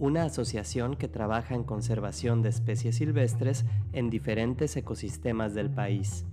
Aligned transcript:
una 0.00 0.24
asociación 0.24 0.96
que 0.96 1.08
trabaja 1.08 1.54
en 1.54 1.62
conservación 1.62 2.40
de 2.40 2.48
especies 2.48 2.96
silvestres 2.96 3.66
en 3.92 4.08
diferentes 4.08 4.74
ecosistemas 4.76 5.54
del 5.54 5.70
país. 5.70 6.24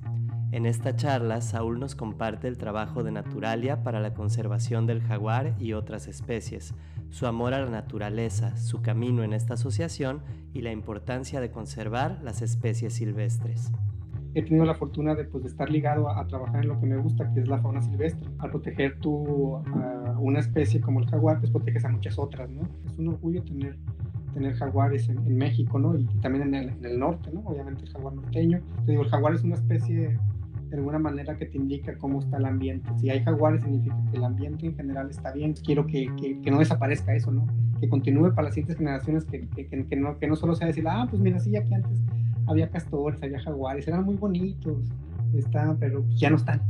En 0.54 0.66
esta 0.66 0.96
charla, 0.96 1.42
Saúl 1.42 1.78
nos 1.78 1.94
comparte 1.94 2.48
el 2.48 2.58
trabajo 2.58 3.04
de 3.04 3.12
Naturalia 3.12 3.84
para 3.84 4.00
la 4.00 4.14
conservación 4.14 4.88
del 4.88 5.02
jaguar 5.02 5.54
y 5.60 5.74
otras 5.74 6.08
especies, 6.08 6.74
su 7.10 7.28
amor 7.28 7.54
a 7.54 7.60
la 7.60 7.70
naturaleza, 7.70 8.56
su 8.56 8.82
camino 8.82 9.24
en 9.24 9.34
esta 9.34 9.56
asociación 9.56 10.22
y 10.54 10.62
la 10.62 10.72
importancia 10.72 11.42
de 11.42 11.52
conservar 11.52 12.20
las 12.24 12.42
especies 12.42 12.94
silvestres 12.94 13.74
he 14.38 14.44
tenido 14.44 14.66
la 14.66 14.76
fortuna 14.76 15.16
de, 15.16 15.24
pues, 15.24 15.46
estar 15.46 15.68
ligado 15.68 16.10
a, 16.10 16.26
trabajar 16.28 16.62
en 16.62 16.70
lo 16.70 16.80
que 16.80 16.86
me 16.86 16.98
gusta, 16.98 17.34
que 17.34 17.40
es 17.40 17.48
la 17.48 17.60
fauna 17.60 17.82
silvestre. 17.82 18.30
Al 18.38 18.52
proteger 18.52 19.00
tu, 19.00 19.64
una 20.20 20.40
especie 20.40 20.82
como 20.82 21.00
el 21.00 21.08
jaguar, 21.08 21.40
pues 21.40 21.52
proteges 21.52 21.86
a 21.86 21.90
muchas 21.90 22.18
otras, 22.18 22.50
¿no? 22.50 22.62
Es 22.86 22.98
un 22.98 23.10
orgullo 23.10 23.44
tener, 23.44 23.78
tener 24.34 24.54
jaguares 24.56 25.10
en, 25.10 25.38
México, 25.38 25.80
¿no? 25.80 25.98
Y, 25.98 26.06
también 26.22 26.54
en 26.54 26.86
el, 26.86 27.00
norte, 27.00 27.32
¿no? 27.34 27.42
Obviamente 27.42 27.84
el 27.84 27.90
jaguar 27.90 28.14
norteño. 28.16 28.62
Te 28.86 28.94
el 28.94 29.08
jaguar 29.08 29.34
es 29.34 29.44
una 29.44 29.56
especie 29.56 30.18
de 30.70 30.78
alguna 30.78 31.00
manera 31.00 31.38
que 31.38 31.46
te 31.46 31.58
indica 31.58 31.98
cómo 31.98 32.20
está 32.20 32.38
el 32.38 32.46
ambiente. 32.46 32.90
Si 32.98 33.10
hay 33.10 33.24
jaguares 33.24 33.64
significa 33.64 33.96
que 34.12 34.18
el 34.18 34.24
ambiente 34.24 34.66
en 34.66 34.76
general 34.76 35.10
está 35.10 35.32
bien. 35.32 35.54
Quiero 35.54 35.86
que, 35.86 36.08
que, 36.20 36.42
que 36.42 36.52
no 36.52 36.60
desaparezca 36.60 37.16
eso, 37.16 37.32
¿no? 37.32 37.46
Que 37.80 37.88
continúe 37.88 38.32
para 38.32 38.44
las 38.44 38.54
siguientes 38.54 38.78
generaciones, 38.78 39.26
que, 39.26 39.48
que, 39.48 39.96
no, 39.96 40.18
que 40.18 40.28
no 40.28 40.36
solo 40.36 40.56
sea 40.56 40.68
decir, 40.68 40.86
ah, 40.88 41.08
pues 41.10 41.22
mira, 41.22 41.40
sí, 41.40 41.56
aquí 41.56 41.74
antes 41.74 42.02
había 42.48 42.70
castores, 42.70 43.22
había 43.22 43.40
jaguares, 43.40 43.88
eran 43.88 44.06
muy 44.06 44.16
bonitos, 44.16 44.90
estaban, 45.34 45.78
pero 45.78 46.04
ya 46.16 46.30
no 46.30 46.38
están, 46.38 46.62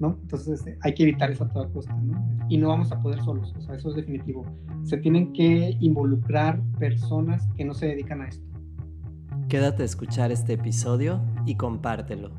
¿no? 0.00 0.18
Entonces 0.22 0.60
este, 0.60 0.78
hay 0.82 0.94
que 0.94 1.02
evitar 1.04 1.30
eso 1.30 1.44
a 1.44 1.48
toda 1.48 1.68
costa, 1.70 1.94
¿no? 1.94 2.46
Y 2.48 2.56
no 2.58 2.68
vamos 2.68 2.92
a 2.92 3.00
poder 3.00 3.22
solos, 3.22 3.54
o 3.56 3.60
sea, 3.60 3.74
eso 3.74 3.90
es 3.90 3.96
definitivo. 3.96 4.44
Se 4.84 4.96
tienen 4.98 5.32
que 5.32 5.76
involucrar 5.80 6.62
personas 6.78 7.46
que 7.56 7.64
no 7.64 7.74
se 7.74 7.86
dedican 7.86 8.22
a 8.22 8.28
esto. 8.28 8.44
Quédate 9.48 9.82
a 9.82 9.86
escuchar 9.86 10.32
este 10.32 10.54
episodio 10.54 11.22
y 11.46 11.56
compártelo. 11.56 12.32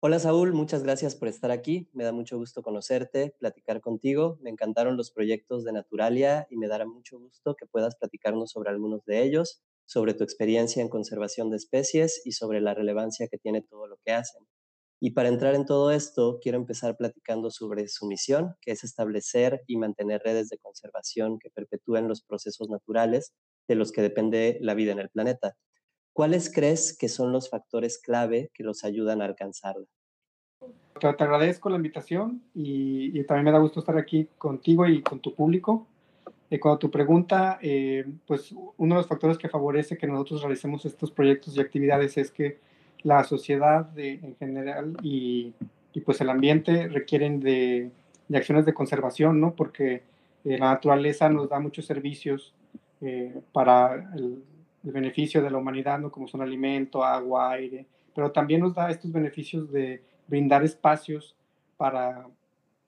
Hola 0.00 0.20
Saúl, 0.20 0.52
muchas 0.52 0.84
gracias 0.84 1.16
por 1.16 1.28
estar 1.28 1.50
aquí. 1.50 1.88
Me 1.92 2.04
da 2.04 2.12
mucho 2.12 2.38
gusto 2.38 2.62
conocerte, 2.62 3.34
platicar 3.38 3.80
contigo. 3.80 4.38
Me 4.40 4.50
encantaron 4.50 4.96
los 4.96 5.10
proyectos 5.10 5.64
de 5.64 5.72
Naturalia 5.72 6.46
y 6.50 6.56
me 6.56 6.68
dará 6.68 6.86
mucho 6.86 7.18
gusto 7.18 7.56
que 7.56 7.66
puedas 7.66 7.96
platicarnos 7.96 8.52
sobre 8.52 8.70
algunos 8.70 9.04
de 9.04 9.24
ellos 9.24 9.62
sobre 9.88 10.12
tu 10.12 10.22
experiencia 10.22 10.82
en 10.82 10.90
conservación 10.90 11.48
de 11.48 11.56
especies 11.56 12.20
y 12.26 12.32
sobre 12.32 12.60
la 12.60 12.74
relevancia 12.74 13.26
que 13.26 13.38
tiene 13.38 13.62
todo 13.62 13.86
lo 13.86 13.96
que 14.04 14.12
hacen. 14.12 14.46
Y 15.00 15.10
para 15.12 15.28
entrar 15.28 15.54
en 15.54 15.64
todo 15.64 15.92
esto, 15.92 16.38
quiero 16.42 16.58
empezar 16.58 16.96
platicando 16.96 17.50
sobre 17.50 17.86
su 17.88 18.06
misión, 18.06 18.56
que 18.60 18.72
es 18.72 18.82
establecer 18.82 19.62
y 19.66 19.76
mantener 19.76 20.22
redes 20.24 20.48
de 20.48 20.58
conservación 20.58 21.38
que 21.38 21.50
perpetúen 21.50 22.08
los 22.08 22.22
procesos 22.22 22.68
naturales 22.68 23.32
de 23.68 23.76
los 23.76 23.92
que 23.92 24.02
depende 24.02 24.58
la 24.60 24.74
vida 24.74 24.92
en 24.92 24.98
el 24.98 25.10
planeta. 25.10 25.54
¿Cuáles 26.12 26.52
crees 26.52 26.96
que 26.96 27.08
son 27.08 27.32
los 27.32 27.48
factores 27.48 27.98
clave 27.98 28.50
que 28.54 28.64
los 28.64 28.82
ayudan 28.82 29.22
a 29.22 29.26
alcanzarla? 29.26 29.86
Te, 30.98 31.06
agradezco 31.06 31.70
la 31.70 31.76
invitación 31.76 32.42
y, 32.52 33.16
y 33.16 33.24
también 33.24 33.44
me 33.44 33.52
da 33.52 33.58
gusto 33.58 33.78
estar 33.78 33.96
aquí 33.96 34.28
contigo 34.36 34.84
y 34.86 35.00
con 35.00 35.20
tu 35.20 35.32
público. 35.32 35.86
Eh, 36.50 36.58
cuando 36.58 36.78
tu 36.78 36.90
pregunta, 36.90 37.58
eh, 37.60 38.06
pues 38.26 38.52
uno 38.52 38.94
de 38.94 39.00
los 39.00 39.06
factores 39.06 39.36
que 39.36 39.48
favorece 39.48 39.98
que 39.98 40.06
nosotros 40.06 40.42
realicemos 40.42 40.84
estos 40.86 41.10
proyectos 41.10 41.56
y 41.56 41.60
actividades 41.60 42.16
es 42.16 42.30
que 42.30 42.58
la 43.02 43.24
sociedad 43.24 43.90
en 43.96 44.36
general 44.36 44.96
y, 45.02 45.54
pues 46.04 46.20
el 46.20 46.30
ambiente 46.30 46.86
requieren 46.86 47.40
de, 47.40 47.90
acciones 48.32 48.64
de 48.64 48.72
conservación, 48.72 49.40
¿no? 49.40 49.54
Porque 49.54 50.02
eh, 50.44 50.58
la 50.58 50.70
naturaleza 50.70 51.28
nos 51.28 51.48
da 51.48 51.58
muchos 51.58 51.86
servicios 51.86 52.54
para 53.52 53.94
el, 54.16 54.42
el, 54.84 54.92
beneficio 54.92 55.42
de 55.42 55.50
la 55.50 55.58
humanidad, 55.58 55.98
¿no? 55.98 56.10
Como 56.10 56.28
son 56.28 56.42
alimento, 56.42 57.02
agua, 57.04 57.52
aire, 57.52 57.86
pero 58.14 58.30
también 58.30 58.60
nos 58.60 58.74
da 58.74 58.90
estos 58.90 59.10
beneficios 59.12 59.70
de 59.72 60.02
brindar 60.28 60.62
espacios 60.64 61.36
para 61.76 62.26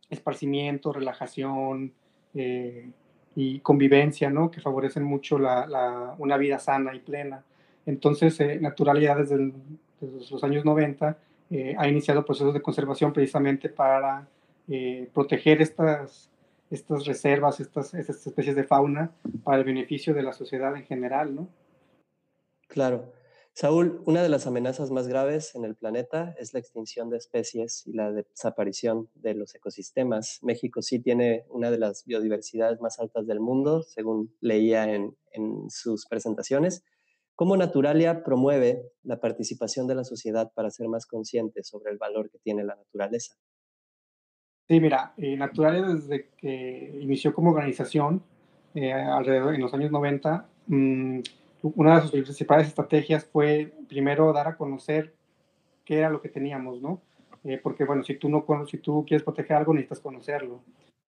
esparcimiento, 0.09 0.93
relajación, 0.93 1.93
eh, 2.35 2.91
y 3.37 3.61
convivencia, 3.61 4.29
¿no? 4.29 4.51
Que 4.51 4.61
favorecen 4.61 5.05
mucho 5.05 5.39
la, 5.39 6.15
una 6.19 6.37
vida 6.37 6.59
sana 6.59 6.95
y 6.95 6.99
plena. 6.99 7.45
Entonces, 7.87 8.39
eh, 8.41 8.59
Naturalia 8.61 9.15
desde, 9.15 9.53
desde, 10.01 10.31
los 10.31 10.45
años 10.45 10.65
90 10.65 11.19
eh, 11.51 11.75
ha 11.79 11.89
iniciado 11.89 12.25
procesos 12.25 12.55
de 12.55 12.63
conservación 12.63 13.13
precisamente 13.13 13.69
para 13.69 14.29
eh, 14.69 15.09
proteger 15.13 15.61
estas, 15.63 16.31
estas 16.71 17.05
reservas, 17.07 17.61
estas, 17.61 17.95
estas 17.95 18.27
especies 18.27 18.57
de 18.57 18.65
fauna 18.65 19.11
para 19.45 19.59
el 19.59 19.65
beneficio 19.65 20.15
de 20.15 20.23
la 20.23 20.33
sociedad 20.33 20.75
en 20.77 20.85
general, 20.85 21.35
¿no? 21.35 21.49
Claro. 22.69 23.13
Saúl, 23.53 24.01
una 24.07 24.23
de 24.23 24.29
las 24.29 24.47
amenazas 24.47 24.91
más 24.91 25.09
graves 25.09 25.55
en 25.55 25.65
el 25.65 25.75
planeta 25.75 26.35
es 26.39 26.55
la 26.55 26.61
extinción 26.61 27.11
de 27.11 27.17
especies 27.17 27.87
y 27.87 27.93
la 27.93 28.13
desaparición 28.13 29.11
de 29.17 29.35
los 29.35 29.55
ecosistemas. 29.55 30.39
México 30.43 30.83
sí 30.83 31.01
tiene 31.01 31.45
una 31.51 31.71
de 31.71 31.79
las 31.79 32.05
biodiversidades 32.07 32.81
más 32.81 33.01
altas 33.01 33.27
del 33.27 33.41
mundo, 33.41 33.83
según 33.83 34.33
leía 34.41 34.95
en, 34.95 35.15
sus 35.69 36.07
presentaciones. 36.07 36.85
¿Cómo 37.41 37.57
Naturalia 37.57 38.23
promueve 38.23 38.83
la 39.03 39.19
participación 39.19 39.87
de 39.87 39.95
la 39.95 40.05
sociedad 40.05 40.53
para 40.55 40.69
ser 40.69 40.89
más 40.89 41.07
consciente 41.07 41.63
sobre 41.63 41.91
el 41.91 41.97
valor 41.97 42.29
que 42.29 42.39
tiene 42.39 42.65
la 42.65 42.77
naturaleza? 42.77 43.35
Sí, 44.69 44.79
mira, 44.79 45.15
eh, 45.17 45.39
Naturalia 45.39 45.81
desde 45.81 46.29
que 46.37 46.99
inició 47.01 47.33
como 47.33 47.53
organización, 47.53 48.23
eh, 48.75 48.93
alrededor 48.93 49.55
en 49.55 49.63
los 49.63 49.73
años 49.73 49.91
90, 49.91 50.47
una 51.63 51.95
de 51.95 52.03
sus 52.03 52.11
principales 52.11 52.69
estrategias 52.69 53.25
fue 53.25 53.73
primero 53.89 54.35
dar 54.35 54.47
a 54.47 54.59
conocer 54.59 55.15
qué 55.87 55.97
era 55.97 56.11
lo 56.11 56.21
que 56.21 56.29
teníamos, 56.29 56.83
¿no? 56.83 57.01
Eh, 57.45 57.57
porque, 57.57 57.87
bueno, 57.87 58.03
si 58.03 58.17
tú, 58.17 58.29
no, 58.29 58.45
si 58.67 58.77
tú 58.77 59.03
quieres 59.09 59.25
proteger 59.25 59.57
algo, 59.57 59.73
necesitas 59.73 60.01
conocerlo. 60.01 60.61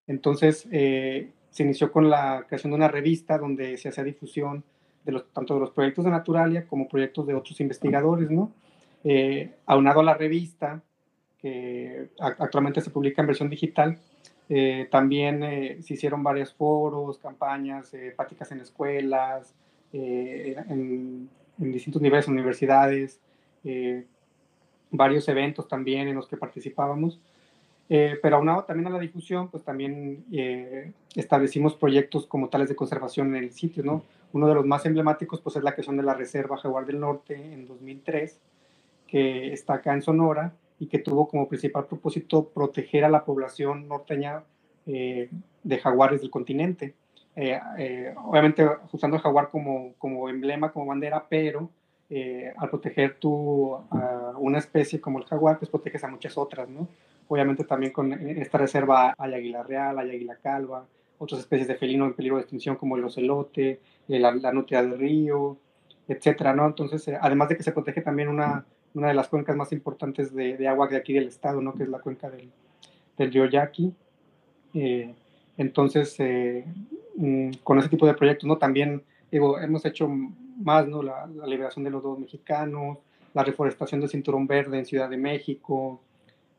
Entonces, 0.06 0.66
eh, 0.72 1.30
se 1.50 1.62
inició 1.62 1.92
con 1.92 2.08
la 2.08 2.46
creación 2.48 2.70
de 2.70 2.76
una 2.76 2.88
revista 2.88 3.36
donde 3.36 3.76
se 3.76 3.90
hacía 3.90 4.02
difusión 4.02 4.64
de 5.04 5.12
los, 5.12 5.32
tanto 5.32 5.54
de 5.54 5.60
los 5.60 5.70
proyectos 5.70 6.04
de 6.04 6.10
Naturalia 6.10 6.66
como 6.66 6.88
proyectos 6.88 7.26
de 7.26 7.34
otros 7.34 7.60
investigadores, 7.60 8.30
¿no? 8.30 8.52
Eh, 9.04 9.50
aunado 9.66 10.00
a 10.00 10.04
la 10.04 10.14
revista, 10.14 10.80
que 11.38 12.08
actualmente 12.20 12.80
se 12.80 12.90
publica 12.90 13.20
en 13.20 13.26
versión 13.26 13.50
digital, 13.50 13.98
también 14.90 15.40
se 15.82 15.94
hicieron 15.94 16.22
varios 16.22 16.52
foros, 16.52 17.18
campañas, 17.18 17.90
prácticas 18.16 18.52
en 18.52 18.60
escuelas, 18.60 19.54
eh, 19.92 20.56
en, 20.68 21.28
distintos 21.58 22.00
niveles, 22.02 22.26
universidades, 22.26 23.20
eh, 23.62 24.04
varios 24.90 25.28
eventos 25.28 25.68
también 25.68 26.08
en 26.08 26.16
los 26.16 26.26
que 26.26 26.36
participábamos. 26.36 27.20
Eh, 27.88 28.18
pero 28.22 28.36
aunado 28.36 28.64
también 28.64 28.86
a 28.86 28.90
la 28.90 28.98
difusión, 28.98 29.48
pues 29.48 29.62
también 29.62 30.24
establecimos 31.14 31.74
proyectos 31.74 32.26
como 32.26 32.48
tales 32.48 32.68
de 32.70 32.76
conservación 32.76 33.36
en 33.36 33.44
el 33.44 33.52
sitio, 33.52 33.84
¿no? 33.84 34.02
Uno 34.32 34.48
de 34.48 34.54
los 34.54 34.66
más 34.66 34.84
emblemáticos, 34.86 35.40
pues 35.40 35.56
es 35.56 35.62
la 35.62 35.72
creación 35.72 35.96
de 35.96 36.02
la 36.02 36.14
Reserva 36.14 36.56
Jaguar 36.56 36.86
del 36.86 37.00
Norte 37.00 37.34
en 37.34 37.66
2003, 37.66 38.40
que 39.06 39.52
está 39.52 39.74
acá 39.74 39.94
en 39.94 40.02
Sonora 40.02 40.52
y 40.78 40.86
que 40.86 40.98
tuvo 40.98 41.28
como 41.28 41.48
principal 41.48 41.86
propósito 41.86 42.48
proteger 42.48 43.04
a 43.04 43.08
la 43.08 43.24
población 43.24 43.88
norteña 43.88 44.42
de 44.84 45.78
jaguares 45.78 46.20
del 46.20 46.30
continente. 46.30 46.94
Eh, 47.34 47.58
eh, 47.78 48.14
obviamente 48.24 48.68
usando 48.92 49.16
el 49.16 49.22
jaguar 49.22 49.48
como, 49.50 49.94
como 49.98 50.28
emblema, 50.28 50.70
como 50.70 50.86
bandera, 50.86 51.24
pero 51.28 51.70
eh, 52.10 52.52
al 52.58 52.68
proteger 52.68 53.16
tu, 53.18 53.78
una 54.36 54.58
especie 54.58 55.00
como 55.00 55.18
el 55.18 55.24
jaguar, 55.24 55.58
pues 55.58 55.70
proteges 55.70 56.04
a 56.04 56.08
muchas 56.08 56.36
otras, 56.36 56.68
¿no? 56.68 56.88
Obviamente 57.28 57.64
también 57.64 57.92
con 57.92 58.12
esta 58.12 58.58
reserva 58.58 59.14
hay 59.16 59.34
águila 59.34 59.62
real, 59.62 59.98
hay 59.98 60.10
águila 60.10 60.36
calva, 60.42 60.84
otras 61.22 61.40
especies 61.40 61.68
de 61.68 61.76
felino 61.76 62.04
en 62.04 62.14
peligro 62.14 62.36
de 62.36 62.42
extinción 62.42 62.76
como 62.76 62.96
el 62.96 63.04
ocelote, 63.04 63.80
la, 64.08 64.32
la 64.34 64.52
nutria 64.52 64.82
del 64.82 64.98
río, 64.98 65.56
etcétera, 66.08 66.54
¿no? 66.54 66.66
Entonces, 66.66 67.08
además 67.20 67.48
de 67.48 67.56
que 67.56 67.62
se 67.62 67.72
protege 67.72 68.00
también 68.00 68.28
una, 68.28 68.66
una 68.94 69.08
de 69.08 69.14
las 69.14 69.28
cuencas 69.28 69.56
más 69.56 69.72
importantes 69.72 70.34
de, 70.34 70.56
de, 70.56 70.68
agua 70.68 70.88
de 70.88 70.96
aquí 70.96 71.12
del 71.12 71.28
estado, 71.28 71.60
¿no? 71.60 71.74
Que 71.74 71.84
es 71.84 71.88
la 71.88 72.00
cuenca 72.00 72.30
del, 72.30 72.50
del 73.16 73.32
río 73.32 73.46
Yaqui. 73.46 73.94
entonces, 75.56 76.18
Mm, 77.14 77.50
con 77.62 77.78
ese 77.78 77.88
tipo 77.88 78.06
de 78.06 78.14
proyectos, 78.14 78.48
¿no? 78.48 78.58
También, 78.58 79.02
digo, 79.30 79.58
hemos 79.58 79.84
hecho 79.84 80.08
más, 80.08 80.88
¿no? 80.88 81.02
La, 81.02 81.26
liberación 81.46 81.84
de 81.84 81.90
los 81.90 82.02
dos 82.02 82.18
mexicanos, 82.18 82.98
la 83.34 83.44
reforestación 83.44 84.00
del 84.00 84.10
cinturón 84.10 84.46
verde 84.46 84.78
en 84.78 84.86
Ciudad 84.86 85.08
de 85.10 85.16
México. 85.18 86.00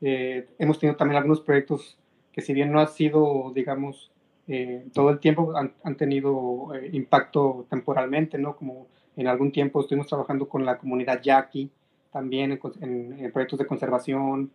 Eh, 0.00 0.48
hemos 0.58 0.78
tenido 0.78 0.96
también 0.96 1.16
algunos 1.16 1.40
proyectos 1.40 1.98
que 2.32 2.40
si 2.40 2.52
bien 2.52 2.72
no 2.72 2.80
ha 2.80 2.86
sido, 2.86 3.52
digamos, 3.54 4.10
eh, 4.46 4.86
todo 4.92 5.10
el 5.10 5.20
tiempo 5.20 5.54
han, 5.56 5.96
tenido 5.96 6.74
eh, 6.74 6.90
impacto 6.92 7.66
temporalmente, 7.70 8.38
¿no? 8.38 8.56
Como 8.56 8.88
en 9.16 9.26
algún 9.26 9.52
tiempo 9.52 9.80
estuvimos 9.80 10.06
trabajando 10.06 10.48
con 10.48 10.64
la 10.64 10.78
comunidad 10.78 11.22
yaqui, 11.22 11.70
también 12.12 12.60
en, 12.80 13.18
en 13.18 13.32
proyectos 13.32 13.58
de 13.58 13.66
conservación, 13.66 14.50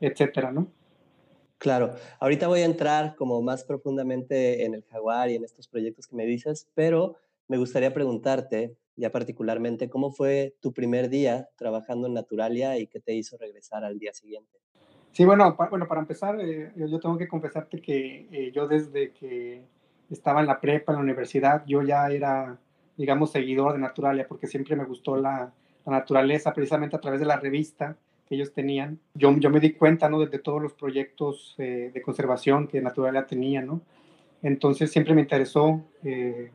etcétera, 0.00 0.52
¿no? 0.52 0.68
Claro, 1.58 1.94
ahorita 2.20 2.48
voy 2.48 2.60
a 2.60 2.66
entrar 2.66 3.16
como 3.16 3.40
más 3.40 3.64
profundamente 3.64 4.64
en 4.64 4.74
el 4.74 4.84
jaguar 4.84 5.30
y 5.30 5.36
en 5.36 5.44
estos 5.44 5.68
proyectos 5.68 6.06
que 6.06 6.14
me 6.14 6.26
dices, 6.26 6.68
pero 6.74 7.16
me 7.48 7.56
gustaría 7.56 7.94
preguntarte, 7.94 8.76
ya 8.94 9.10
particularmente, 9.10 9.88
¿cómo 9.88 10.12
fue 10.12 10.54
tu 10.60 10.72
primer 10.72 11.08
día 11.08 11.48
trabajando 11.56 12.06
en 12.06 12.14
Naturalia 12.14 12.78
y 12.78 12.86
qué 12.86 13.00
te 13.00 13.14
hizo 13.14 13.38
regresar 13.38 13.84
al 13.84 13.98
día 13.98 14.12
siguiente? 14.12 14.58
Sí, 15.16 15.24
bueno, 15.24 15.56
bueno 15.70 15.88
para 15.88 16.02
empezar, 16.02 16.38
eh, 16.42 16.72
yo 16.76 17.00
tengo 17.00 17.16
que 17.16 17.26
confesarte 17.26 17.80
que 17.80 18.28
eh, 18.30 18.52
yo 18.54 18.68
desde 18.68 19.12
que 19.12 19.62
estaba 20.10 20.40
en 20.40 20.46
la 20.46 20.60
prepa, 20.60 20.92
en 20.92 20.96
la 20.96 21.02
universidad, 21.04 21.64
yo 21.66 21.80
ya 21.80 22.06
era, 22.08 22.58
digamos, 22.98 23.32
seguidor 23.32 23.72
de 23.72 23.78
Naturalia, 23.78 24.28
porque 24.28 24.46
siempre 24.46 24.76
me 24.76 24.84
gustó 24.84 25.16
la, 25.16 25.50
la 25.86 25.92
naturaleza, 25.92 26.52
precisamente 26.52 26.96
a 26.96 27.00
través 27.00 27.18
de 27.18 27.24
la 27.24 27.38
revista 27.38 27.96
que 28.28 28.34
ellos 28.34 28.52
tenían. 28.52 29.00
Yo, 29.14 29.34
yo 29.38 29.48
me 29.48 29.58
di 29.58 29.72
cuenta, 29.72 30.10
¿no? 30.10 30.18
De, 30.18 30.38
todos 30.38 30.60
los 30.60 30.74
proyectos 30.74 31.54
eh, 31.56 31.90
de 31.94 32.02
conservación 32.02 32.68
que 32.68 32.82
Naturalia 32.82 33.24
tenía, 33.24 33.62
¿no? 33.62 33.80
Entonces 34.42 34.92
siempre 34.92 35.14
me 35.14 35.22
interesó 35.22 35.82
eh, 36.04 36.50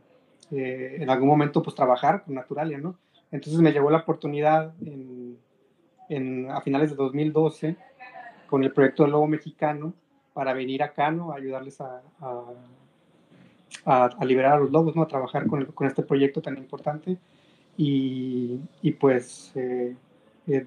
eh, 0.51 0.97
en 0.99 1.09
algún 1.09 1.29
momento, 1.29 1.63
pues, 1.63 1.75
trabajar 1.75 2.25
con 2.25 2.35
Naturalia, 2.35 2.77
¿no? 2.77 2.95
Entonces 3.31 3.59
me 3.59 3.71
llegó 3.71 3.89
la 3.89 3.97
oportunidad 3.97 4.75
en, 4.85 5.39
en, 6.09 6.51
a 6.51 6.61
finales 6.61 6.91
de 6.91 6.95
2012 6.95 7.75
con 8.51 8.63
el 8.65 8.73
proyecto 8.73 9.03
del 9.03 9.13
Lobo 9.13 9.27
Mexicano 9.27 9.93
para 10.33 10.51
venir 10.53 10.83
acá, 10.83 11.09
¿no? 11.09 11.31
A 11.31 11.37
ayudarles 11.37 11.79
a, 11.79 12.01
a, 13.85 14.05
a, 14.05 14.25
liberar 14.25 14.53
a 14.55 14.59
los 14.59 14.71
lobos, 14.71 14.93
¿no? 14.93 15.03
A 15.03 15.07
trabajar 15.07 15.47
con, 15.47 15.65
con 15.67 15.87
este 15.87 16.03
proyecto 16.03 16.41
tan 16.41 16.57
importante. 16.57 17.17
Y, 17.77 18.59
y 18.81 18.91
pues 18.91 19.53
eh, 19.55 19.95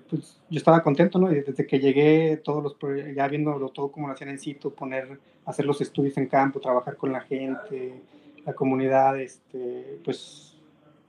pues 0.08 0.40
yo 0.48 0.56
estaba 0.56 0.82
contento, 0.82 1.18
¿no? 1.18 1.28
desde 1.28 1.66
que 1.66 1.78
llegué, 1.78 2.38
todos 2.38 2.62
los 2.62 2.76
ya 3.14 3.28
viéndolo 3.28 3.68
todo 3.68 3.92
como 3.92 4.06
lo 4.06 4.14
hacían 4.14 4.30
en 4.30 4.38
sitio, 4.38 4.70
poner, 4.70 5.20
hacer 5.44 5.66
los 5.66 5.80
estudios 5.82 6.16
en 6.16 6.26
campo, 6.26 6.58
trabajar 6.58 6.96
con 6.96 7.12
la 7.12 7.20
gente, 7.20 8.00
la 8.46 8.54
comunidad, 8.54 9.20
este, 9.20 10.00
pues 10.02 10.56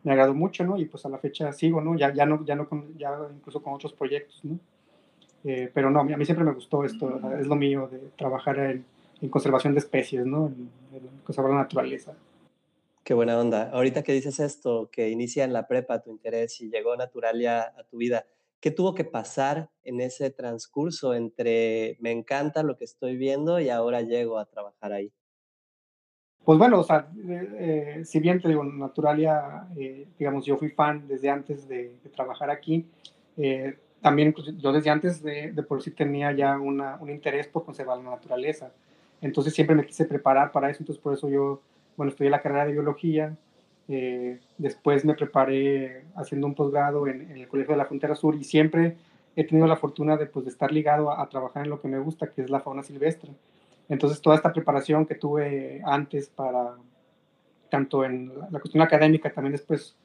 me 0.04 0.12
agradó 0.12 0.34
mucho, 0.34 0.66
¿no? 0.66 0.78
Y 0.78 0.86
pues 0.86 1.06
a 1.06 1.10
la 1.10 1.20
fecha 1.20 1.54
sigo, 1.54 1.80
¿no? 1.80 1.96
Ya, 1.96 2.14
ya 2.14 2.26
no, 2.26 2.44
ya 2.44 2.56
no, 2.56 2.68
ya 2.98 3.18
incluso 3.34 3.64
con 3.64 3.74
otros 3.74 3.94
proyectos, 3.94 4.44
¿no? 4.44 4.60
Eh, 5.46 5.70
pero 5.74 5.90
no, 5.90 6.00
a 6.00 6.04
mí 6.04 6.26
siempre 6.26 6.44
me 6.44 6.54
gustó 6.54 6.84
esto, 6.84 7.22
es 7.40 7.48
lo 7.48 7.56
mío 7.56 7.88
de 7.92 8.00
trabajar 8.18 8.58
en, 8.60 8.86
en 9.22 9.30
conservación 9.30 9.74
de 9.74 9.80
especies, 9.80 10.26
¿no? 10.26 10.48
En, 10.48 10.70
en 10.92 11.08
conservar 11.24 11.52
la 11.52 11.60
naturaleza. 11.60 12.14
Qué 13.04 13.14
buena 13.14 13.40
onda. 13.40 13.70
Ahorita 13.72 14.02
que 14.02 14.14
dices 14.14 14.40
esto, 14.40 14.90
que 14.92 15.10
inicia 15.10 15.44
en 15.44 15.54
la 15.54 15.68
prepa 15.68 16.02
tu 16.02 16.10
interés 16.10 16.60
y 16.62 16.70
llegó 16.70 16.96
Naturalia 16.96 17.62
a 17.62 17.84
tu 17.84 17.98
vida, 17.98 18.26
¿Qué 18.66 18.72
tuvo 18.72 18.96
que 18.96 19.04
pasar 19.04 19.70
en 19.84 20.02
ese 20.02 20.32
transcurso 20.32 21.14
entre 21.14 21.98
me 22.00 22.10
encanta 22.10 22.64
lo 22.64 22.78
que 22.78 22.86
estoy 22.86 23.16
viendo 23.16 23.60
y 23.60 23.70
ahora 23.70 24.02
llego 24.02 24.40
a 24.40 24.46
trabajar 24.46 24.92
ahí? 24.92 25.12
Pues 26.44 26.58
bueno, 26.58 26.80
o 26.80 26.84
sea, 26.84 27.08
eh, 27.28 28.02
si 28.04 28.20
bien 28.20 28.42
te 28.42 28.48
digo, 28.48 28.64
Naturalia, 28.64 29.68
eh, 29.78 30.08
digamos, 30.18 30.48
yo 30.48 30.58
fui 30.58 30.70
fan 30.70 31.08
desde 31.08 31.30
antes 31.30 31.68
de, 31.68 31.96
trabajar 32.16 32.50
aquí, 32.50 32.88
eh, 33.38 33.78
también 34.06 34.34
pues, 34.34 34.56
yo 34.60 34.72
desde 34.72 34.92
antes 34.92 35.24
de, 35.24 35.52
por 35.68 35.82
sí 35.82 35.90
tenía 35.90 36.32
ya 36.32 36.60
una, 36.60 36.96
un 37.02 37.10
interés 37.10 37.48
por 37.48 37.66
conservar 37.66 37.98
la 37.98 38.12
naturaleza. 38.12 38.72
Entonces 39.20 39.52
siempre 39.52 39.76
me 39.76 39.84
quise 39.84 40.06
preparar 40.06 40.52
para 40.52 40.70
eso, 40.70 40.84
entonces 40.84 41.02
por 41.02 41.16
eso 41.16 41.28
yo, 41.28 41.60
bueno, 41.98 42.12
estudié 42.12 42.30
la 42.30 42.40
carrera 42.40 42.68
de 42.68 42.74
biología, 42.74 43.36
eh, 43.88 44.40
después 44.60 45.06
me 45.06 45.16
preparé 45.16 46.06
haciendo 46.16 46.46
un 46.46 46.54
posgrado 46.54 47.08
en, 47.08 47.32
el 47.32 47.48
Colegio 47.48 47.74
de 47.74 47.80
la 47.80 47.88
Frontera 47.88 48.14
Sur 48.14 48.36
y 48.36 48.44
siempre 48.44 48.96
he 49.36 49.44
tenido 49.44 49.66
la 49.66 49.76
fortuna 49.76 50.18
de, 50.18 50.28
pues, 50.28 50.46
de 50.46 50.52
estar 50.52 50.72
ligado 50.72 51.10
a, 51.12 51.28
trabajar 51.28 51.64
en 51.64 51.72
lo 51.72 51.82
que 51.82 51.88
me 51.88 51.98
gusta, 51.98 52.28
que 52.28 52.44
es 52.44 52.52
la 52.52 52.60
fauna 52.60 52.84
silvestre. 52.84 53.32
Entonces, 53.90 54.22
toda 54.22 54.36
esta 54.36 54.54
preparación 54.54 55.08
que 55.08 55.16
tuve 55.16 55.82
antes 55.84 56.30
para, 56.30 56.76
tanto 57.72 58.06
en 58.06 58.32
la, 58.52 58.60
cuestión 58.60 58.84
académica, 58.84 59.34
también 59.34 59.54
después 59.54 59.96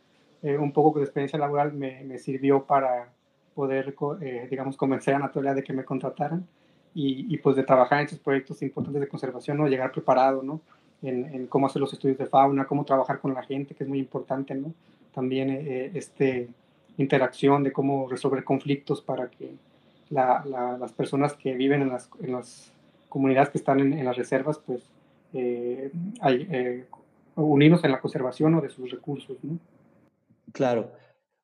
eh, 0.42 0.56
un 0.56 0.72
poco 0.72 1.00
de 1.00 1.04
experiencia 1.04 1.38
laboral, 1.38 1.74
me, 1.74 2.02
me 2.04 2.16
sirvió 2.16 2.64
para 2.64 3.10
poder, 3.54 3.94
eh, 4.20 4.46
digamos, 4.50 4.76
convencer 4.76 5.14
a 5.14 5.18
Anatolia 5.18 5.54
de 5.54 5.62
que 5.62 5.72
me 5.72 5.84
contrataran 5.84 6.46
y, 6.94 7.32
y, 7.32 7.38
pues 7.38 7.56
de 7.56 7.62
trabajar 7.62 7.98
en 7.98 8.06
estos 8.06 8.18
proyectos 8.18 8.62
importantes 8.62 9.00
de 9.00 9.08
conservación, 9.08 9.58
¿no? 9.58 9.68
Llegar 9.68 9.92
preparado, 9.92 10.42
¿no? 10.42 10.60
en, 11.02 11.46
cómo 11.46 11.66
hacer 11.66 11.80
los 11.80 11.92
estudios 11.92 12.18
de 12.18 12.26
fauna, 12.26 12.66
cómo 12.66 12.84
trabajar 12.84 13.20
con 13.20 13.34
la 13.34 13.42
gente, 13.42 13.74
que 13.74 13.84
es 13.84 13.88
muy 13.88 13.98
importante, 13.98 14.54
¿no? 14.54 14.74
También 15.14 15.50
eh, 15.50 15.90
este 15.94 16.48
interacción 16.96 17.64
de 17.64 17.72
cómo 17.72 18.08
resolver 18.08 18.44
conflictos 18.44 19.00
para 19.00 19.30
que 19.30 19.54
las 20.10 20.92
personas 20.92 21.34
que 21.34 21.54
viven 21.54 21.82
en 21.82 21.88
las, 21.88 22.10
en 22.20 22.32
las, 22.32 22.72
comunidades 23.08 23.48
que 23.48 23.58
están 23.58 23.80
en, 23.80 24.04
las 24.04 24.16
reservas, 24.16 24.58
pues 24.58 24.82
eh, 25.32 25.90
hay, 26.20 26.46
eh, 26.50 26.84
en 27.36 27.90
la 27.90 28.00
conservación 28.00 28.54
o 28.54 28.60
de 28.60 28.68
sus 28.68 28.88
recursos, 28.90 29.36
¿no? 29.42 29.58
Claro. 30.52 30.92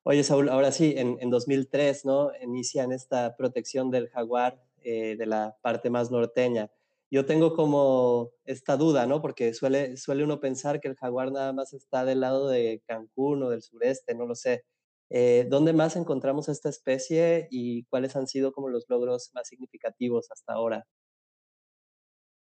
Oye, 0.09 0.23
Saúl, 0.23 0.49
ahora 0.49 0.71
sí, 0.71 0.93
en, 0.97 1.17
en 1.19 1.29
2003, 1.29 2.05
¿no? 2.05 2.31
Inician 2.41 2.91
esta 2.91 3.35
protección 3.35 3.91
del 3.91 4.09
jaguar 4.09 4.63
de 4.83 5.25
la 5.25 5.57
parte 5.61 5.89
más 5.89 6.11
norteña 6.11 6.71
yo 7.09 7.25
tengo 7.25 7.55
como 7.55 8.31
esta 8.43 8.75
duda, 8.75 9.05
¿no? 9.05 9.21
Porque 9.21 9.53
suele, 9.53 9.95
suele 9.97 10.23
uno 10.23 10.39
pensar 10.39 10.81
que 10.81 10.89
el 10.89 10.95
jaguar 10.95 11.31
nada 11.31 11.53
más 11.53 11.73
está 11.73 12.03
del 12.03 12.19
lado 12.19 12.49
de 12.49 12.81
Cancún 12.85 13.43
o 13.43 13.49
del 13.49 13.61
sureste, 13.61 14.13
no 14.13 14.25
lo 14.25 14.35
sé. 14.35 14.65
Eh, 15.09 15.47
¿Dónde 15.49 15.71
más 15.71 15.95
encontramos 15.95 16.49
esta 16.49 16.67
especie 16.67 17.47
y 17.49 17.85
cuáles 17.85 18.15
han 18.17 18.27
sido 18.27 18.51
como 18.51 18.67
los 18.67 18.85
logros 18.89 19.31
más 19.33 19.47
significativos 19.47 20.29
hasta 20.31 20.53
ahora? 20.53 20.85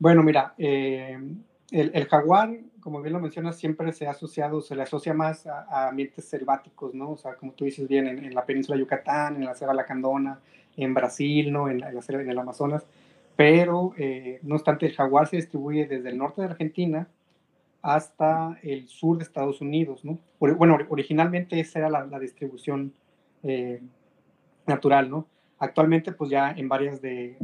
Bueno, 0.01 0.25
mira, 0.25 0.55
eh, 0.59 1.17
el, 1.71 2.07
jaguar, 2.09 2.51
como 2.87 3.03
bien 3.03 3.15
lo 3.15 3.19
mencionas, 3.19 3.57
siempre 3.57 3.93
se 3.93 4.07
ha 4.07 4.13
asociado, 4.13 4.61
se 4.61 4.77
le 4.77 4.83
asocia 4.83 5.13
más 5.13 5.45
a, 5.49 5.89
ambientes 5.89 6.25
selváticos, 6.25 6.95
¿no? 6.95 7.11
O 7.11 7.17
sea, 7.17 7.35
como 7.35 7.51
tú 7.51 7.65
dices 7.65 7.89
bien, 7.89 8.07
en, 8.07 8.33
la 8.33 8.47
península 8.47 8.77
de 8.77 8.83
Yucatán, 8.83 9.35
en 9.35 9.45
la 9.45 9.57
Sierra 9.57 9.75
Lacandona, 9.75 10.39
en 10.77 10.95
Brasil, 10.95 11.51
¿no? 11.51 11.69
En, 11.69 11.81
la, 11.81 11.91
en 11.91 12.31
el 12.31 12.39
Amazonas 12.39 12.87
pero 13.35 13.93
eh, 13.99 14.39
no 14.43 14.55
obstante 14.55 14.87
el 14.87 14.95
jaguar 14.95 15.27
se 15.27 15.35
distribuye 15.35 15.87
desde 15.87 16.11
el 16.11 16.17
norte 16.17 16.43
de 16.43 16.47
Argentina 16.47 17.09
hasta 17.83 18.57
el 18.63 18.87
sur 18.87 19.19
de 19.19 19.25
Estados 19.25 19.61
Unidos, 19.61 20.05
¿no? 20.05 20.21
Bueno, 20.39 20.79
originalmente 20.89 21.59
esa 21.59 21.81
era 21.81 21.91
la, 21.91 22.19
distribución 22.21 22.93
eh, 23.43 23.83
natural, 24.65 25.11
¿no? 25.11 25.27
Actualmente, 25.59 26.13
pues 26.13 26.31
ya 26.31 26.53
en 26.53 26.69
varias 26.69 27.03
de, 27.03 27.37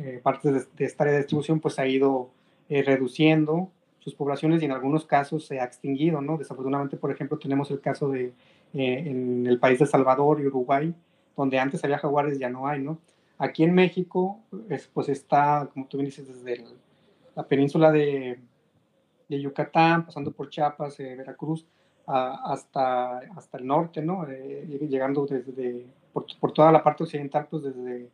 eh, 0.00 0.20
partes 0.22 0.74
de, 0.74 0.84
esta 0.86 1.04
área 1.04 1.12
de 1.12 1.20
distribución, 1.20 1.60
pues 1.60 1.78
ha 1.78 1.86
ido 1.86 2.30
reduciendo 2.70 3.70
sus 4.06 4.14
poblaciones 4.14 4.62
y 4.62 4.66
en 4.66 4.70
algunos 4.70 5.04
casos 5.04 5.44
se 5.46 5.58
ha 5.58 5.64
extinguido, 5.64 6.20
¿no? 6.20 6.38
Desafortunadamente, 6.38 6.96
por 6.96 7.10
ejemplo, 7.10 7.40
tenemos 7.40 7.72
el 7.72 7.80
caso 7.80 8.08
de 8.08 8.32
en 8.72 9.44
el 9.48 9.58
país 9.58 9.80
de 9.80 9.86
Salvador 9.86 10.40
y 10.40 10.46
Uruguay, 10.46 10.94
donde 11.36 11.58
antes 11.58 11.82
había 11.82 11.98
jaguares, 11.98 12.38
ya 12.38 12.48
no 12.48 12.68
hay, 12.68 12.80
¿no? 12.80 12.98
Aquí 13.36 13.64
en 13.64 13.74
México, 13.74 14.38
pues 14.94 15.08
está, 15.08 15.68
como 15.72 15.86
tú 15.86 15.96
bien 15.96 16.06
dices, 16.06 16.28
desde 16.28 16.64
la 17.34 17.42
península 17.48 17.90
de, 17.90 18.38
Yucatán, 19.28 20.06
pasando 20.06 20.30
por 20.30 20.50
Chiapas, 20.50 21.00
eh, 21.00 21.16
Veracruz, 21.16 21.66
hasta, 22.06 23.18
hasta 23.34 23.58
el 23.58 23.66
norte, 23.66 24.02
¿no? 24.02 24.24
Eh, 24.28 24.86
llegando 24.88 25.26
desde, 25.26 25.84
por, 26.12 26.52
toda 26.52 26.70
la 26.70 26.84
parte 26.84 27.02
occidental, 27.02 27.48
pues 27.50 27.64
desde 27.64 28.08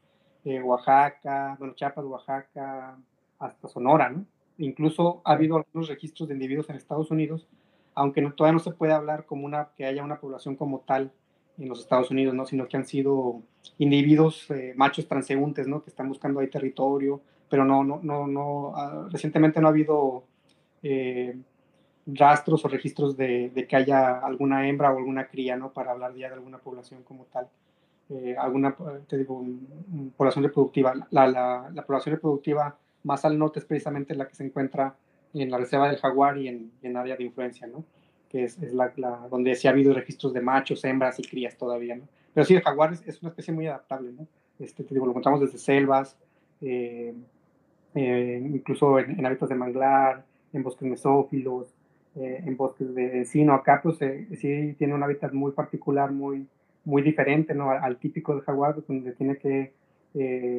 eh, 0.47 0.63
Oaxaca, 0.63 1.55
bueno, 1.59 1.75
Chiapas, 1.75 2.07
Oaxaca, 2.07 2.97
hasta 3.39 3.69
Sonora, 3.69 4.09
¿no? 4.09 4.25
Incluso 4.63 5.23
ha 5.25 5.33
habido 5.33 5.57
algunos 5.57 5.89
registros 5.89 6.29
de 6.29 6.35
individuos 6.35 6.71
en 6.71 6.77
Estados 6.77 7.11
Unidos, 7.11 7.49
aunque 7.95 8.23
no, 8.23 8.33
todavía 8.33 8.55
no 8.55 8.59
se 8.61 8.71
puede 8.71 8.93
hablar 8.93 9.27
como 9.27 9.45
una, 9.45 9.71
que 9.77 9.85
haya 9.85 10.05
una 10.05 10.21
población 10.21 10.55
como 10.55 10.81
tal 10.81 11.13
en 11.59 11.69
los 11.69 11.81
Estados 11.81 12.11
Unidos, 12.11 12.33
¿no? 12.35 12.47
Sino 12.47 12.69
que 12.69 12.77
han 12.77 12.87
sido 12.87 13.43
individuos 13.79 14.51
eh, 14.51 14.73
machos 14.77 15.09
transeúntes, 15.09 15.67
¿no? 15.67 15.83
Que 15.83 15.91
están 15.91 16.09
buscando 16.09 16.39
ahí 16.41 16.49
territorio, 16.49 17.21
pero 17.49 17.65
no, 17.65 17.83
no, 17.83 18.01
no, 18.03 18.27
no, 18.29 18.73
ah, 18.77 19.09
recientemente 19.11 19.61
no 19.61 19.67
ha 19.67 19.71
habido 19.71 20.25
eh, 20.83 21.37
rastros 22.07 22.65
o 22.65 22.69
registros 22.69 23.17
de, 23.17 23.67
que 23.69 23.77
haya 23.77 24.19
alguna 24.21 24.69
hembra 24.69 24.93
o 24.93 24.99
alguna 24.99 25.27
cría, 25.27 25.57
¿no? 25.57 25.73
Para 25.73 25.91
hablar 25.91 26.15
ya 26.15 26.29
de 26.29 26.35
alguna 26.35 26.59
población 26.59 27.03
como 27.03 27.25
tal. 27.25 27.49
Eh, 28.11 28.37
alguna, 28.39 28.77
población 28.77 30.45
reproductiva. 30.45 30.95
La, 31.11 31.27
la, 31.27 31.85
población 31.85 32.15
reproductiva 32.15 32.77
más 33.05 33.25
al 33.25 33.39
norte 33.39 33.59
es 33.59 33.65
precisamente 33.65 34.15
la 34.15 34.29
que 34.29 34.35
se 34.35 34.45
encuentra 34.45 34.97
en 35.35 35.51
la 35.51 35.59
reserva 35.59 35.89
del 35.89 35.99
jaguar 35.99 36.39
y 36.39 36.49
en, 36.49 36.73
en 36.83 36.97
área 36.97 37.17
de 37.17 37.25
influencia, 37.25 37.67
¿no? 37.67 37.85
Que 38.29 38.45
es, 38.45 38.59
la, 38.73 38.93
donde 39.31 39.55
sí 39.55 39.69
ha 39.69 39.71
habido 39.71 39.93
registros 39.93 40.33
de 40.33 40.41
machos, 40.41 40.85
hembras 40.85 41.19
y 41.19 41.23
crías 41.23 41.57
todavía, 41.57 41.97
¿no? 41.97 42.05
Pero 42.35 42.45
sí, 42.45 42.55
el 42.55 42.63
jaguar 42.63 42.93
es, 42.93 43.07
es 43.07 43.21
una 43.23 43.31
especie 43.31 43.53
muy 43.53 43.67
adaptable, 43.67 44.13
¿no? 44.13 44.27
Este, 44.59 44.85
te 44.85 44.95
digo, 44.95 45.07
lo 45.07 45.13
encontramos 45.13 45.41
desde 45.41 45.59
selvas, 45.59 46.17
eh, 46.61 47.15
eh, 47.95 48.51
incluso 48.53 48.99
en, 48.99 49.25
hábitats 49.25 49.51
de 49.51 49.55
manglar, 49.55 50.25
en 50.53 50.63
bosques 50.63 50.89
mesófilos, 50.89 51.75
eh, 52.15 52.43
en 52.45 52.57
bosques 52.57 52.95
de 52.95 53.19
encino. 53.19 53.55
Acá, 53.55 53.81
pues 53.83 53.99
sí 53.99 54.75
tiene 54.79 54.95
un 54.95 55.03
hábitat 55.03 55.33
muy 55.33 55.53
particular, 55.53 56.13
muy, 56.13 56.47
muy 56.85 57.03
diferente, 57.03 57.55
¿no? 57.55 57.71
Al, 57.71 57.83
al 57.83 57.97
típico 57.97 58.35
del 58.35 58.45
jaguar, 58.45 58.77
donde 58.87 59.13
tiene 59.13 59.37
que 59.37 59.73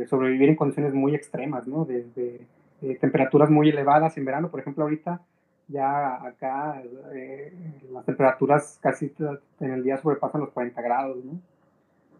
sobrevivir 0.07 0.49
en 0.49 0.55
condiciones 0.55 0.93
muy 0.93 1.15
extremas, 1.15 1.67
¿no? 1.67 1.85
Desde 1.85 2.47
eh, 2.83 2.97
temperaturas 2.99 3.49
muy 3.49 3.69
elevadas 3.69 4.17
en 4.17 4.25
verano. 4.25 4.51
Por 4.51 4.59
ejemplo, 4.59 4.83
ahorita 4.83 5.21
ya 5.69 6.15
acá 6.15 6.83
eh, 7.13 7.53
las 7.91 8.05
temperaturas 8.05 8.77
casi 8.81 9.13
en 9.61 9.71
el 9.71 9.83
día 9.83 9.95
sobrepasan 9.97 10.41
los 10.41 10.49
40 10.49 10.81
grados, 10.81 11.23
¿no? 11.23 11.39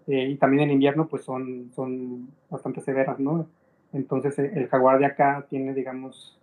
Eh, 0.08 0.30
y 0.30 0.36
también 0.38 0.64
en 0.64 0.72
invierno 0.72 1.08
pues 1.10 1.24
son, 1.24 1.70
son 1.76 2.30
bastante 2.50 2.80
severas, 2.80 3.20
¿no? 3.20 3.46
Entonces 3.92 4.40
el 4.40 4.70
jaguar 4.70 5.00
de 5.00 5.06
acá 5.06 5.46
tiene, 5.50 5.74
digamos, 5.74 6.40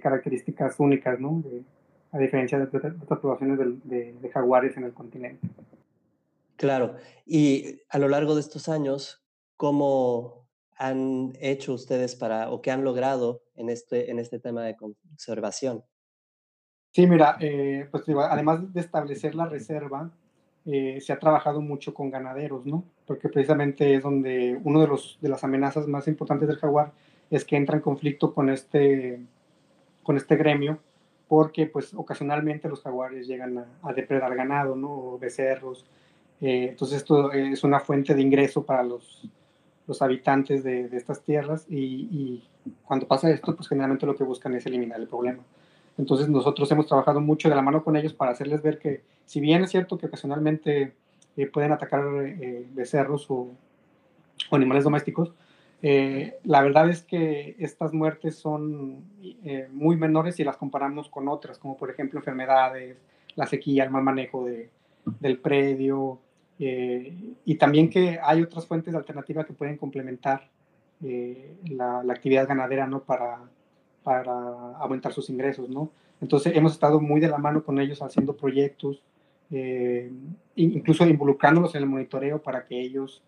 características 0.00 0.78
únicas, 0.78 1.18
¿no? 1.18 1.42
De, 1.44 1.62
a 2.12 2.18
diferencia 2.18 2.58
de, 2.58 2.66
de, 2.66 2.94
otras 3.02 3.18
poblaciones 3.18 3.58
de, 3.58 4.12
de 4.12 4.28
jaguares 4.30 4.76
en 4.76 4.84
el 4.84 4.92
continente. 4.92 5.48
Claro, 6.56 6.94
y 7.26 7.80
a 7.90 7.98
lo 7.98 8.08
largo 8.08 8.34
de 8.34 8.40
estos 8.40 8.68
años, 8.68 9.25
¿cómo 9.56 10.46
han 10.76 11.32
hecho 11.40 11.72
ustedes 11.72 12.14
para 12.14 12.50
o 12.50 12.60
qué 12.60 12.70
han 12.70 12.84
logrado 12.84 13.42
en 13.54 13.70
este, 13.70 14.10
en 14.10 14.18
este 14.18 14.38
tema 14.38 14.62
de 14.62 14.76
conservación? 14.76 15.84
Sí, 16.92 17.06
mira, 17.06 17.36
eh, 17.40 17.88
pues 17.90 18.04
además 18.08 18.72
de 18.72 18.80
establecer 18.80 19.34
la 19.34 19.46
reserva, 19.46 20.10
eh, 20.64 21.00
se 21.00 21.12
ha 21.12 21.18
trabajado 21.18 21.60
mucho 21.60 21.94
con 21.94 22.10
ganaderos, 22.10 22.66
¿no? 22.66 22.84
Porque 23.06 23.28
precisamente 23.28 23.94
es 23.94 24.02
donde 24.02 24.58
uno 24.64 24.80
de, 24.80 24.88
los, 24.88 25.18
de 25.20 25.28
las 25.28 25.44
amenazas 25.44 25.86
más 25.86 26.08
importantes 26.08 26.48
del 26.48 26.58
jaguar 26.58 26.92
es 27.30 27.44
que 27.44 27.56
entra 27.56 27.76
en 27.76 27.82
conflicto 27.82 28.34
con 28.34 28.50
este, 28.50 29.20
con 30.02 30.16
este 30.16 30.36
gremio, 30.36 30.78
porque 31.28 31.66
pues 31.66 31.92
ocasionalmente 31.94 32.68
los 32.68 32.82
jaguares 32.82 33.26
llegan 33.26 33.58
a, 33.58 33.66
a 33.82 33.92
depredar 33.92 34.34
ganado, 34.34 34.74
¿no? 34.76 34.90
O 34.90 35.18
becerros. 35.18 35.84
Eh, 36.40 36.68
entonces 36.70 36.98
esto 36.98 37.32
es 37.32 37.62
una 37.64 37.80
fuente 37.80 38.14
de 38.14 38.22
ingreso 38.22 38.64
para 38.64 38.82
los, 38.82 39.28
los 39.86 40.02
habitantes 40.02 40.64
de, 40.64 40.88
de 40.88 40.96
estas 40.96 41.22
tierras 41.22 41.66
y, 41.68 41.76
y, 41.76 42.44
cuando 42.84 43.06
pasa 43.06 43.30
esto, 43.30 43.54
pues 43.54 43.68
generalmente 43.68 44.06
lo 44.06 44.16
que 44.16 44.24
buscan 44.24 44.54
es 44.54 44.66
eliminar 44.66 45.00
el 45.00 45.06
problema. 45.06 45.42
Entonces 45.98 46.28
nosotros 46.28 46.70
hemos 46.72 46.86
trabajado 46.86 47.20
mucho 47.20 47.48
de 47.48 47.54
la 47.54 47.62
mano 47.62 47.84
con 47.84 47.96
ellos 47.96 48.12
para 48.12 48.32
hacerles 48.32 48.62
ver 48.62 48.78
que 48.78 49.02
si 49.24 49.40
bien 49.40 49.62
es 49.62 49.70
cierto 49.70 49.96
que 49.96 50.06
ocasionalmente 50.06 50.92
eh, 51.36 51.46
pueden 51.46 51.72
atacar 51.72 52.04
eh, 52.24 52.66
becerros 52.74 53.30
o, 53.30 53.50
o, 54.50 54.56
animales 54.56 54.84
domésticos, 54.84 55.32
eh, 55.82 56.38
la 56.44 56.62
verdad 56.62 56.88
es 56.88 57.02
que 57.02 57.54
estas 57.58 57.92
muertes 57.92 58.36
son 58.36 59.04
eh, 59.44 59.68
muy 59.70 59.96
menores 59.96 60.36
si 60.36 60.44
las 60.44 60.56
comparamos 60.56 61.08
con 61.08 61.28
otras, 61.28 61.58
como 61.58 61.76
por 61.76 61.90
ejemplo 61.90 62.18
enfermedades, 62.18 62.96
la 63.34 63.46
sequía, 63.46 63.84
el 63.84 63.90
mal 63.90 64.02
manejo 64.02 64.44
de, 64.44 64.70
del 65.20 65.38
predio, 65.38 66.18
eh, 66.58 67.14
y 67.44 67.54
también 67.56 67.90
que 67.90 68.18
hay 68.22 68.42
otras 68.42 68.66
fuentes 68.66 68.92
de 68.92 68.98
alternativa 68.98 69.44
que 69.44 69.52
pueden 69.52 69.76
complementar 69.76 70.48
eh, 71.04 71.56
la, 71.68 72.02
la, 72.02 72.12
actividad 72.14 72.48
ganadera 72.48 72.86
¿no? 72.86 73.02
para, 73.02 73.40
para 74.02 74.32
aumentar 74.78 75.12
sus 75.12 75.28
ingresos. 75.28 75.68
¿no? 75.68 75.90
Entonces 76.20 76.56
hemos 76.56 76.72
estado 76.72 77.00
muy 77.00 77.20
de 77.20 77.28
la 77.28 77.38
mano 77.38 77.62
con 77.62 77.78
ellos 77.78 78.00
haciendo 78.02 78.36
proyectos, 78.36 79.02
eh, 79.50 80.10
incluso 80.56 81.06
involucrándolos 81.06 81.74
en 81.74 81.82
el 81.82 81.88
monitoreo 81.88 82.40
para 82.42 82.64
que 82.64 82.80
ellos 82.80 83.22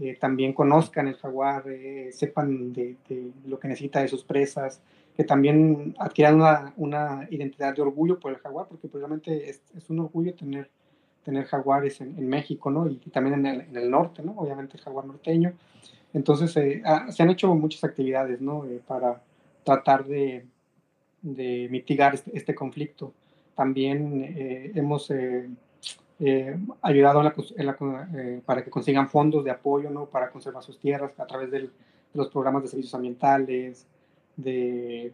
eh, 0.00 0.16
también 0.20 0.52
conozcan 0.52 1.08
el 1.08 1.14
jaguar, 1.14 1.64
eh, 1.68 2.10
sepan 2.12 2.72
de, 2.72 2.96
de, 3.08 3.30
lo 3.46 3.58
que 3.58 3.68
necesita 3.68 4.00
de 4.00 4.08
sus 4.08 4.24
presas, 4.24 4.80
que 5.16 5.24
también 5.24 5.94
adquieran 5.98 6.36
una, 6.36 6.74
una 6.76 7.28
identidad 7.30 7.74
de 7.74 7.82
orgullo 7.82 8.18
por 8.18 8.32
el 8.32 8.38
jaguar, 8.38 8.66
porque 8.68 8.88
precisamente 8.88 9.48
es, 9.48 9.62
es 9.76 9.88
un 9.90 10.00
orgullo 10.00 10.34
tener 10.34 10.68
tener 11.24 11.46
jaguares 11.46 12.00
en, 12.00 12.16
en 12.18 12.28
México, 12.28 12.70
¿no? 12.70 12.86
Y, 12.88 13.00
y 13.04 13.10
también 13.10 13.34
en 13.34 13.46
el, 13.46 13.60
en 13.62 13.76
el, 13.76 13.90
norte, 13.90 14.22
¿no? 14.22 14.32
Obviamente 14.36 14.76
el 14.76 14.82
jaguar 14.82 15.06
norteño. 15.06 15.52
Entonces, 16.12 16.56
eh, 16.56 16.82
ah, 16.84 17.10
se 17.10 17.22
han 17.22 17.30
hecho 17.30 17.54
muchas 17.54 17.82
actividades, 17.84 18.40
¿no? 18.40 18.64
Eh, 18.64 18.80
para 18.86 19.20
tratar 19.64 20.04
de, 20.04 20.46
de 21.24 21.68
mitigar 21.70 22.14
este, 22.14 22.36
este, 22.36 22.54
conflicto. 22.54 23.12
También 23.56 24.22
eh, 24.22 24.72
hemos 24.74 25.10
eh, 25.10 25.48
eh, 26.20 26.56
ayudado 26.82 27.20
en 27.20 27.24
la, 27.24 27.34
en 27.56 27.66
la, 27.66 28.42
para 28.44 28.62
que 28.62 28.70
consigan 28.70 29.08
fondos 29.08 29.42
de 29.42 29.50
apoyo, 29.50 29.90
¿no? 29.90 30.06
Para 30.06 30.30
conservar 30.30 30.62
sus 30.62 30.78
tierras 30.78 31.18
a 31.18 31.26
través 31.26 31.50
del, 31.50 31.64
de 31.64 31.72
los 32.18 32.28
programas 32.28 32.62
de 32.62 32.68
servicios 32.68 32.94
ambientales, 32.94 33.86
de, 34.36 35.12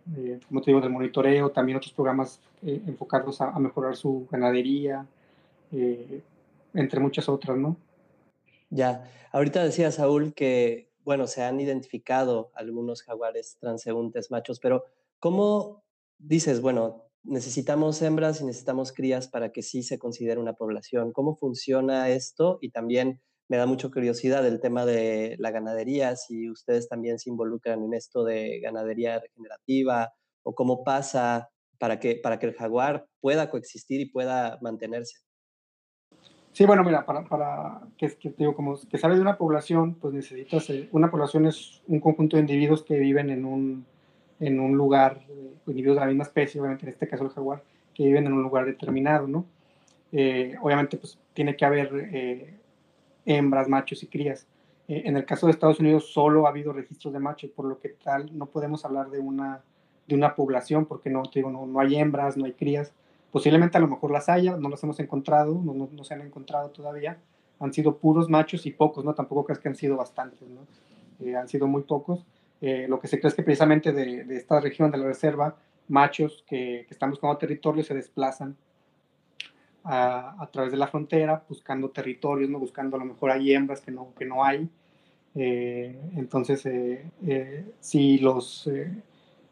como 0.49 0.63
te 0.63 0.71
digo, 0.71 0.81
del 0.81 0.91
monitoreo, 0.91 1.51
también 1.51 1.77
otros 1.77 1.93
programas 1.93 2.41
enfocados 2.63 3.41
a, 3.41 3.51
a 3.51 3.59
mejorar 3.59 3.95
su 3.95 4.27
ganadería, 4.31 5.07
eh, 5.73 6.23
entre 6.75 7.01
muchas 7.01 7.29
otras, 7.29 7.57
¿no? 7.57 7.77
Ya, 8.71 9.11
ahorita 9.33 9.65
decía 9.65 9.91
Saúl 9.91 10.35
que, 10.35 10.91
bueno, 11.05 11.27
se 11.27 11.43
han 11.43 11.61
identificado 11.61 12.51
algunos 12.55 13.03
jaguares 13.03 13.57
transeúntes 13.59 14.31
machos, 14.31 14.61
pero 14.61 14.85
¿cómo 15.19 15.83
dices, 16.19 16.61
bueno, 16.61 17.07
necesitamos 17.23 18.01
hembras 18.03 18.41
y 18.41 18.45
necesitamos 18.45 18.93
crías 18.93 19.29
para 19.29 19.51
que 19.51 19.63
sí 19.63 19.83
se 19.83 19.99
considere 19.99 20.41
una 20.41 20.55
población? 20.55 21.13
¿Cómo 21.13 21.35
funciona 21.37 22.09
esto? 22.09 22.59
Y 22.61 22.71
también 22.71 23.21
me 23.49 23.57
da 23.57 23.67
mucha 23.67 23.89
curiosidad 23.91 24.47
el 24.47 24.61
tema 24.61 24.87
de 24.87 25.35
la 25.41 25.51
ganadería, 25.51 26.15
si 26.15 26.49
ustedes 26.49 26.89
también 26.89 27.19
se 27.19 27.31
involucran 27.31 27.83
en 27.83 27.95
esto 27.95 28.23
de 28.23 28.61
ganadería 28.61 29.19
regenerativa 29.19 30.13
o 30.45 30.55
cómo 30.55 30.85
pasa 30.85 31.51
para 31.79 31.99
que, 31.99 32.15
para 32.15 32.39
que 32.39 32.47
el 32.47 32.55
jaguar 32.55 33.09
pueda 33.21 33.51
coexistir 33.51 34.01
y 34.01 34.07
pueda 34.07 34.59
mantenerse. 34.61 35.19
Sí, 36.53 36.67
bueno, 36.67 36.83
mira, 36.83 37.07
para, 37.07 37.25
para 37.25 37.81
que, 37.97 38.09
que, 38.09 38.35
digo, 38.37 38.55
como 38.55 38.77
que 38.89 38.99
sale 38.99 39.15
de 39.15 39.21
una 39.21 39.37
población, 39.37 39.95
pues 39.95 40.13
necesitas, 40.13 40.69
eh, 40.71 40.89
una 40.93 41.11
población 41.11 41.47
es 41.47 41.83
un 41.87 42.01
conjunto 42.01 42.37
de 42.37 42.43
individuos 42.43 42.83
que 42.83 42.99
viven 42.99 43.31
en 43.31 43.45
un, 43.45 43.87
en 44.41 44.59
un 44.59 44.77
lugar, 44.77 45.21
eh, 45.29 45.55
individuos 45.67 45.97
de 45.97 46.01
la 46.01 46.07
misma 46.07 46.25
especie, 46.25 46.61
obviamente 46.61 46.87
en 46.87 46.93
este 46.93 47.07
caso 47.07 47.25
el 47.25 47.31
jaguar, 47.31 47.63
que 47.95 48.05
viven 48.05 48.27
en 48.27 48.33
un 48.33 48.43
lugar 48.43 48.67
determinado, 48.67 49.29
¿no? 49.29 49.47
Eh, 50.13 50.57
obviamente, 50.61 50.97
pues 50.97 51.19
tiene 51.35 51.57
que 51.57 51.65
haber 51.65 51.91
eh, 52.13 52.55
hembras, 53.25 53.69
machos 53.69 54.03
y 54.03 54.07
crías. 54.07 54.47
Eh, 54.89 55.03
en 55.05 55.17
el 55.17 55.25
caso 55.25 55.47
de 55.47 55.53
Estados 55.53 55.81
Unidos 55.81 56.13
solo 56.13 56.47
ha 56.47 56.51
habido 56.51 56.73
registros 56.73 57.13
de 57.13 57.21
machos, 57.21 57.51
por 57.51 57.65
lo 57.65 57.79
que 57.79 57.91
tal 57.91 58.37
no 58.37 58.47
podemos 58.47 58.85
hablar 58.85 59.11
de 59.11 59.21
una, 59.21 59.63
de 60.07 60.15
una 60.15 60.35
población, 60.35 60.87
porque 60.87 61.11
no, 61.11 61.23
digo, 61.33 61.51
no, 61.51 61.67
no 61.67 61.81
hay 61.81 61.97
hembras, 61.97 62.37
no 62.37 62.45
hay 62.45 62.53
crías, 62.53 62.93
Posiblemente 63.31 63.79
a 63.79 63.81
lo 63.81 63.89
mejor 63.89 64.11
las 64.11 64.29
haya, 64.29 64.57
no 64.57 64.69
las 64.69 64.83
hemos 64.83 64.99
encontrado, 65.01 65.61
no, 65.63 65.73
no, 65.75 65.89
no, 65.93 66.05
se 66.05 66.15
han 66.15 66.23
encontrado 66.23 66.71
todavía. 66.71 67.19
Han 67.59 67.73
sido 67.73 67.99
puros 67.99 68.29
machos 68.29 68.67
y 68.67 68.71
pocos, 68.71 69.05
¿no? 69.05 69.15
Tampoco 69.15 69.45
crees 69.45 69.59
que 69.59 69.69
han 69.69 69.77
sido 69.77 69.97
bastantes, 69.97 70.49
¿no? 70.49 70.67
Eh, 71.21 71.37
han 71.37 71.49
sido 71.49 71.67
muy 71.67 71.83
pocos. 71.83 72.27
Eh, 72.61 72.87
lo 72.89 72.99
que 72.99 73.09
se 73.09 73.19
cree 73.19 73.29
es 73.29 73.35
que 73.35 73.43
precisamente 73.43 73.93
de, 73.93 74.25
de, 74.25 74.37
esta 74.37 74.61
región 74.61 74.91
de 74.91 74.99
la 74.99 75.07
reserva, 75.07 75.57
machos 75.89 76.45
que, 76.47 76.85
que 76.87 76.95
están 76.95 77.11
buscando 77.11 77.37
territorio 77.37 77.83
se 77.83 77.95
desplazan 77.95 78.57
a, 79.85 80.43
a, 80.43 80.51
través 80.51 80.73
de 80.73 80.79
la 80.79 80.87
frontera, 80.87 81.45
buscando 81.49 81.91
territorios, 81.91 82.51
¿no? 82.51 82.59
Buscando 82.59 82.97
a 82.97 83.01
lo 83.01 83.07
mejor 83.07 83.31
hay 83.31 83.53
hembras 83.53 83.81
que 83.81 83.91
no, 83.91 84.13
que 84.19 84.25
no 84.25 84.45
hay. 84.45 84.69
Eh, 85.35 85.97
entonces, 86.17 86.65
eh, 86.67 87.05
eh, 87.27 87.65
si 87.81 88.19
los 88.19 88.69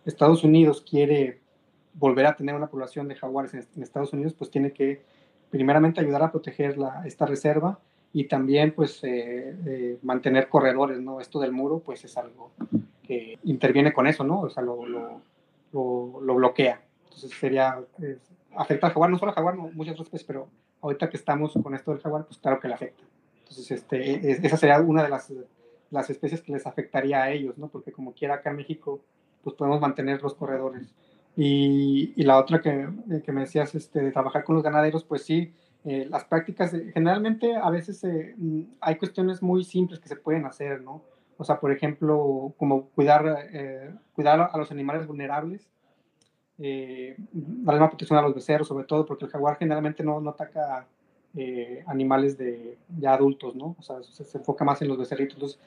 Estados 0.04 0.44
Unidos 0.44 0.85
quiere 0.88 1.40
volver 1.99 2.26
a 2.26 2.37
tener 2.37 2.55
una 2.55 2.69
población 2.69 3.09
de 3.09 3.17
jaguares 3.17 3.55
en, 3.55 3.67
en 3.76 3.83
Estados 3.83 4.12
Unidos, 4.12 4.35
pues 4.35 4.50
tiene 4.50 4.73
que 4.73 5.02
primeramente 5.50 6.00
ayudar 6.00 6.23
a 6.23 6.31
proteger 6.31 6.78
la, 6.78 7.02
esta 7.07 7.26
reserva 7.26 7.78
y 8.12 8.25
también 8.25 8.73
pues 8.73 9.02
eh, 9.05 9.55
eh, 9.67 9.99
mantener 10.02 10.49
corredores, 10.49 11.00
¿no? 11.00 11.21
Esto 11.21 11.40
del 11.40 11.52
muro 11.52 11.81
pues 11.81 12.05
es 12.05 12.17
algo 12.17 12.50
que 13.02 13.38
interviene 13.45 13.93
con 13.93 14.07
eso, 14.07 14.25
¿no? 14.25 14.40
O 14.40 14.50
sea, 14.50 14.62
lo, 14.62 14.87
lo, 14.87 15.21
lo, 15.73 16.21
lo 16.21 16.35
bloquea. 16.35 16.81
Entonces 17.05 17.31
sería, 17.38 17.78
eh, 18.02 18.19
afecta 18.57 18.87
al 18.87 18.93
jaguar, 18.93 19.11
no 19.11 19.19
solo 19.19 19.31
al 19.31 19.35
jaguar, 19.35 19.57
no, 19.57 19.71
muchas 19.73 19.95
otras 19.95 20.07
especies, 20.07 20.26
pero 20.26 20.49
ahorita 20.81 21.11
que 21.11 21.17
estamos 21.17 21.55
con 21.62 21.75
esto 21.75 21.90
del 21.90 22.00
jaguar, 22.00 22.25
pues 22.25 22.38
claro 22.38 22.61
que 22.61 22.69
le 22.69 22.75
afecta. 22.75 23.02
Entonces, 23.40 23.71
este, 23.71 24.31
es, 24.31 24.45
esa 24.45 24.57
sería 24.57 24.81
una 24.81 25.02
de 25.02 25.09
las, 25.09 25.33
las 25.90 26.11
especies 26.11 26.43
que 26.43 26.52
les 26.52 26.67
afectaría 26.67 27.23
a 27.23 27.31
ellos, 27.31 27.57
¿no? 27.59 27.69
Porque 27.69 27.93
como 27.93 28.12
quiera 28.12 28.35
acá 28.35 28.50
en 28.50 28.57
México, 28.57 29.00
pues 29.43 29.57
podemos 29.57 29.81
mantener 29.81 30.23
los 30.23 30.35
corredores. 30.35 30.95
Y, 31.40 32.14
y, 32.16 32.25
la 32.25 32.37
otra 32.37 32.61
que, 32.61 32.88
que, 33.25 33.30
me 33.30 33.42
decías, 33.42 33.73
este, 33.76 34.00
de 34.00 34.11
trabajar 34.11 34.42
con 34.42 34.57
los 34.57 34.64
ganaderos, 34.64 35.04
pues 35.04 35.23
sí, 35.23 35.54
eh, 35.85 36.04
las 36.11 36.25
prácticas, 36.25 36.75
eh, 36.75 36.90
generalmente 36.92 37.54
a 37.54 37.71
veces 37.71 38.02
eh, 38.02 38.35
mm, 38.37 38.62
hay 38.80 38.97
cuestiones 38.97 39.40
muy 39.40 39.62
simples 39.62 40.00
que 40.00 40.09
se 40.09 40.16
pueden 40.16 40.47
hacer, 40.47 40.83
¿no? 40.83 41.00
O 41.37 41.45
sea, 41.45 41.61
por 41.61 41.71
ejemplo, 41.71 42.52
como 42.59 42.88
cuidar, 42.88 43.49
eh, 43.52 43.95
cuidar 44.14 44.50
a 44.52 44.59
los 44.59 44.71
animales 44.73 45.07
vulnerables. 45.07 45.71
eh, 46.59 47.14
darle 47.33 47.80
más 47.80 47.90
protección 47.90 48.18
a 48.18 48.23
los 48.23 48.35
becerros, 48.35 48.66
sobre 48.66 48.85
todo 48.85 49.07
porque 49.07 49.26
el 49.26 49.30
jaguar 49.30 49.57
generalmente 49.59 50.02
no, 50.02 50.21
no 50.21 50.30
ataca 50.30 50.88
eh, 51.37 51.85
animales 51.87 52.37
de 52.37 52.78
ya 52.99 53.14
adultos, 53.14 53.54
¿no? 53.54 53.76
O 53.78 53.83
sea, 53.83 54.02
se, 54.02 54.38
enfoca 54.38 54.64
más 54.64 54.83
en 54.83 54.88
los 54.88 54.99
becerritos. 54.99 55.35
Entonces, 55.37 55.61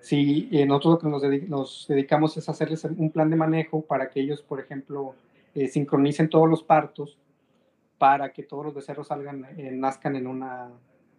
si 0.00 0.48
eh, 0.52 0.66
nosotros 0.66 1.02
lo 1.02 1.20
que 1.20 1.46
nos, 1.48 1.86
dedicamos 1.88 2.36
es 2.36 2.48
hacerles 2.48 2.84
un 2.84 3.10
plan 3.10 3.30
de 3.30 3.36
manejo 3.36 3.82
para 3.82 4.08
que 4.08 4.20
ellos, 4.20 4.42
por 4.42 4.60
ejemplo, 4.60 5.14
eh, 5.54 5.68
sincronicen 5.68 6.28
todos 6.28 6.48
los 6.48 6.62
partos 6.62 7.18
para 7.98 8.32
que 8.32 8.42
todos 8.42 8.66
los 8.66 8.74
becerros 8.74 9.08
salgan, 9.08 9.46
nazcan 9.72 10.16
en 10.16 10.26
una, 10.26 10.68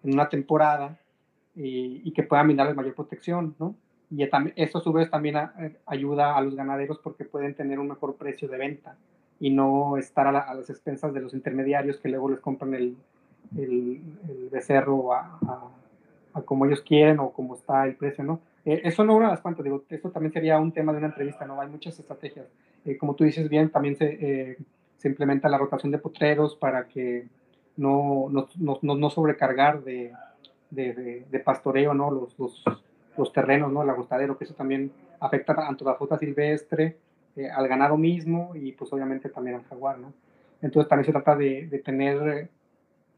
en 0.03 0.13
una 0.13 0.29
temporada 0.29 0.99
y, 1.55 2.11
que 2.11 2.23
puedan 2.23 2.47
brindarles 2.47 2.75
mayor 2.75 2.93
protección, 2.93 3.55
¿no? 3.59 3.75
Y 4.09 4.23
eso 4.55 4.77
a 4.77 4.81
su 4.81 4.93
vez 4.93 5.09
también 5.09 5.35
ayuda 5.85 6.37
a 6.37 6.41
los 6.41 6.55
ganaderos 6.55 6.99
porque 6.99 7.25
pueden 7.25 7.55
tener 7.55 7.79
un 7.79 7.89
mejor 7.89 8.15
precio 8.15 8.47
de 8.47 8.57
venta 8.57 8.95
y 9.39 9.49
no 9.49 9.97
estar 9.97 10.27
a, 10.27 10.53
las 10.53 10.69
expensas 10.69 11.13
de 11.13 11.19
los 11.19 11.33
intermediarios 11.33 11.97
que 11.97 12.07
luego 12.07 12.29
les 12.29 12.39
compran 12.39 12.73
el, 12.73 12.95
el, 13.57 14.01
becerro 14.49 15.13
a, 15.13 15.71
como 16.45 16.65
ellos 16.65 16.81
quieren 16.81 17.19
o 17.19 17.31
como 17.31 17.55
está 17.55 17.85
el 17.85 17.95
precio, 17.95 18.23
¿no? 18.23 18.39
Eh, 18.67 18.81
es 18.83 18.99
una 18.99 19.13
de 19.13 19.21
las 19.21 19.39
cuantas, 19.39 19.63
digo, 19.63 19.85
esto 19.87 20.11
también 20.11 20.33
sería 20.33 20.59
un 20.59 20.73
tema 20.73 20.91
de 20.91 20.97
una 20.97 21.07
entrevista, 21.07 21.45
¿no? 21.45 21.61
Hay 21.61 21.69
muchas 21.69 21.97
estrategias. 21.97 22.47
Eh, 22.83 22.97
como 22.97 23.15
tú 23.15 23.23
dices 23.23 23.47
bien, 23.47 23.69
también 23.69 23.95
se, 23.95 24.17
eh, 24.19 24.57
se, 24.97 25.07
implementa 25.07 25.47
la 25.47 25.57
rotación 25.57 25.89
de 25.89 25.99
potreros 25.99 26.57
para 26.57 26.85
que 26.85 27.29
no, 27.77 28.27
no, 28.29 28.49
no, 28.57 28.95
no 28.97 29.09
sobrecargar 29.09 29.85
de, 29.85 30.11
de, 30.69 31.23
de, 31.31 31.39
pastoreo, 31.39 31.93
¿no? 31.93 32.11
Los, 32.11 32.37
los, 32.37 32.61
los, 33.17 33.31
terrenos, 33.31 33.71
¿no? 33.71 33.83
El 33.83 33.89
agostadero, 33.89 34.37
que 34.37 34.43
eso 34.43 34.53
también 34.53 34.91
afecta 35.21 35.53
a 35.53 35.71
la 35.71 35.95
flota 35.95 36.17
silvestre, 36.17 36.97
al 37.55 37.69
ganado 37.69 37.95
mismo 37.95 38.51
y 38.53 38.73
pues 38.73 38.91
obviamente 38.91 39.29
también 39.29 39.55
al 39.55 39.63
jaguar, 39.63 39.97
¿no? 39.97 40.11
Entonces 40.61 40.89
también 40.89 41.05
se 41.05 41.13
trata 41.13 41.37
de, 41.37 41.67
de 41.67 41.79
tener 41.79 42.49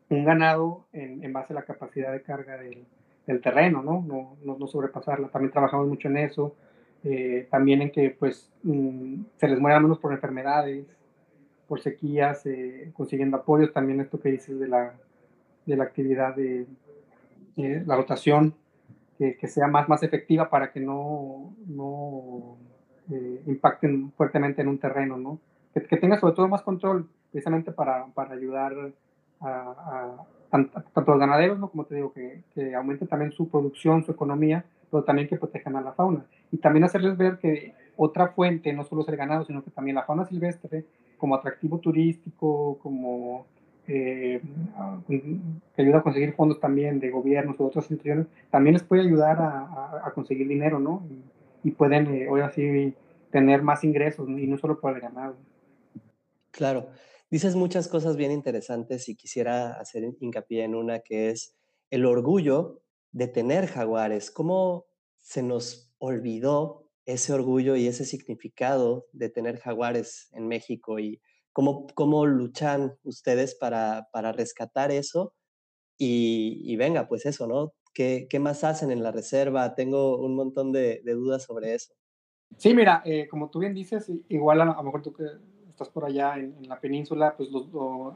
un 0.10 0.26
ganado 0.26 0.86
en, 0.94 1.24
en, 1.24 1.34
base 1.34 1.54
a 1.54 1.56
la 1.56 1.64
capacidad 1.64 2.12
de 2.12 2.22
carga 2.22 2.58
del, 2.58 2.86
del 3.30 3.42
terreno, 3.42 3.84
¿no? 3.84 4.04
No, 4.08 4.38
¿no? 4.44 4.58
no, 4.58 4.68
sobrepasarla. 4.68 5.28
También 5.28 5.52
trabajamos 5.52 5.88
mucho 5.88 6.08
en 6.08 6.18
eso. 6.18 6.56
Eh, 7.04 7.48
también 7.52 7.84
en 7.84 7.92
que 7.92 8.10
pues 8.10 8.52
mm, 8.64 9.22
se 9.38 9.48
les 9.48 9.60
muera 9.60 9.80
menos 9.80 10.00
por 10.00 10.12
enfermedades, 10.12 10.86
por 11.68 11.80
sequías, 11.80 12.44
eh, 12.48 12.92
consiguiendo 12.94 13.38
apoyos. 13.38 13.72
También 13.72 14.02
esto 14.02 14.20
que 14.20 14.32
dices 14.32 14.60
de 14.60 14.68
la, 14.68 14.96
de 15.68 15.78
la 15.78 15.84
actividad 15.84 16.36
de 16.36 16.66
eh, 17.58 17.84
la 17.86 17.96
rotación, 17.96 18.56
que, 19.20 19.38
que, 19.38 19.48
sea 19.48 19.68
más, 19.68 19.88
más 19.88 20.02
efectiva 20.02 20.50
para 20.50 20.72
que 20.72 20.80
no, 20.80 21.54
no 21.68 22.58
impacten 23.48 24.12
fuertemente 24.14 24.62
en 24.62 24.70
un 24.70 24.80
terreno, 24.80 25.18
¿no? 25.18 25.40
Que, 25.74 25.84
que, 25.84 25.98
tenga 25.98 26.20
sobre 26.20 26.36
todo 26.36 26.48
más 26.48 26.62
control, 26.62 27.10
precisamente 27.32 27.72
para, 27.72 28.06
para 28.08 28.34
ayudar 28.34 28.74
a, 29.42 30.26
tanto, 30.50 30.82
los 30.96 31.20
ganaderos, 31.20 31.60
¿no? 31.60 31.70
como 31.70 31.86
te 31.86 31.96
digo, 31.96 32.12
que, 32.14 32.44
que 32.54 32.74
también 33.08 33.32
su 33.32 33.50
producción, 33.50 34.06
su 34.06 34.12
economía, 34.12 34.66
pero 34.90 35.04
también 35.04 35.28
que 35.28 35.38
protejan 35.38 35.76
a 35.76 35.82
la 35.82 35.94
fauna. 35.94 36.26
Y 36.52 36.58
también 36.58 36.84
hacerles 36.84 37.18
ver 37.18 37.38
que 37.38 37.74
otra 37.96 38.30
fuente 38.30 38.74
no 38.74 38.84
solo 38.84 39.02
es 39.02 39.10
el 39.10 39.18
ganado, 39.18 39.46
sino 39.46 39.64
que 39.64 39.72
también 39.72 39.96
la 39.96 40.04
fauna 40.04 40.26
silvestre, 40.26 40.86
como 41.18 41.36
atractivo 41.36 41.80
turístico, 41.80 42.80
como 42.82 43.46
eh, 43.88 44.42
que 45.76 45.82
ayuda 45.82 45.98
a 45.98 46.04
conseguir 46.04 46.34
fondos 46.34 46.60
también 46.60 47.00
de 47.00 47.10
gobiernos 47.10 47.60
u 47.60 47.66
otras 47.66 47.86
instituciones, 47.86 48.28
también 48.50 48.74
les 48.74 48.84
puede 48.84 49.02
ayudar 49.02 49.42
a, 49.42 50.06
a, 50.06 50.12
conseguir 50.14 50.48
dinero, 50.48 50.80
¿no? 50.80 51.04
Y, 51.64 51.72
pueden, 51.72 52.08
eh, 52.08 52.28
hoy 52.30 52.42
así, 52.42 52.94
tener 53.32 53.62
más 53.64 53.84
ingresos, 53.84 54.30
y 54.30 54.48
no 54.48 54.58
solo 54.58 54.80
por 54.80 54.96
el 54.96 55.02
ganado. 55.02 55.36
Claro. 56.52 56.88
Dices 57.32 57.56
muchas 57.56 57.88
cosas 57.88 58.18
bien 58.18 58.32
interesantes 58.32 59.08
y 59.08 59.16
quisiera 59.16 59.74
hacer 59.74 60.04
hincapié 60.20 60.64
en 60.64 60.74
una 60.74 61.02
que 61.02 61.30
es 61.30 61.56
el 61.92 62.06
orgullo 62.06 62.82
de 63.12 63.28
tener 63.28 63.68
jaguares. 63.68 64.32
¿Cómo 64.32 64.88
se 65.18 65.44
nos 65.44 65.94
olvidó 66.00 66.90
ese 67.06 67.32
orgullo 67.34 67.76
y 67.76 67.86
ese 67.86 68.06
significado 68.06 69.06
de 69.12 69.30
tener 69.30 69.60
jaguares 69.60 70.30
en 70.34 70.48
México 70.48 70.98
y 70.98 71.22
cómo, 71.54 71.86
cómo 71.94 72.26
luchan 72.26 72.98
ustedes 73.04 73.54
para, 73.54 74.08
para 74.12 74.32
rescatar 74.32 74.92
eso? 74.92 75.36
Y, 76.00 76.76
venga, 76.78 77.08
pues 77.08 77.26
eso, 77.26 77.46
¿no? 77.46 77.74
¿Qué, 77.94 78.28
¿Qué, 78.30 78.40
más 78.40 78.64
hacen 78.64 78.90
en 78.90 79.04
la 79.04 79.12
reserva? 79.12 79.76
Tengo 79.76 80.18
un 80.18 80.34
montón 80.36 80.72
de, 80.72 81.02
dudas 81.06 81.44
sobre 81.44 81.76
eso. 81.76 81.94
Sí, 82.58 82.74
mira, 82.74 83.04
eh, 83.06 83.28
como 83.28 83.52
tú 83.52 83.60
bien 83.60 83.76
dices, 83.76 84.10
igual 84.30 84.62
a, 84.62 84.64
a 84.64 84.78
lo 84.78 84.84
mejor 84.84 85.02
tú 85.02 85.14
que 85.14 85.26
estás 85.80 85.94
por 85.94 86.04
allá 86.04 86.38
en, 86.38 86.68
la 86.68 86.78
península, 86.78 87.36
pues 87.38 87.50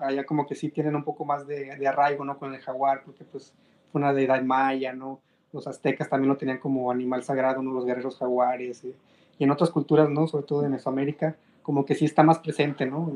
allá 0.02 0.26
como 0.26 0.46
que 0.46 0.54
sí 0.54 0.70
tienen 0.70 0.96
un 0.96 1.04
poco 1.04 1.24
más 1.24 1.48
de, 1.48 1.88
arraigo, 1.88 2.26
¿no? 2.26 2.38
Con 2.38 2.54
el 2.54 2.60
jaguar, 2.60 3.04
porque 3.06 3.24
pues 3.24 3.54
fue 3.92 4.02
una 4.02 4.14
deidad 4.14 4.42
maya, 4.44 4.92
¿no? 4.92 5.22
Los 5.54 5.66
aztecas 5.68 6.10
también 6.10 6.30
lo 6.30 6.38
tenían 6.38 6.58
como 6.58 6.92
animal 6.92 7.24
sagrado, 7.24 7.62
¿no? 7.62 7.72
Los 7.72 7.86
guerreros 7.86 8.18
jaguares. 8.18 8.84
Eh, 8.84 8.94
y 9.40 9.46
en 9.46 9.52
otras 9.52 9.70
culturas, 9.70 10.10
¿no? 10.10 10.28
Sobre 10.28 10.46
todo 10.46 10.66
en 10.66 10.72
Mesoamérica, 10.72 11.38
como 11.62 11.86
que 11.86 11.96
sí 11.96 12.04
está 12.04 12.22
más 12.22 12.40
presente, 12.40 12.86
¿no? 12.86 13.10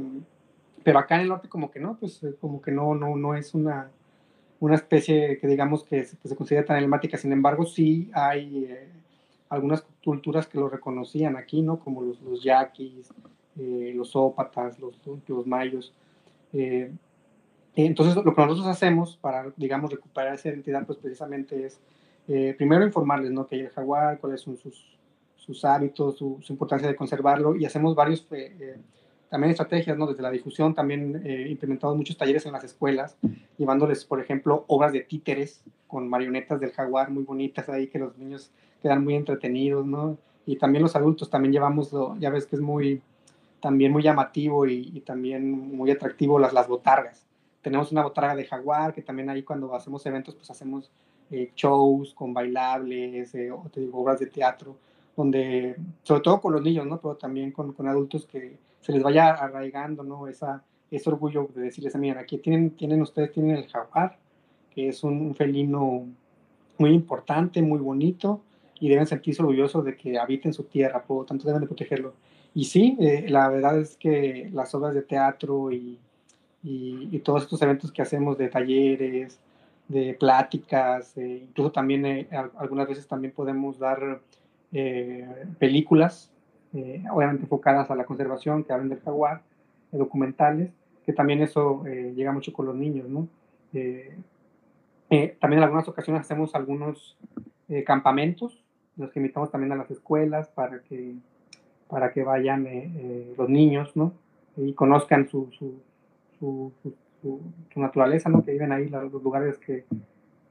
Pero 0.83 0.99
acá 0.99 1.15
en 1.15 1.21
el 1.21 1.27
norte 1.27 1.49
como 1.49 1.69
que 1.69 1.81
no, 1.81 1.97
pues 1.99 2.23
eh, 2.23 2.35
como 2.39 2.61
que 2.61 2.71
no, 2.71 2.95
no, 2.95 3.17
no 3.17 3.35
es 3.35 3.53
una, 3.53 3.89
una 4.61 4.75
especie 4.75 5.39
que 5.39 5.47
digamos 5.47 5.83
que, 5.83 6.05
se 6.05 6.35
considera 6.37 6.65
tan 6.65 6.77
emblemática. 6.77 7.17
Sin 7.17 7.33
embargo, 7.33 7.65
sí 7.65 8.09
hay 8.13 8.65
eh, 8.65 8.87
algunas 9.49 9.83
culturas 10.05 10.47
que 10.47 10.57
lo 10.57 10.69
reconocían 10.69 11.35
aquí, 11.35 11.61
¿no? 11.61 11.79
Como 11.79 12.01
los, 12.01 12.21
los 12.21 12.41
yaquis, 12.41 13.11
eh, 13.59 13.91
los 13.95 14.15
ópatas, 14.15 14.79
los, 14.79 14.95
los 15.27 15.47
mayos. 15.47 15.93
Eh, 16.53 16.91
entonces, 17.75 18.15
lo 18.15 18.35
que 18.35 18.41
nosotros 18.41 18.67
hacemos 18.67 19.17
para, 19.17 19.51
digamos, 19.55 19.91
recuperar 19.91 20.35
esa 20.35 20.49
identidad, 20.49 20.85
pues 20.85 20.97
precisamente 20.97 21.65
es, 21.65 21.79
eh, 22.27 22.53
primero 22.57 22.85
informarles, 22.85 23.31
¿no? 23.31 23.47
Que 23.47 23.55
hay 23.55 23.61
el 23.61 23.69
jaguar, 23.69 24.19
cuáles 24.19 24.41
son 24.41 24.57
sus, 24.57 24.97
sus 25.35 25.63
hábitos, 25.65 26.17
su, 26.17 26.39
importancia 26.49 26.87
de 26.87 26.95
conservarlo, 26.95 27.55
y 27.55 27.65
hacemos 27.65 27.95
varios, 27.95 28.27
también 29.29 29.51
estrategias, 29.51 29.97
¿no? 29.97 30.07
Desde 30.07 30.23
la 30.23 30.31
difusión, 30.31 30.73
también 30.73 31.23
implementamos 31.49 31.95
muchos 31.97 32.17
talleres 32.17 32.45
en 32.45 32.51
las 32.51 32.63
escuelas, 32.63 33.17
llevándoles, 33.57 34.05
por 34.05 34.19
ejemplo, 34.19 34.65
obras 34.67 34.91
de 34.91 35.01
títeres 35.01 35.63
con 35.87 36.07
marionetas 36.07 36.59
del 36.59 36.71
jaguar 36.71 37.11
muy 37.11 37.23
bonitas 37.23 37.69
ahí, 37.69 37.87
que 37.87 37.99
los 37.99 38.17
niños 38.17 38.51
quedan 38.81 39.03
muy 39.03 39.15
entretenidos, 39.15 39.85
¿no? 39.85 40.17
Y 40.45 40.55
también 40.57 40.81
los 40.81 40.95
adultos 40.95 41.29
también 41.29 41.51
llevamos, 41.51 41.93
ya 42.19 42.29
ves 42.29 42.45
que 42.45 42.55
es 42.55 42.61
muy, 42.61 43.01
también 43.59 43.91
muy 43.91 44.03
llamativo 44.03 44.65
y, 44.67 45.01
también 45.01 45.51
muy 45.51 45.91
atractivo 45.91 46.39
las, 46.39 46.53
las 46.53 46.67
botargas. 46.67 47.25
Tenemos 47.61 47.91
una 47.91 48.03
botarga 48.03 48.35
de 48.35 48.45
jaguar, 48.45 48.93
que 48.93 49.01
también 49.01 49.29
ahí 49.29 49.43
cuando 49.43 49.73
hacemos 49.73 50.05
eventos, 50.05 50.35
pues 50.35 50.49
hacemos 50.49 50.91
eh, 51.31 51.51
shows 51.55 52.13
con 52.13 52.33
bailables, 52.33 53.33
eh, 53.35 53.51
obras 53.91 54.19
de 54.19 54.27
teatro, 54.27 54.77
donde, 55.15 55.75
sobre 56.03 56.21
todo 56.21 56.39
con 56.39 56.53
los 56.53 56.61
niños, 56.61 56.85
¿no? 56.85 56.99
Pero 56.99 57.15
también 57.15 57.51
con, 57.51 57.73
con 57.73 57.87
adultos 57.87 58.25
que 58.25 58.57
se 58.81 58.91
les 58.91 59.03
vaya 59.03 59.31
arraigando, 59.31 60.03
¿no? 60.03 60.27
Esa, 60.27 60.63
ese 60.91 61.09
orgullo 61.09 61.49
de 61.53 61.63
decirles, 61.63 61.95
miren, 61.95 62.17
aquí 62.17 62.37
tienen, 62.37 62.71
tienen 62.71 63.01
ustedes, 63.01 63.31
tienen 63.31 63.57
el 63.57 63.67
jaguar, 63.67 64.17
que 64.73 64.89
es 64.89 65.03
un, 65.03 65.35
felino 65.35 66.05
muy 66.77 66.91
importante, 66.91 67.61
muy 67.61 67.79
bonito, 67.79 68.41
y 68.79 68.89
deben 68.89 69.07
sentirse 69.07 69.41
orgullosos 69.41 69.83
de 69.83 69.95
que 69.95 70.19
habiten 70.19 70.53
su 70.53 70.63
tierra, 70.63 71.03
por 71.03 71.17
lo 71.17 71.25
tanto 71.25 71.47
deben 71.47 71.61
de 71.61 71.67
protegerlo. 71.67 72.13
Y 72.57 72.63
sí, 72.63 72.97
eh, 72.99 73.27
la 73.29 73.49
verdad 73.49 73.79
es 73.79 73.97
que 73.97 74.49
las 74.51 74.73
obras 74.73 74.95
de 74.95 75.03
teatro 75.03 75.71
y, 75.71 75.99
y, 76.63 77.19
todos 77.19 77.43
estos 77.43 77.61
eventos 77.61 77.91
que 77.91 78.01
hacemos 78.01 78.35
de 78.35 78.47
talleres, 78.47 79.39
de 79.87 80.15
pláticas, 80.15 81.15
eh, 81.19 81.43
incluso 81.47 81.71
también 81.71 82.03
eh, 82.07 82.27
algunas 82.57 82.87
veces 82.87 83.07
también 83.07 83.31
podemos 83.31 83.77
dar 83.77 84.21
películas, 85.59 86.31
obviamente 87.11 87.43
enfocadas 87.43 87.91
a 87.91 87.95
la 87.95 88.05
conservación, 88.05 88.63
que 88.63 88.73
hablan 88.73 88.89
del 88.89 89.01
jaguar, 89.01 89.43
documentales, 89.91 90.71
que 91.05 91.13
también 91.13 91.43
eso 91.43 91.83
llega 91.85 92.31
mucho 92.31 92.51
con 92.53 92.65
los 92.65 92.75
niños, 92.75 93.07
¿no? 93.07 93.27
también 93.71 95.59
en 95.59 95.63
algunas 95.63 95.87
ocasiones 95.87 96.21
hacemos 96.21 96.55
algunos 96.55 97.17
campamentos, 97.85 98.63
los 98.95 99.11
que 99.11 99.19
invitamos 99.19 99.51
también 99.51 99.73
a 99.73 99.75
las 99.75 99.91
escuelas 99.91 100.47
para 100.49 100.81
que 100.81 101.15
para 101.87 102.11
que 102.11 102.23
vayan 102.23 102.67
eh, 102.67 102.91
eh, 102.95 103.33
los 103.37 103.49
niños, 103.49 103.95
¿no? 103.95 104.13
Y 104.55 104.73
conozcan 104.73 105.27
su, 105.29 105.49
su, 105.51 105.81
su, 106.39 106.71
su, 107.21 107.79
naturaleza, 107.79 108.29
¿no? 108.29 108.43
Que 108.43 108.51
viven 108.53 108.71
ahí, 108.71 108.89
los 108.89 109.23
lugares 109.23 109.57
que, 109.59 109.85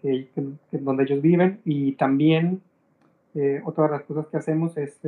que, 0.00 0.28
donde 0.72 1.02
ellos 1.04 1.20
viven. 1.20 1.60
Y 1.64 1.92
también, 1.92 2.62
eh, 3.34 3.60
otra 3.64 3.84
de 3.84 3.90
las 3.90 4.02
cosas 4.02 4.26
que 4.28 4.36
hacemos 4.36 4.76
es, 4.76 4.98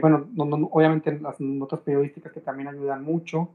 bueno, 0.00 0.28
obviamente 0.70 1.18
las 1.18 1.40
notas 1.40 1.80
periodísticas 1.80 2.32
que 2.32 2.40
también 2.40 2.68
ayudan 2.68 3.02
mucho. 3.04 3.50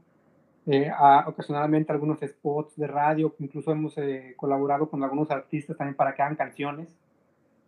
A, 0.98 1.24
ocasionalmente 1.26 1.92
algunos 1.92 2.20
spots 2.20 2.76
de 2.76 2.86
radio, 2.86 3.34
incluso 3.38 3.72
hemos 3.72 3.96
colaborado 4.36 4.90
con 4.90 5.02
algunos 5.02 5.30
artistas 5.30 5.78
también 5.78 5.96
para 5.96 6.14
que 6.14 6.20
hagan 6.20 6.36
canciones 6.36 6.88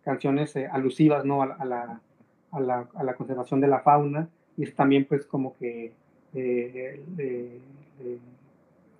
canciones 0.03 0.55
eh, 0.55 0.67
alusivas 0.67 1.25
¿no? 1.25 1.41
a, 1.41 1.45
la, 1.47 2.01
a, 2.51 2.59
la, 2.59 2.87
a, 2.93 3.03
la, 3.03 3.13
conservación 3.15 3.61
de 3.61 3.67
la 3.67 3.79
fauna 3.79 4.27
y 4.57 4.63
es 4.63 4.75
también 4.75 5.05
pues 5.05 5.25
como 5.25 5.55
que 5.57 5.93
eh, 6.33 7.01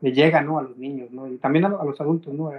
le, 0.01 0.11
llega, 0.11 0.41
¿no? 0.41 0.59
A 0.59 0.63
los 0.63 0.77
niños, 0.77 1.11
¿no? 1.11 1.27
Y 1.27 1.37
también 1.37 1.65
a, 1.65 1.69
los 1.69 1.99
adultos, 2.01 2.33
¿no? 2.33 2.51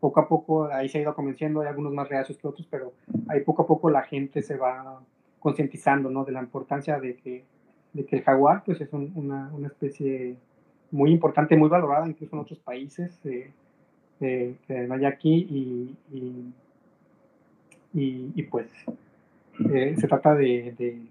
poco 0.00 0.18
a 0.18 0.26
poco 0.26 0.64
ahí 0.64 0.88
se 0.88 0.98
ha 0.98 1.02
ido 1.02 1.14
convenciendo, 1.14 1.60
hay 1.60 1.68
algunos 1.68 1.92
más 1.92 2.08
reacios 2.08 2.36
que 2.36 2.48
otros, 2.48 2.66
pero 2.68 2.92
ahí 3.28 3.40
poco 3.40 3.62
a 3.62 3.66
poco 3.68 3.88
la 3.88 4.02
gente 4.02 4.42
se 4.42 4.56
va 4.56 5.00
concientizando, 5.38 6.10
¿no? 6.10 6.24
De 6.24 6.32
la 6.32 6.40
importancia 6.40 6.98
de 6.98 7.16
que, 7.16 7.44
de 7.92 8.04
que 8.04 8.16
el 8.16 8.22
jaguar, 8.22 8.64
pues 8.64 8.80
es 8.80 8.92
una, 8.92 9.48
una, 9.52 9.68
especie 9.68 10.36
muy 10.90 11.12
importante, 11.12 11.56
muy 11.56 11.68
valorada 11.68 12.08
incluso 12.08 12.34
en 12.34 12.42
otros 12.42 12.58
países 12.60 13.18
eh, 13.24 13.52
eh, 14.20 14.56
que 14.66 14.88
hay 14.90 15.04
aquí 15.04 15.34
y, 15.50 15.96
y, 16.12 16.52
y, 17.94 18.42
pues 18.44 18.68
eh, 19.72 19.94
se 19.98 20.08
trata 20.08 20.34
de, 20.34 20.74
de, 20.78 21.02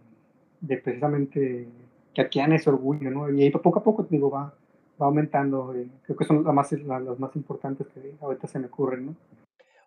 de, 0.61 0.77
precisamente 0.77 1.67
que 2.13 2.21
aquí 2.21 2.39
han 2.39 2.53
ese 2.53 2.69
orgullo, 2.69 3.09
¿no? 3.11 3.31
Y 3.31 3.43
ahí 3.43 3.51
poco 3.51 3.79
a 3.79 3.83
poco, 3.83 4.05
digo, 4.09 4.29
va, 4.29 4.53
va 5.01 5.05
aumentando. 5.05 5.73
Eh, 5.73 5.87
creo 6.03 6.17
que 6.17 6.25
son 6.25 6.43
las 6.43 6.53
más, 6.53 6.71
las 6.71 7.19
más 7.19 7.35
importantes 7.35 7.87
que 7.87 8.15
ahorita 8.19 8.47
se 8.47 8.59
me 8.59 8.67
ocurren, 8.67 9.07
¿no? 9.07 9.15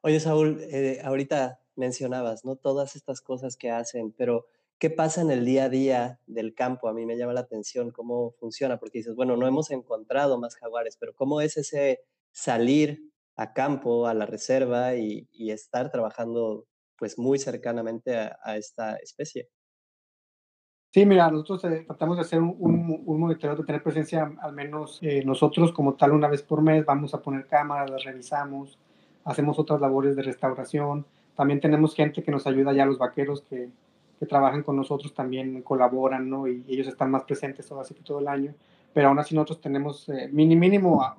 Oye, 0.02 0.20
Saúl, 0.20 0.58
eh, 0.60 1.00
ahorita 1.02 1.60
mencionabas, 1.76 2.44
¿no? 2.44 2.56
Todas 2.56 2.96
estas 2.96 3.20
cosas 3.20 3.56
que 3.56 3.70
hacen, 3.70 4.12
pero 4.16 4.46
¿qué 4.78 4.90
pasa 4.90 5.22
en 5.22 5.30
el 5.30 5.44
día 5.44 5.64
a 5.64 5.68
día 5.68 6.20
del 6.26 6.54
campo? 6.54 6.88
A 6.88 6.92
mí 6.92 7.06
me 7.06 7.16
llama 7.16 7.32
la 7.32 7.40
atención 7.40 7.90
cómo 7.90 8.32
funciona, 8.38 8.78
porque 8.78 8.98
dices, 8.98 9.16
bueno, 9.16 9.36
no 9.36 9.46
hemos 9.46 9.70
encontrado 9.70 10.38
más 10.38 10.56
jaguares, 10.56 10.96
pero 10.98 11.14
¿cómo 11.14 11.40
es 11.40 11.56
ese 11.56 12.00
salir 12.32 13.10
a 13.36 13.52
campo, 13.52 14.06
a 14.06 14.14
la 14.14 14.26
reserva 14.26 14.94
y, 14.94 15.26
y 15.32 15.50
estar 15.50 15.90
trabajando 15.90 16.66
pues 17.04 17.18
muy 17.18 17.38
cercanamente 17.38 18.16
a, 18.16 18.38
a 18.42 18.56
esta 18.56 18.96
especie? 18.96 19.50
Sí, 20.90 21.04
mira, 21.04 21.30
nosotros 21.30 21.62
eh, 21.64 21.84
tratamos 21.86 22.16
de 22.16 22.22
hacer 22.22 22.40
un, 22.40 22.56
un, 23.04 23.20
monitoreo, 23.20 23.56
de 23.56 23.64
tener 23.64 23.82
presencia 23.82 24.32
al 24.40 24.54
menos 24.54 25.00
eh, 25.02 25.22
nosotros 25.22 25.70
como 25.72 25.96
tal 25.96 26.12
una 26.12 26.28
vez 26.28 26.42
por 26.42 26.62
mes, 26.62 26.86
vamos 26.86 27.12
a 27.12 27.20
poner 27.20 27.46
cámaras, 27.46 27.90
las 27.90 28.04
revisamos, 28.04 28.78
hacemos 29.22 29.58
otras 29.58 29.82
labores 29.82 30.16
de 30.16 30.22
restauración, 30.22 31.04
también 31.36 31.60
tenemos 31.60 31.94
gente 31.94 32.22
que 32.22 32.30
nos 32.30 32.46
ayuda 32.46 32.72
ya, 32.72 32.86
los 32.86 32.96
vaqueros 32.96 33.42
que, 33.42 33.68
que 34.18 34.24
trabajan 34.24 34.62
con 34.62 34.76
nosotros 34.76 35.12
también 35.12 35.60
colaboran, 35.60 36.30
¿no? 36.30 36.48
Y, 36.48 36.64
ellos 36.68 36.86
están 36.86 37.10
más 37.10 37.24
presentes 37.24 37.68
todo, 37.68 37.80
así 37.80 37.92
que 37.92 38.02
todo 38.02 38.20
el 38.20 38.28
año, 38.28 38.54
pero 38.94 39.08
aún 39.08 39.18
así 39.18 39.34
nosotros 39.34 39.60
tenemos, 39.60 40.08
eh, 40.08 40.30
mínimo, 40.32 41.02
ah, 41.02 41.18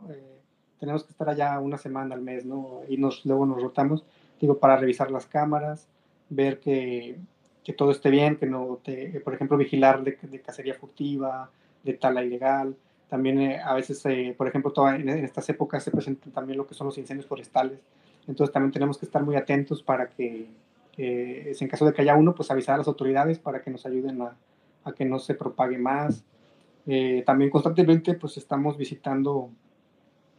tenemos 0.79 1.03
que 1.03 1.11
estar 1.11 1.29
allá 1.29 1.59
una 1.59 1.77
semana 1.77 2.15
al 2.15 2.23
mes, 2.23 2.43
¿no? 2.43 2.81
Y 2.89 2.97
nos, 2.97 3.23
luego 3.23 3.45
nos 3.45 3.61
rotamos, 3.61 4.03
digo, 4.39 4.59
para 4.59 4.77
revisar 4.77 5.11
las 5.11 5.25
cámaras, 5.25 5.87
ver 6.29 6.59
que 6.59 7.17
que 7.65 7.73
todo 7.73 7.89
esté 7.91 8.11
bien, 8.11 8.37
que 8.37 8.45
no 8.45 8.79
te, 8.83 9.19
por 9.21 9.33
ejemplo, 9.33 9.57
vigilar 9.57 10.03
de, 10.03 10.15
cacería 10.41 10.75
furtiva, 10.75 11.49
de 11.83 11.93
tala 11.93 12.23
ilegal. 12.23 12.77
También 13.09 13.41
eh, 13.41 13.59
a 13.59 13.73
veces, 13.73 14.05
eh, 14.05 14.35
por 14.37 14.47
ejemplo, 14.47 14.71
en, 14.91 15.09
estas 15.09 15.49
épocas 15.49 15.83
se 15.83 15.89
presentan 15.89 16.31
también 16.31 16.59
lo 16.59 16.67
que 16.67 16.75
son 16.75 16.85
los 16.85 16.97
incendios 16.99 17.25
forestales. 17.25 17.79
Entonces 18.27 18.53
también 18.53 18.71
tenemos 18.71 18.99
que 18.99 19.07
estar 19.07 19.23
muy 19.23 19.35
atentos 19.35 19.81
para 19.81 20.09
que, 20.09 20.47
en 20.97 21.67
caso 21.67 21.85
de 21.85 21.93
que 21.93 22.03
haya 22.03 22.15
uno, 22.15 22.35
pues 22.35 22.51
avisar 22.51 22.75
a 22.75 22.77
las 22.77 22.87
autoridades 22.87 23.39
para 23.39 23.61
que 23.63 23.71
nos 23.71 23.83
ayuden 23.87 24.21
a, 24.21 24.37
a 24.83 24.93
que 24.93 25.03
no 25.05 25.17
se 25.17 25.33
propague 25.33 25.79
más. 25.79 26.23
Eh, 26.85 27.23
también 27.25 27.49
constantemente 27.49 28.13
pues 28.13 28.37
estamos 28.37 28.77
visitando, 28.77 29.49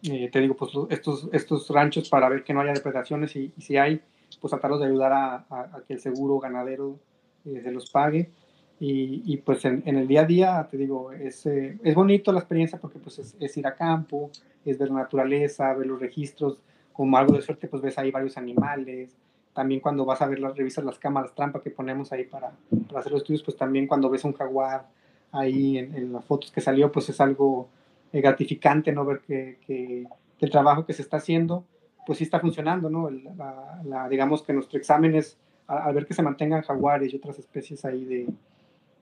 te 0.02 0.40
digo, 0.40 0.54
pues 0.54 0.72
estos, 0.90 1.28
estos 1.32 1.68
ranchos 1.70 2.08
para 2.08 2.28
ver 2.28 2.44
que 2.44 2.52
no 2.52 2.60
haya 2.60 2.72
depredaciones 2.72 3.34
y, 3.36 3.52
si 3.58 3.76
hay, 3.76 4.00
pues 4.40 4.50
tratarlos 4.50 4.80
de 4.80 4.86
ayudar 4.86 5.12
a, 5.12 5.34
a 5.50 5.82
que 5.86 5.94
el 5.94 6.00
seguro 6.00 6.38
ganadero 6.38 6.98
eh, 7.46 7.60
se 7.62 7.70
los 7.70 7.90
pague. 7.90 8.30
Y, 8.78 9.22
y 9.24 9.38
pues 9.38 9.64
en, 9.64 9.82
en, 9.86 9.96
el 9.96 10.06
día 10.06 10.22
a 10.22 10.26
día, 10.26 10.68
te 10.70 10.76
digo, 10.76 11.10
es, 11.12 11.46
eh, 11.46 11.78
es 11.82 11.94
bonito 11.94 12.30
la 12.30 12.40
experiencia 12.40 12.78
porque 12.78 12.98
pues 12.98 13.18
es, 13.18 13.34
es, 13.40 13.56
ir 13.56 13.66
a 13.66 13.74
campo, 13.74 14.30
es 14.66 14.78
ver 14.78 14.88
la 14.88 14.96
naturaleza, 14.96 15.72
ver 15.72 15.86
los 15.86 15.98
registros, 15.98 16.58
como 16.92 17.16
algo 17.16 17.34
de 17.34 17.42
suerte 17.42 17.68
pues 17.68 17.80
ves 17.80 17.96
ahí 17.96 18.10
varios 18.10 18.36
animales, 18.36 19.16
también 19.54 19.80
cuando 19.80 20.04
vas 20.04 20.20
a 20.20 20.26
ver 20.26 20.40
las 20.40 20.54
revisas, 20.54 20.84
las 20.84 20.98
cámaras 20.98 21.34
trampa 21.34 21.62
que 21.62 21.70
ponemos 21.70 22.12
ahí 22.12 22.24
para, 22.24 22.52
para 22.88 23.00
hacer 23.00 23.12
los 23.12 23.22
estudios, 23.22 23.42
pues 23.42 23.56
también 23.56 23.86
cuando 23.86 24.10
ves 24.10 24.24
un 24.24 24.34
jaguar 24.34 24.86
ahí 25.32 25.78
en, 25.78 25.94
en 25.94 26.12
las 26.12 26.24
fotos 26.26 26.50
que 26.50 26.60
salió, 26.60 26.92
pues 26.92 27.08
es 27.08 27.18
algo 27.18 27.68
eh, 27.68 27.70
gratificante, 28.12 28.92
¿no? 28.92 29.04
Ver 29.04 29.20
que, 29.20 29.58
que, 29.66 30.06
el 30.38 30.50
trabajo 30.50 30.84
que 30.84 30.92
se 30.92 31.02
está 31.02 31.16
haciendo, 31.16 31.64
pues 32.06 32.18
sí 32.18 32.24
está 32.24 32.40
funcionando, 32.40 32.90
¿no? 32.90 33.08
La, 33.10 34.08
digamos 34.08 34.42
que 34.42 34.52
nuestro 34.52 34.78
examen 34.78 35.14
es 35.14 35.38
al 35.66 35.94
ver 35.94 36.06
que 36.06 36.14
se 36.14 36.22
mantengan 36.22 36.62
jaguares 36.62 37.12
y 37.12 37.16
otras 37.16 37.38
especies 37.38 37.84
ahí 37.84 38.04
de, 38.04 38.28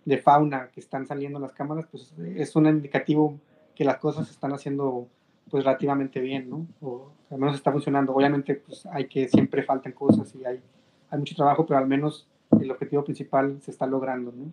de, 0.05 0.19
fauna 0.19 0.71
que 0.73 0.81
están 0.81 1.07
saliendo 1.07 1.39
en 1.39 1.43
las 1.43 1.53
cámaras, 1.53 1.87
pues 1.91 2.15
es 2.37 2.57
un 2.57 2.67
indicativo 2.67 3.39
que 3.75 3.85
las 3.85 3.99
cosas 3.99 4.27
se 4.27 4.33
están 4.33 4.53
haciendo 4.53 5.09
pues 5.51 5.65
relativamente 5.65 6.21
bien, 6.21 6.49
¿no? 6.49 6.67
O 6.81 7.11
al 7.31 7.39
menos 7.39 7.57
está 7.57 7.71
funcionando. 7.71 8.15
Obviamente 8.15 8.55
pues 8.55 8.87
hay 8.87 9.07
que 9.09 9.29
siempre 9.29 9.63
faltan 9.63 9.93
cosas 9.93 10.35
y 10.35 10.45
hay, 10.45 10.63
hay 11.11 11.19
mucho 11.19 11.35
trabajo, 11.35 11.67
pero 11.67 11.79
al 11.79 11.87
menos 11.87 12.29
el 12.61 12.71
objetivo 12.71 13.05
principal 13.05 13.61
se 13.61 13.71
está 13.71 13.87
logrando, 13.87 14.33
¿no? 14.33 14.53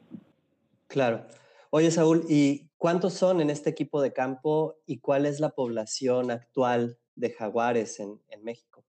Claro. 0.88 1.26
Oye, 1.70 1.90
Saúl, 1.90 2.26
¿y 2.28 2.68
cuántos 2.82 3.14
son 3.14 3.42
en 3.42 3.52
este 3.52 3.70
equipo 3.70 4.02
de 4.02 4.12
campo 4.12 4.76
y 4.88 4.98
cuál 4.98 5.28
es 5.28 5.40
la 5.40 5.50
población 5.50 6.32
actual 6.32 6.98
de 7.16 7.30
jaguares 7.30 8.00
en, 8.00 8.20
en 8.28 8.44
México? 8.44 8.84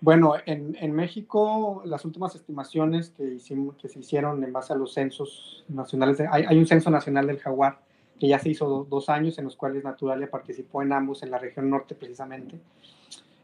Bueno, 0.00 0.36
en, 0.46 0.74
en, 0.80 0.92
México 0.92 1.82
las 1.84 2.06
últimas 2.06 2.34
estimaciones 2.34 3.10
que, 3.10 3.24
hicimos, 3.34 3.76
que 3.76 3.90
se 3.90 3.98
hicieron 4.00 4.42
en 4.42 4.54
base 4.54 4.72
a 4.72 4.76
los 4.76 4.94
censos 4.94 5.66
nacionales, 5.68 6.18
hay, 6.20 6.44
hay, 6.48 6.56
un 6.56 6.66
censo 6.66 6.88
nacional 6.88 7.26
del 7.26 7.40
jaguar 7.40 7.78
que 8.18 8.26
ya 8.26 8.38
se 8.38 8.48
hizo 8.48 8.86
dos 8.88 9.10
años 9.10 9.36
en 9.36 9.44
los 9.44 9.54
cuales 9.54 9.84
Naturalia 9.84 10.30
participó 10.30 10.80
en 10.80 10.94
ambos, 10.94 11.22
en 11.22 11.30
la 11.30 11.36
región 11.36 11.68
norte 11.68 11.94
precisamente. 11.94 12.58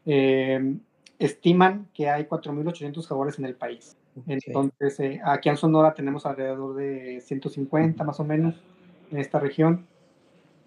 Eh, 0.06 0.74
estiman 1.18 1.90
que 1.92 2.08
hay 2.08 2.24
4.800 2.24 3.06
jaguares 3.06 3.38
en 3.38 3.44
el 3.44 3.56
país. 3.56 3.94
Entonces, 4.26 4.98
eh, 5.00 5.20
aquí 5.22 5.50
en 5.50 5.58
Sonora 5.58 5.92
tenemos 5.92 6.24
alrededor 6.24 6.74
de 6.76 7.20
150 7.20 8.02
más 8.04 8.18
o 8.20 8.24
menos 8.24 8.54
en 9.10 9.18
esta 9.18 9.38
región. 9.38 9.86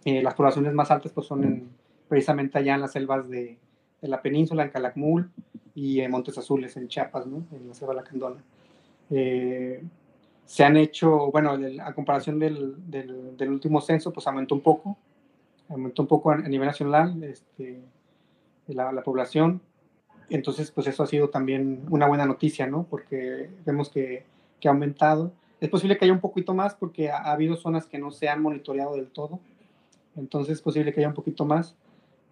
Eh, 0.06 0.22
las 0.24 0.34
poblaciones 0.34 0.74
más 0.74 0.92
altas 0.92 1.12
pues 1.12 1.28
son 1.28 1.70
precisamente 2.08 2.58
allá 2.58 2.76
en 2.76 2.82
las 2.82 2.92
selvas 2.92 3.30
de, 3.30 3.58
de 4.02 4.08
la 4.08 4.22
península, 4.22 4.64
en 4.64 4.70
Calakmul, 4.70 5.30
y 5.76 6.02
en 6.02 6.12
Montes 6.12 6.38
Azules, 6.38 6.76
en 6.78 6.88
Chiapas, 6.88 7.26
¿no? 7.28 7.46
en 7.52 7.68
la 7.68 7.74
Selva 7.74 7.94
Lacandona. 7.94 8.44
Eh, 9.10 9.84
se 10.46 10.64
han 10.64 10.76
hecho, 10.78 11.32
bueno, 11.32 11.58
a 11.84 11.94
comparación 11.94 12.40
del, 12.40 12.76
del, 12.90 13.38
del, 13.38 13.50
último 13.50 13.80
censo, 13.80 14.12
pues 14.12 14.28
aumentó 14.28 14.56
un 14.56 14.62
poco, 14.62 14.98
aumentó 15.70 16.02
un 16.02 16.08
poco 16.08 16.32
a, 16.32 16.38
nivel 16.38 16.68
nacional 16.68 17.24
este, 17.24 17.82
la, 18.68 18.92
la, 18.92 19.02
población. 19.02 19.62
Entonces, 20.30 20.72
pues 20.72 20.88
eso 20.88 21.04
ha 21.04 21.08
sido 21.08 21.30
también 21.30 21.86
una 21.90 22.08
buena 22.08 22.26
noticia, 22.26 22.68
¿no? 22.68 22.86
Porque 22.90 23.50
vemos 23.66 23.90
que, 23.90 24.26
que 24.60 24.68
ha 24.68 24.72
aumentado. 24.72 25.32
Es 25.62 25.70
posible 25.70 25.98
que 25.98 26.06
haya 26.06 26.14
un 26.14 26.20
poquito 26.20 26.54
más 26.54 26.76
porque 26.76 27.10
ha, 27.10 27.18
ha, 27.18 27.32
habido 27.32 27.56
zonas 27.56 27.86
que 27.86 28.00
no 28.00 28.12
se 28.12 28.28
han 28.28 28.42
monitoreado 28.42 28.96
del 28.96 29.08
todo. 29.08 29.40
Entonces, 30.18 30.56
es 30.58 30.62
posible 30.62 30.92
que 30.92 31.00
haya 31.00 31.08
un 31.08 31.14
poquito 31.14 31.46
más. 31.46 31.76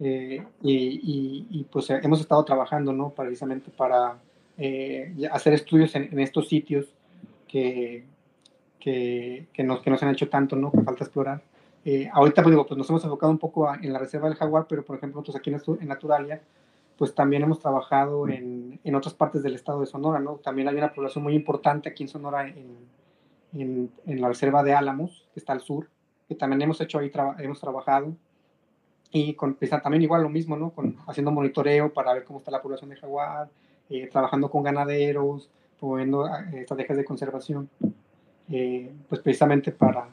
Eh, 0.01 0.43
y, 0.61 1.47
y, 1.49 1.63
pues 1.65 1.89
hemos 1.89 2.21
estado 2.21 2.43
trabajando, 2.45 2.93
¿no? 2.93 3.09
Precisamente 3.09 3.69
para 3.69 4.17
eh, 4.57 5.13
hacer 5.31 5.53
estudios 5.53 5.93
en, 5.95 6.17
estos 6.19 6.47
sitios 6.47 6.87
que, 7.47 8.05
que, 8.79 9.47
que, 9.53 9.63
nos, 9.63 9.81
que 9.81 9.89
nos 9.89 10.01
han 10.01 10.09
hecho 10.09 10.29
tanto, 10.29 10.55
¿no? 10.55 10.71
Que 10.71 10.81
falta 10.81 11.03
explorar. 11.03 11.41
Eh, 11.83 12.09
ahorita, 12.11 12.41
pues 12.43 12.51
digo, 12.51 12.65
pues 12.65 12.77
nos 12.77 12.89
hemos 12.89 13.03
enfocado 13.03 13.31
un 13.31 13.37
poco 13.37 13.73
en 13.73 13.91
la 13.91 13.99
reserva 13.99 14.29
del 14.29 14.37
jaguar, 14.37 14.65
pero 14.67 14.83
por 14.83 14.97
ejemplo, 14.97 15.19
nosotros 15.19 15.35
aquí 15.35 15.49
en, 15.49 15.81
en 15.81 15.87
Naturalia, 15.87 16.41
pues 16.97 17.13
también 17.13 17.43
hemos 17.43 17.59
trabajado 17.59 18.27
en, 18.27 18.79
en, 18.83 18.95
otras 18.95 19.13
partes 19.13 19.43
del 19.43 19.55
estado 19.55 19.81
de 19.81 19.85
Sonora, 19.85 20.19
¿no? 20.19 20.35
También 20.35 20.67
hay 20.67 20.75
una 20.75 20.93
población 20.93 21.23
muy 21.23 21.35
importante 21.35 21.89
aquí 21.89 22.03
en 22.03 22.09
Sonora, 22.09 22.47
en, 22.47 22.77
en, 23.53 23.91
en 24.05 24.21
la 24.21 24.27
reserva 24.27 24.63
de 24.63 24.73
Álamos, 24.73 25.27
que 25.33 25.39
está 25.39 25.53
al 25.53 25.61
sur, 25.61 25.89
que 26.27 26.35
también 26.35 26.61
hemos 26.61 26.79
hecho 26.81 26.99
ahí, 26.99 27.11
hemos 27.39 27.59
trabajado 27.59 28.15
y 29.11 29.33
con, 29.33 29.55
pues, 29.55 29.71
también 29.71 30.03
igual 30.03 30.23
lo 30.23 30.29
mismo, 30.29 30.55
¿no? 30.55 30.71
Con, 30.71 30.97
haciendo 31.07 31.31
monitoreo 31.31 31.91
para 31.91 32.13
ver 32.13 32.23
cómo 32.23 32.39
está 32.39 32.51
la 32.51 32.61
población 32.61 32.91
de 32.91 32.97
jaguar, 32.97 33.49
eh, 33.89 34.07
trabajando 34.07 34.51
con 34.51 34.63
ganaderos, 34.63 35.49
promoviendo 35.79 36.27
eh, 36.27 36.61
estrategias 36.61 36.97
de 36.97 37.05
conservación, 37.05 37.69
eh, 38.51 38.93
pues 39.07 39.21
precisamente 39.21 39.71
para, 39.71 40.09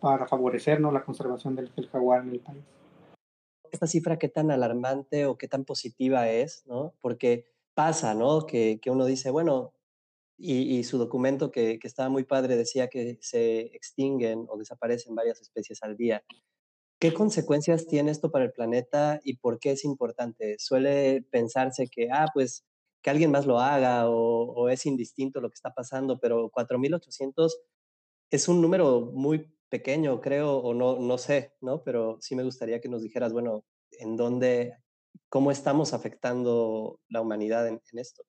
para 0.00 0.26
favorecer 0.26 0.80
¿no? 0.80 0.90
la 0.90 1.04
conservación 1.04 1.54
del, 1.54 1.70
del, 1.74 1.88
jaguar 1.88 2.22
en 2.22 2.30
el 2.30 2.40
país. 2.40 2.64
Esta 3.70 3.86
cifra, 3.86 4.18
¿qué 4.18 4.28
tan 4.28 4.50
alarmante 4.50 5.26
o 5.26 5.36
qué 5.36 5.46
tan 5.46 5.64
positiva 5.64 6.28
es? 6.28 6.64
¿no? 6.66 6.94
Porque 7.00 7.44
pasa, 7.74 8.14
¿no? 8.14 8.46
Que, 8.46 8.80
que 8.82 8.90
uno 8.90 9.04
dice, 9.04 9.30
bueno, 9.30 9.72
y, 10.38 10.84
su 10.84 10.98
documento 10.98 11.50
que, 11.50 11.78
estaba 11.82 12.08
muy 12.08 12.24
padre 12.24 12.56
decía 12.56 12.88
que 12.88 13.18
se 13.20 13.60
extinguen 13.74 14.46
o 14.48 14.56
desaparecen 14.56 15.14
varias 15.14 15.40
especies 15.40 15.82
al 15.82 15.96
día. 15.96 16.22
¿Qué 17.00 17.12
consecuencias 17.12 17.86
tiene 17.86 18.12
esto 18.12 18.30
para 18.30 18.44
el 18.44 18.52
planeta 18.52 19.20
y 19.24 19.36
por 19.38 19.58
qué 19.58 19.72
es 19.72 19.84
importante? 19.84 20.56
Suele 20.58 21.22
pensarse 21.30 21.88
que, 21.88 22.08
ah, 22.12 22.26
pues 22.32 22.64
que 23.02 23.10
alguien 23.10 23.30
más 23.32 23.46
lo 23.46 23.60
haga 23.60 24.08
o, 24.08 24.68
es 24.68 24.86
indistinto 24.86 25.40
lo 25.40 25.50
que 25.50 25.54
está 25.54 25.74
pasando, 25.74 26.18
pero 26.20 26.50
4.800 26.50 27.52
es 28.30 28.48
un 28.48 28.60
número 28.62 29.12
muy 29.12 29.52
pequeño, 29.68 30.20
creo, 30.20 30.58
o 30.58 30.74
no, 30.74 30.98
no 30.98 31.18
sé, 31.18 31.54
¿no? 31.60 31.82
Pero 31.84 32.18
sí 32.20 32.36
me 32.36 32.44
gustaría 32.44 32.80
que 32.80 32.88
nos 32.88 33.02
dijeras, 33.02 33.32
bueno, 33.32 33.64
en 33.92 34.16
dónde, 34.16 34.74
cómo 35.28 35.50
estamos 35.50 35.94
afectando 35.94 37.00
la 37.08 37.20
humanidad 37.20 37.68
en 37.68 37.80
esto. 37.92 38.24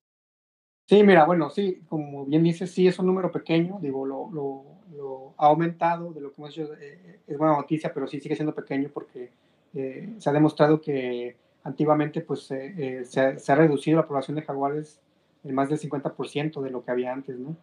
Sí, 0.90 1.04
mira, 1.04 1.24
bueno, 1.26 1.52
sí, 1.52 1.84
como 1.88 2.26
bien 2.26 2.44
dices, 2.44 2.72
sí 2.72 2.88
es 2.88 2.98
un 2.98 3.06
número 3.06 3.32
pequeño, 3.32 3.78
digo, 3.80 4.08
lo, 4.08 4.32
lo, 4.32 4.64
lo 4.98 5.34
ha 5.38 5.46
aumentado 5.46 6.12
de 6.14 6.20
lo 6.20 6.32
que 6.32 6.42
hemos 6.42 6.50
hecho, 6.50 6.74
eh, 6.82 7.20
es 7.28 7.38
buena 7.38 7.56
noticia, 7.56 7.94
pero 7.94 8.08
sí 8.08 8.20
sigue 8.20 8.36
siendo 8.36 8.56
pequeño 8.56 8.90
porque 8.92 9.30
eh, 9.76 10.10
se 10.18 10.30
ha 10.30 10.34
demostrado 10.34 10.82
que 10.82 11.36
antiguamente 11.64 12.22
pues 12.22 12.50
eh, 12.50 13.04
se, 13.06 13.22
ha, 13.22 13.38
se, 13.38 13.52
ha, 13.52 13.56
reducido 13.56 13.98
la 13.98 14.08
población 14.08 14.36
de 14.38 14.42
jaguares 14.42 15.00
en 15.44 15.54
más 15.54 15.70
del 15.70 15.78
50% 15.78 16.60
de 16.60 16.72
lo 16.72 16.84
que 16.84 16.90
había 16.90 17.14
antes, 17.14 17.38
¿no? 17.38 17.56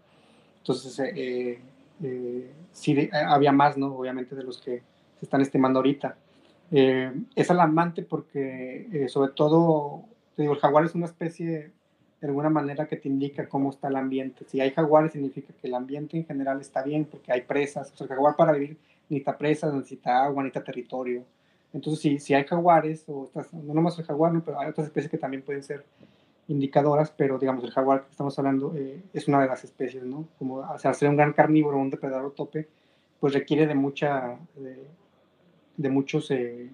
Entonces, 0.59 0.97
eh, 1.01 1.59
eh, 2.05 2.53
sí 2.71 3.11
había 3.13 3.51
más, 3.51 3.77
¿no? 3.77 3.95
Obviamente 3.95 4.37
de 4.37 4.45
los 4.45 4.61
que 4.61 4.83
se 5.19 5.25
están 5.27 5.41
estimando 5.41 5.81
ahorita. 5.81 6.17
Eh, 6.71 7.13
es 7.35 7.51
alarmante 7.51 8.03
porque, 8.03 8.89
eh, 8.93 9.09
sobre 9.09 9.33
todo, 9.33 10.05
te 10.37 10.43
digo, 10.43 10.55
el 10.55 10.61
jaguar 10.61 10.85
es 10.85 10.95
una 10.95 11.07
especie, 11.07 11.73
de 12.21 12.29
alguna 12.29 12.51
manera, 12.51 12.87
que 12.87 12.97
te 12.97 13.09
indica 13.09 13.49
cómo 13.49 13.71
está 13.71 13.89
el 13.89 13.97
ambiente. 13.97 14.45
Si 14.49 14.61
hay 14.61 14.71
jaguares, 14.71 15.13
significa 15.13 15.53
que 15.61 15.67
el 15.67 15.75
ambiente 15.75 16.17
en 16.17 16.25
general 16.25 16.61
está 16.61 16.83
bien, 16.83 17.05
porque 17.05 17.33
hay 17.33 17.43
presas. 17.43 17.93
O 17.93 17.97
sea, 17.97 18.07
el 18.07 18.09
jaguar 18.09 18.37
para 18.37 18.53
vivir 18.53 18.79
necesita 19.09 19.37
presas, 19.37 19.75
necesita 19.75 20.25
agua, 20.25 20.43
necesita 20.43 20.65
territorio. 20.65 21.25
Entonces, 21.73 22.01
si, 22.01 22.19
si 22.19 22.35
hay 22.35 22.45
jaguares, 22.45 23.05
o 23.09 23.25
estas, 23.25 23.53
no 23.53 23.75
nomás 23.75 23.99
el 23.99 24.05
jaguar, 24.05 24.33
¿no? 24.33 24.43
pero 24.43 24.59
hay 24.59 24.71
otras 24.71 24.87
especies 24.87 25.11
que 25.11 25.19
también 25.19 25.43
pueden 25.43 25.63
ser 25.63 25.85
indicadoras, 26.49 27.11
pero 27.11 27.39
digamos, 27.39 27.65
el 27.65 27.71
jaguar 27.71 28.05
que 28.05 28.13
estamos 28.13 28.39
hablando 28.39 28.73
eh, 28.77 29.03
es 29.13 29.29
una 29.29 29.43
de 29.43 29.49
las 29.49 29.65
especies, 29.65 30.05
¿no? 30.05 30.29
Como 30.39 30.59
o 30.59 30.79
ser 30.79 31.09
un 31.09 31.17
gran 31.17 31.33
carnívoro, 31.33 31.77
un 31.77 31.91
depredador 31.91 32.33
tope, 32.35 32.69
pues 33.19 33.35
requiere 33.35 33.67
de 33.67 33.75
mucha, 33.75 34.39
de, 34.55 34.87
de 35.77 35.91
muchos 35.91 36.31
eh, 36.31 36.71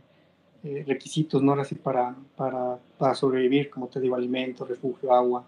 eh, 0.64 0.84
requisitos, 0.86 1.42
¿no? 1.42 1.54
Así 1.54 1.74
para, 1.74 2.14
para, 2.36 2.78
para, 2.98 3.14
sobrevivir, 3.14 3.68
como 3.68 3.88
te 3.88 3.98
digo, 4.00 4.14
alimento, 4.14 4.64
refugio, 4.64 5.12
agua. 5.12 5.44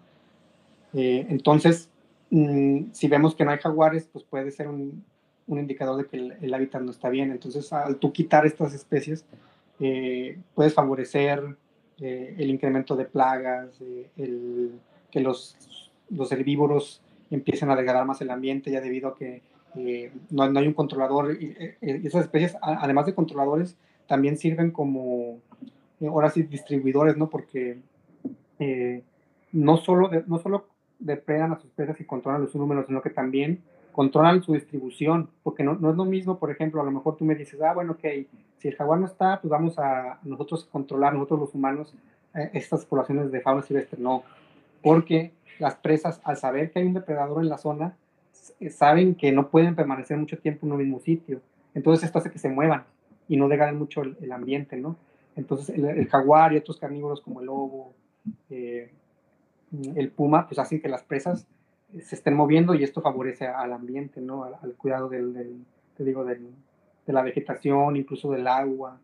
Eh, 0.93 1.25
entonces, 1.29 1.89
mmm, 2.29 2.91
si 2.91 3.07
vemos 3.07 3.35
que 3.35 3.45
no 3.45 3.51
hay 3.51 3.59
jaguares, 3.59 4.09
pues 4.11 4.25
puede 4.25 4.51
ser 4.51 4.67
un, 4.67 5.03
un 5.47 5.59
indicador 5.59 5.97
de 5.97 6.05
que 6.05 6.17
el, 6.45 6.53
hábitat 6.53 6.81
no 6.81 6.91
está 6.91 7.09
bien. 7.09 7.31
Entonces, 7.31 7.71
al 7.71 7.97
tú 7.97 8.11
quitar 8.11 8.45
estas 8.45 8.73
especies, 8.73 9.25
eh, 9.79 10.37
puedes 10.53 10.73
favorecer 10.73 11.43
eh, 12.01 12.35
el 12.37 12.49
incremento 12.49 12.95
de 12.95 13.05
plagas, 13.05 13.69
el, 14.17 14.71
que 15.11 15.19
los, 15.19 15.55
los 16.09 16.31
herbívoros 16.31 17.01
empiecen 17.31 17.69
a 17.69 17.75
degradar 17.75 18.05
más 18.05 18.21
el 18.21 18.29
ambiente 18.31 18.71
ya 18.71 18.81
debido 18.81 19.09
a 19.09 19.15
que 19.15 19.41
no, 20.29 20.49
no, 20.49 20.59
hay 20.59 20.67
un 20.67 20.73
controlador. 20.73 21.41
Y, 21.41 21.55
esas 21.81 22.25
especies, 22.25 22.57
además 22.61 23.05
de 23.05 23.13
controladores, 23.13 23.75
también 24.07 24.37
sirven 24.37 24.71
como, 24.71 25.39
ahora 26.01 26.29
sí, 26.29 26.43
distribuidores, 26.43 27.17
¿no? 27.17 27.29
Porque 27.29 27.79
no, 29.55 29.77
solo 29.77 30.09
de, 30.09 30.23
no 30.27 30.37
solo 30.39 30.67
depredan 30.99 31.53
a 31.53 31.55
sus 31.55 31.65
especies 31.65 32.01
y 32.01 32.05
controlan 32.05 32.41
los 32.41 32.55
números, 32.55 32.85
sino 32.87 33.01
que 33.01 33.09
también 33.09 33.61
controlan 33.91 34.43
su 34.43 34.53
distribución, 34.53 35.29
porque 35.41 35.63
no, 35.63 35.75
no, 35.75 35.91
es 35.91 35.95
lo 35.95 36.03
mismo, 36.03 36.37
por 36.37 36.51
ejemplo, 36.51 36.81
a 36.81 36.83
lo 36.85 36.91
mejor 36.91 37.15
tú 37.15 37.23
me 37.23 37.35
dices, 37.35 37.61
ah, 37.61 37.73
bueno, 37.73 37.93
ok, 37.93 38.03
si 38.57 38.67
el 38.67 38.75
jaguar 38.75 38.99
no 38.99 39.05
está, 39.05 39.39
pues 39.39 39.49
vamos 39.49 39.79
a 39.79 40.19
nosotros 40.23 40.65
controlar, 40.65 41.13
nosotros 41.13 41.39
los 41.39 41.55
humanos, 41.55 41.95
eh, 42.33 42.49
estas 42.53 42.85
poblaciones 42.85 43.31
de 43.31 43.39
fauna 43.39 43.61
silvestre, 43.61 43.97
no, 44.01 44.23
porque 44.81 45.31
las 45.59 45.75
presas, 45.75 46.19
al 46.25 46.35
saber 46.35 46.71
que 46.71 46.79
hay 46.79 46.85
un 46.85 46.93
depredador 46.93 47.41
en 47.41 47.49
la 47.49 47.57
zona, 47.57 47.95
saben 48.69 49.15
que 49.15 49.31
no 49.31 49.47
pueden 49.47 49.75
permanecer 49.75 50.17
mucho 50.17 50.37
tiempo 50.39 50.65
en 50.65 50.73
un 50.73 50.79
mismo 50.79 50.99
sitio, 50.99 51.39
entonces 51.73 52.03
esto 52.03 52.19
hace 52.19 52.31
que 52.31 52.39
se 52.39 52.49
muevan 52.49 52.83
y 53.27 53.37
no 53.37 53.47
degraden 53.47 53.77
mucho 53.77 54.03
el, 54.03 54.31
ambiente, 54.31 54.77
¿no? 54.77 54.97
Entonces 55.35 55.69
el, 55.69 56.07
jaguar 56.07 56.53
y 56.53 56.57
otros 56.57 56.77
carnívoros 56.77 57.21
como 57.21 57.39
el 57.41 57.47
lobo, 57.47 57.93
eh, 58.49 58.91
el 59.95 60.11
puma, 60.11 60.47
pues 60.47 60.59
hacen 60.59 60.81
que 60.81 60.89
las 60.89 61.03
presas 61.03 61.47
se 62.01 62.15
estén 62.15 62.35
moviendo 62.35 62.73
y 62.73 62.83
esto 62.83 63.01
favorece 63.01 63.47
al 63.47 63.73
ambiente, 63.73 64.21
¿no? 64.21 64.43
Al, 64.43 64.73
cuidado 64.75 65.09
del, 65.09 65.33
del, 65.33 65.65
te 65.95 66.03
digo, 66.03 66.23
del, 66.25 66.49
de 67.05 67.13
la 67.13 67.21
vegetación, 67.21 67.95
incluso 67.95 68.31
del 68.31 68.47
agua. 68.47 68.99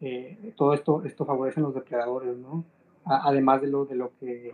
Eh, 0.00 0.52
todo 0.56 0.74
esto, 0.74 1.04
esto 1.04 1.24
favorece 1.24 1.60
a 1.60 1.62
los 1.62 1.74
depredadores, 1.74 2.36
¿no? 2.36 2.64
Además 3.04 3.60
de 3.62 3.68
lo, 3.68 3.84
de, 3.84 3.94
lo 3.96 4.12
que, 4.18 4.52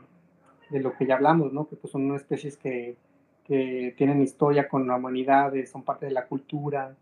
de 0.70 0.81
lo 0.81 0.94
que 0.96 1.07
ya 1.07 1.16
hablamos, 1.16 1.52
¿no? 1.52 1.68
Que 1.68 1.76
pues 1.76 1.90
son 1.90 2.14
especies 2.14 2.57
que, 2.57 2.96
que 3.44 3.94
tienen 3.96 4.22
historia 4.22 4.68
con 4.68 4.87
la 4.87 4.96
humanidad, 4.96 5.52
son 5.70 5.83
parte 5.83 6.07
de 6.07 6.12
la 6.12 6.26
cultura, 6.26 6.94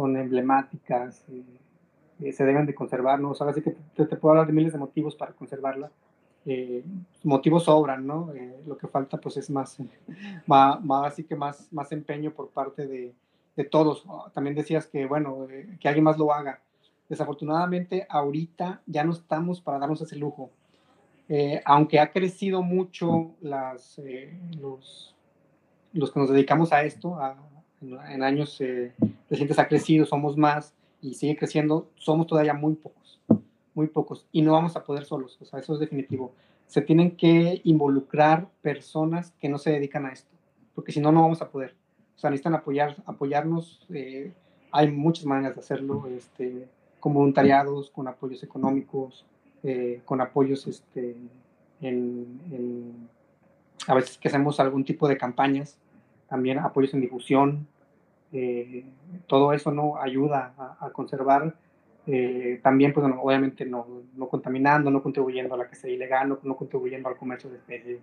son 0.00 0.16
emblemáticas, 0.16 1.24
eh, 1.28 1.44
eh, 2.20 2.32
se 2.32 2.44
deben 2.44 2.66
de 2.66 2.74
conservar, 2.74 3.20
¿no? 3.20 3.30
O 3.30 3.34
sea, 3.34 3.48
así 3.48 3.62
que 3.62 3.76
te, 3.94 4.06
te, 4.06 4.16
puedo 4.16 4.32
hablar 4.32 4.46
de 4.46 4.52
miles 4.52 4.72
de 4.72 4.78
motivos 4.78 5.14
para 5.14 5.32
conservarla 5.32 5.90
eh, 6.46 6.82
motivos 7.24 7.64
sobran, 7.64 8.06
¿no? 8.06 8.32
Eh, 8.34 8.62
lo 8.66 8.76
que 8.76 8.88
falta 8.88 9.18
pues 9.18 9.36
es 9.36 9.50
más, 9.50 9.78
más, 10.46 10.82
más, 10.82 11.12
así 11.12 11.24
que 11.24 11.36
más, 11.36 11.72
más 11.72 11.92
empeño 11.92 12.32
por 12.32 12.48
parte 12.48 12.86
de, 12.86 13.12
de 13.56 13.64
todos. 13.64 14.04
También 14.32 14.56
decías 14.56 14.86
que, 14.86 15.06
bueno, 15.06 15.46
eh, 15.50 15.76
que 15.80 15.88
alguien 15.88 16.04
más 16.04 16.18
lo 16.18 16.32
haga. 16.32 16.60
Desafortunadamente, 17.08 18.06
ahorita 18.08 18.82
ya 18.86 19.04
no 19.04 19.12
estamos 19.12 19.60
para 19.60 19.78
darnos 19.78 20.00
ese 20.00 20.16
lujo. 20.16 20.50
Eh, 21.28 21.60
aunque 21.64 22.00
ha 22.00 22.10
crecido 22.10 22.62
mucho 22.62 23.32
las, 23.40 23.98
eh, 23.98 24.36
los, 24.60 25.14
los 25.92 26.10
que 26.10 26.20
nos 26.20 26.30
dedicamos 26.30 26.72
a 26.72 26.82
esto, 26.82 27.16
a, 27.20 27.36
en, 27.80 28.22
en, 28.22 28.92
años 29.38 29.40
recientes 29.40 29.58
ha 29.58 29.68
crecido, 29.68 30.06
somos 30.06 30.36
más 30.36 30.74
y 31.00 31.14
sigue 31.14 31.36
creciendo, 31.36 31.90
somos 31.94 32.26
todavía 32.26 32.54
muy 32.54 32.74
pocos 32.74 33.20
muy 33.74 33.88
pocos, 33.88 34.26
y 34.32 34.42
no 34.42 34.52
vamos 34.52 34.76
a 34.76 34.84
poder 34.84 35.04
solos, 35.04 35.38
o 35.40 35.44
sea, 35.44 35.58
eso 35.60 35.74
es 35.74 35.80
definitivo. 35.80 36.32
Se 36.66 36.82
tienen 36.82 37.16
que 37.16 37.60
involucrar 37.64 38.48
personas 38.62 39.32
que 39.40 39.48
no 39.48 39.58
se 39.58 39.70
dedican 39.70 40.06
a 40.06 40.12
esto, 40.12 40.30
porque 40.74 40.92
si 40.92 41.00
no, 41.00 41.12
no 41.12 41.22
vamos 41.22 41.42
a 41.42 41.48
poder. 41.48 41.74
O 42.16 42.18
sea, 42.18 42.30
necesitan 42.30 42.54
apoyar, 42.54 42.96
apoyarnos, 43.06 43.86
eh, 43.90 44.32
hay 44.72 44.90
muchas 44.90 45.24
maneras 45.24 45.54
de 45.54 45.60
hacerlo, 45.60 46.06
este, 46.08 46.68
con 47.00 47.14
voluntariados, 47.14 47.90
con 47.90 48.06
apoyos 48.08 48.42
económicos, 48.42 49.24
eh, 49.62 50.00
con 50.04 50.20
apoyos 50.20 50.66
este, 50.66 51.16
en, 51.80 53.08
a 53.86 53.94
veces 53.94 54.18
que 54.18 54.28
hacemos 54.28 54.60
algún 54.60 54.84
tipo 54.84 55.08
de 55.08 55.16
campañas, 55.16 55.78
también 56.28 56.58
apoyos 56.58 56.94
en 56.94 57.00
difusión, 57.00 57.66
eh, 58.32 58.84
todo 59.26 59.52
eso 59.52 59.70
no 59.70 59.96
ayuda 60.00 60.54
a, 60.56 60.86
a 60.86 60.90
conservar 60.90 61.54
eh, 62.06 62.60
también, 62.62 62.92
pues, 62.92 63.06
obviamente 63.20 63.64
no, 63.64 63.86
no, 64.16 64.28
contaminando, 64.28 64.90
no 64.90 65.02
contribuyendo 65.02 65.54
a 65.54 65.58
la 65.58 65.74
sea 65.74 65.90
ilegal, 65.90 66.28
no, 66.28 66.38
no, 66.42 66.56
contribuyendo 66.56 67.08
al 67.08 67.16
comercio 67.16 67.50
de 67.50 67.56
especies, 67.56 68.00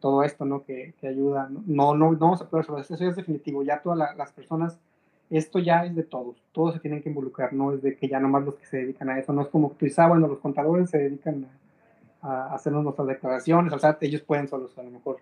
todo 0.00 0.22
esto, 0.22 0.44
¿no? 0.44 0.64
Que, 0.64 0.94
que 1.00 1.08
ayuda. 1.08 1.48
No, 1.50 1.94
no, 1.94 2.12
no 2.12 2.16
vamos 2.16 2.40
a 2.40 2.48
poder 2.48 2.64
eso, 2.64 2.78
eso 2.78 3.04
es 3.04 3.16
definitivo. 3.16 3.62
Ya 3.62 3.82
todas 3.82 3.98
la, 3.98 4.14
las 4.14 4.32
personas, 4.32 4.78
esto 5.30 5.58
ya 5.58 5.84
es 5.84 5.94
de 5.94 6.04
todos, 6.04 6.36
todos 6.52 6.74
se 6.74 6.80
tienen 6.80 7.02
que 7.02 7.08
involucrar, 7.10 7.52
no 7.52 7.72
es 7.74 7.82
de 7.82 7.96
que 7.96 8.08
ya 8.08 8.18
nomás 8.20 8.44
los 8.44 8.54
que 8.56 8.66
se 8.66 8.78
dedican 8.78 9.10
a 9.10 9.18
eso, 9.18 9.32
no 9.32 9.42
es 9.42 9.48
como 9.48 9.76
que 9.76 9.92
ah, 9.98 10.08
bueno, 10.08 10.26
los 10.26 10.38
contadores 10.38 10.90
se 10.90 10.98
dedican 10.98 11.46
a, 12.22 12.28
a 12.28 12.54
hacernos 12.54 12.82
nuestras 12.82 13.08
declaraciones, 13.08 13.72
o 13.72 13.78
sea, 13.78 13.96
ellos 14.00 14.22
pueden 14.22 14.48
solos 14.48 14.76
a 14.78 14.82
lo 14.82 14.90
mejor, 14.90 15.18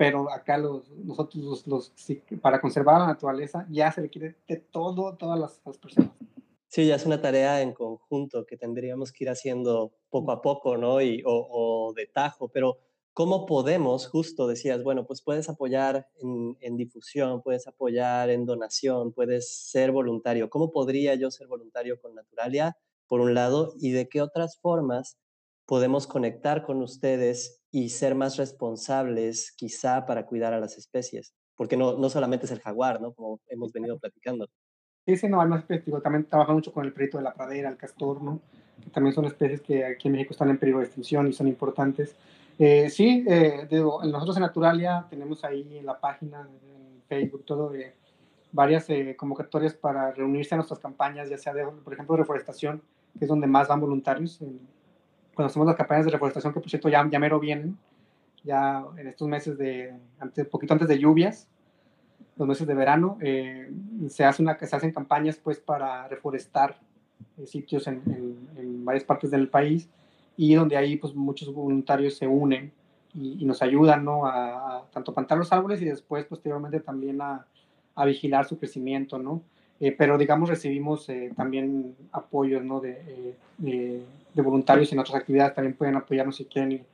pero 0.00 0.32
acá 0.32 0.56
los, 0.56 0.88
nosotros, 0.92 1.44
los, 1.44 1.66
los, 1.66 1.92
para 2.40 2.58
conservar 2.58 3.00
la 3.00 3.08
naturaleza, 3.08 3.66
ya 3.68 3.92
se 3.92 4.00
requiere 4.00 4.34
de 4.48 4.56
todo, 4.56 5.14
todas 5.18 5.38
las, 5.38 5.60
las 5.62 5.76
personas. 5.76 6.10
Sí, 6.68 6.86
ya 6.86 6.94
es 6.94 7.04
una 7.04 7.20
tarea 7.20 7.60
en 7.60 7.74
conjunto 7.74 8.46
que 8.46 8.56
tendríamos 8.56 9.12
que 9.12 9.24
ir 9.24 9.28
haciendo 9.28 9.92
poco 10.08 10.32
a 10.32 10.40
poco, 10.40 10.78
¿no? 10.78 11.02
Y, 11.02 11.22
o, 11.26 11.46
o 11.50 11.92
de 11.92 12.06
tajo, 12.06 12.48
pero 12.48 12.78
¿cómo 13.12 13.44
podemos, 13.44 14.06
justo 14.06 14.46
decías, 14.46 14.82
bueno, 14.82 15.06
pues 15.06 15.20
puedes 15.20 15.50
apoyar 15.50 16.08
en, 16.22 16.56
en, 16.62 16.78
difusión, 16.78 17.42
puedes 17.42 17.66
apoyar 17.66 18.30
en 18.30 18.46
donación, 18.46 19.12
puedes 19.12 19.54
ser 19.54 19.92
voluntario. 19.92 20.48
¿Cómo 20.48 20.70
podría 20.70 21.14
yo 21.14 21.30
ser 21.30 21.46
voluntario 21.46 22.00
con 22.00 22.14
Naturalia, 22.14 22.78
por 23.06 23.20
un 23.20 23.34
lado, 23.34 23.74
y 23.78 23.90
de 23.90 24.08
qué 24.08 24.22
otras 24.22 24.58
formas 24.62 25.18
podemos 25.66 26.06
conectar 26.06 26.64
con 26.64 26.80
ustedes 26.80 27.59
y 27.70 27.88
ser 27.90 28.14
más 28.14 28.36
responsables 28.36 29.52
quizá 29.52 30.06
para 30.06 30.26
cuidar 30.26 30.52
a 30.52 30.60
las 30.60 30.76
especies? 30.76 31.34
Porque 31.56 31.76
no, 31.76 31.96
no 31.98 32.08
solamente 32.08 32.46
es 32.46 32.52
el 32.52 32.60
jaguar, 32.60 33.00
¿no? 33.00 33.12
Como 33.12 33.40
hemos 33.48 33.72
venido 33.72 33.98
platicando. 33.98 34.46
Sí, 35.06 35.16
sí, 35.16 35.28
no, 35.28 35.40
hay 35.40 35.48
más 35.48 35.60
especies. 35.60 35.86
Digo, 35.86 36.00
también 36.00 36.24
trabaja 36.24 36.52
mucho 36.52 36.72
con 36.72 36.84
el 36.84 36.92
perito 36.92 37.18
de 37.18 37.24
la 37.24 37.34
pradera, 37.34 37.68
el 37.68 37.76
castor, 37.76 38.22
¿no? 38.22 38.40
Que 38.82 38.90
también 38.90 39.14
son 39.14 39.24
especies 39.24 39.60
que 39.60 39.84
aquí 39.84 40.08
en 40.08 40.12
México 40.12 40.32
están 40.32 40.50
en 40.50 40.58
peligro 40.58 40.80
de 40.80 40.86
extinción 40.86 41.26
y 41.26 41.32
son 41.32 41.48
importantes. 41.48 42.16
Eh, 42.62 42.90
sí, 42.90 43.24
eh, 43.26 43.66
digo, 43.70 44.04
nosotros 44.04 44.36
en 44.36 44.42
Naturalia 44.42 45.06
tenemos 45.08 45.42
ahí 45.44 45.78
en 45.78 45.86
la 45.86 45.98
página, 45.98 46.42
en 46.42 47.02
Facebook, 47.08 47.44
todo, 47.46 47.74
eh, 47.74 47.94
varias 48.52 48.86
convocatorias 49.16 49.72
para 49.72 50.12
reunirse 50.12 50.54
a 50.54 50.58
nuestras 50.58 50.78
campañas, 50.78 51.30
ya 51.30 51.38
sea 51.38 51.54
de, 51.54 51.64
por 51.64 51.94
ejemplo, 51.94 52.16
reforestación, 52.16 52.82
que 53.18 53.24
es 53.24 53.28
donde 53.28 53.46
más 53.46 53.66
van 53.68 53.80
voluntarios. 53.80 54.40
Cuando 55.40 55.52
hacemos 55.52 55.68
las 55.68 55.76
campañas 55.76 56.04
de 56.04 56.10
reforestación, 56.10 56.52
que 56.52 56.60
por 56.60 56.68
cierto 56.68 56.90
ya, 56.90 57.08
ya 57.10 57.18
mero 57.18 57.40
vienen, 57.40 57.78
ya 58.44 58.84
en 58.98 59.06
estos 59.08 59.26
meses 59.26 59.56
de, 59.56 59.94
antes, 60.18 60.46
poquito 60.46 60.74
antes 60.74 60.86
de 60.86 60.98
lluvias, 60.98 61.48
los 62.36 62.46
meses 62.46 62.66
de 62.66 62.74
verano, 62.74 63.16
eh, 63.22 63.72
se, 64.10 64.26
hace 64.26 64.42
una, 64.42 64.58
se 64.58 64.76
hacen 64.76 64.92
campañas 64.92 65.40
pues 65.42 65.58
para 65.58 66.06
reforestar 66.08 66.78
eh, 67.38 67.46
sitios 67.46 67.86
en, 67.86 68.02
en, 68.54 68.84
varias 68.84 69.04
partes 69.04 69.30
del 69.30 69.48
país 69.48 69.88
y 70.36 70.54
donde 70.54 70.76
ahí 70.76 70.96
pues 70.96 71.14
muchos 71.14 71.50
voluntarios 71.54 72.18
se 72.18 72.26
unen 72.26 72.70
y, 73.14 73.42
nos 73.46 73.62
ayudan, 73.62 74.04
¿no? 74.04 74.26
A, 74.26 74.84
tanto 74.92 75.14
plantar 75.14 75.38
los 75.38 75.50
árboles 75.52 75.80
y 75.80 75.86
después 75.86 76.26
posteriormente 76.26 76.80
también 76.80 77.22
a, 77.22 77.46
a 77.94 78.04
vigilar 78.04 78.44
su 78.44 78.58
crecimiento, 78.58 79.18
¿no? 79.18 79.40
Eh, 79.80 79.92
pero 79.92 80.18
digamos 80.18 80.50
recibimos 80.50 81.08
también 81.34 81.96
apoyos, 82.12 82.62
¿no? 82.62 82.80
De, 82.80 83.34
de, 83.56 84.04
de, 84.34 84.42
voluntarios 84.42 84.92
en 84.92 84.98
otras 84.98 85.16
actividades, 85.16 85.54
también 85.54 85.74
pueden 85.74 85.96
apoyarnos 85.96 86.36
si 86.36 86.44
quieren 86.44 86.84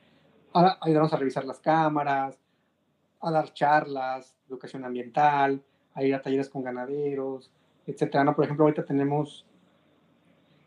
ayudarnos 0.81 1.13
a 1.13 1.17
revisar 1.17 1.45
las 1.45 1.59
cámaras, 1.59 2.39
a 3.21 3.31
dar 3.31 3.53
charlas, 3.53 4.39
educación 4.49 4.85
ambiental, 4.85 5.61
a 5.95 6.05
ir 6.05 6.15
a 6.15 6.23
talleres 6.23 6.49
con 6.49 6.63
ganaderos, 6.63 7.51
etcétera. 7.87 8.25
¿no? 8.25 8.35
Por 8.35 8.45
ejemplo, 8.45 8.65
ahorita 8.65 8.85
tenemos 8.85 9.45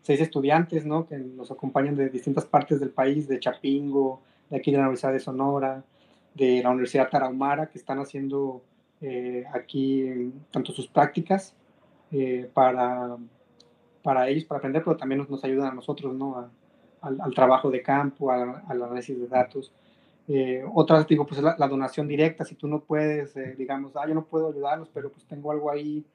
seis 0.01 0.21
estudiantes 0.21 0.85
¿no? 0.85 1.07
que 1.07 1.17
nos 1.17 1.51
acompañan 1.51 1.95
de 1.95 2.09
distintas 2.09 2.45
partes 2.45 2.79
del 2.79 2.89
país, 2.89 3.27
de 3.27 3.39
Chapingo, 3.39 4.21
de 4.49 4.57
aquí 4.57 4.71
de 4.71 4.77
la 4.77 4.83
Universidad 4.83 5.13
de 5.13 5.19
Sonora, 5.19 5.83
de 6.33 6.61
la 6.63 6.69
Universidad 6.69 7.09
Tarahumara, 7.09 7.67
que 7.67 7.77
están 7.77 7.99
haciendo 7.99 8.61
eh, 9.01 9.45
aquí 9.53 10.33
tanto 10.51 10.71
sus 10.71 10.87
prácticas 10.87 11.53
eh, 12.11 12.49
para, 12.53 13.17
para 14.01 14.27
ellos, 14.29 14.45
para 14.45 14.59
aprender, 14.59 14.83
pero 14.83 14.97
también 14.97 15.25
nos, 15.29 15.43
ayudan 15.43 15.71
a 15.71 15.75
nosotros 15.75 16.13
¿no? 16.13 16.49
al, 17.01 17.33
trabajo 17.33 17.69
de 17.69 17.81
campo, 17.81 18.31
al 18.31 18.81
análisis 18.81 19.19
de 19.19 19.27
datos. 19.27 19.71
Eh, 20.31 20.63
otras, 20.75 21.07
digo, 21.07 21.25
pues 21.25 21.41
la, 21.41 21.67
donación 21.67 22.07
directa, 22.07 22.45
si 22.45 22.53
tú 22.53 22.67
no 22.67 22.81
puedes, 22.81 23.35
eh, 23.35 23.55
digamos, 23.57 23.95
ah, 23.95 24.07
yo 24.07 24.13
no 24.13 24.25
puedo 24.25 24.49
ayudarlos, 24.49 24.87
pero 24.93 25.09
pues 25.09 25.25
tengo 25.25 25.51
algo 25.51 25.71
ahí 25.71 26.05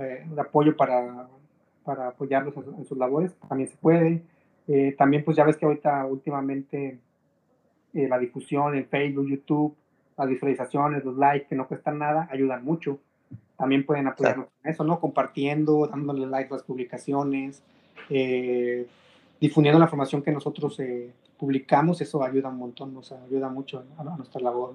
eh, 0.00 0.26
de 0.26 0.40
apoyo 0.40 0.76
para, 0.76 1.28
para 1.84 2.08
apoyarlos 2.08 2.56
en, 2.56 2.84
sus 2.84 2.98
labores, 2.98 3.32
también 3.48 3.70
se 3.70 3.76
puede. 3.76 4.24
Eh, 4.66 4.96
también 4.98 5.24
pues 5.24 5.36
ya 5.36 5.44
ves 5.44 5.56
que 5.56 5.64
ahorita 5.64 6.04
últimamente 6.06 6.98
la 7.92 8.18
difusión 8.18 8.74
en 8.74 8.86
Facebook, 8.86 9.28
YouTube, 9.28 9.76
las 10.18 10.28
visualizaciones, 10.28 11.04
los 11.04 11.16
likes 11.16 11.46
que 11.46 11.54
no 11.54 11.68
cuestan 11.68 11.98
nada, 11.98 12.28
ayudan 12.32 12.64
mucho. 12.64 12.98
También 13.62 13.86
pueden 13.86 14.08
apoyarnos 14.08 14.48
en 14.64 14.72
eso, 14.72 14.82
¿no? 14.82 14.98
Compartiendo, 14.98 15.86
dándole 15.86 16.26
like 16.26 16.52
a 16.52 16.56
las 16.56 16.64
publicaciones, 16.64 17.62
difundiendo 18.08 19.78
la 19.78 19.84
información 19.84 20.20
que 20.20 20.32
nosotros 20.32 20.80
publicamos, 21.38 22.00
eso 22.00 22.24
ayuda 22.24 22.48
un 22.48 22.56
montón, 22.56 22.96
o 22.96 23.04
sea, 23.04 23.22
ayuda 23.22 23.48
mucho 23.50 23.84
a, 23.96 24.02
nuestra 24.02 24.40
labor. 24.40 24.74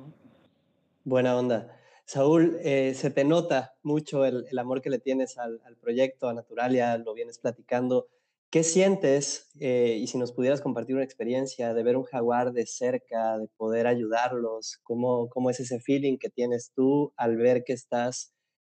Buena 1.03 1.37
onda. 1.37 1.77
Saúl, 2.05 2.59
eh, 2.63 2.93
se 2.95 3.09
te 3.09 3.25
nota 3.25 3.75
mucho 3.83 4.23
el, 4.23 4.57
amor 4.57 4.81
que 4.81 4.89
le 4.89 4.99
tienes 4.99 5.37
al, 5.37 5.59
proyecto, 5.81 6.29
a 6.29 6.33
Naturalia, 6.33 6.97
lo 6.97 7.13
vienes 7.13 7.39
platicando. 7.39 8.07
¿Qué 8.49 8.63
sientes, 8.63 9.49
eh, 9.59 9.97
y 9.99 10.07
si 10.07 10.17
nos 10.17 10.31
pudieras 10.31 10.61
compartir 10.61 10.95
una 10.95 11.03
experiencia 11.03 11.73
de 11.73 11.83
ver 11.83 11.97
un 11.97 12.05
jaguar 12.05 12.53
de 12.53 12.65
cerca, 12.65 13.37
de 13.37 13.49
poder 13.57 13.85
ayudarlos, 13.85 14.79
cómo, 14.83 15.27
cómo 15.27 15.49
es 15.49 15.59
ese 15.59 15.81
feeling 15.81 16.17
que 16.17 16.29
tienes 16.29 16.71
tú 16.73 17.11
al 17.17 17.35
ver 17.35 17.65
que 17.65 17.73
estás 17.73 18.33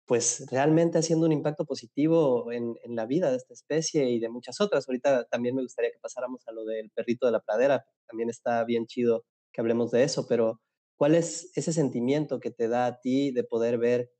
pues 0.08 0.46
realmente 0.50 0.96
haciendo 0.96 1.26
un 1.26 1.32
impacto 1.32 1.66
positivo 1.66 2.50
en, 2.50 2.78
la 2.86 3.04
vida 3.04 3.30
de 3.30 3.36
esta 3.36 3.52
especie 3.52 4.08
y 4.08 4.18
de 4.18 4.30
muchas 4.30 4.58
otras. 4.58 4.88
Ahorita 4.88 5.24
también 5.24 5.54
me 5.54 5.60
gustaría 5.60 5.92
que 5.92 5.98
pasáramos 6.00 6.48
a 6.48 6.52
lo 6.52 6.64
del 6.64 6.90
perrito 6.90 7.26
de 7.26 7.32
la 7.32 7.40
pradera, 7.40 7.84
también 8.06 8.30
está 8.30 8.64
bien 8.64 8.86
chido 8.86 9.26
que 9.52 9.60
hablemos 9.60 9.90
de 9.90 10.04
eso, 10.04 10.26
pero 10.26 10.62
¿cuál 10.96 11.14
es 11.14 11.52
ese 11.54 11.74
sentimiento 11.74 12.40
que 12.40 12.50
te 12.50 12.68
da 12.68 12.86
a 12.86 13.00
ti 13.00 13.32
de 13.32 13.44
poder 13.44 13.76
ver 13.76 14.10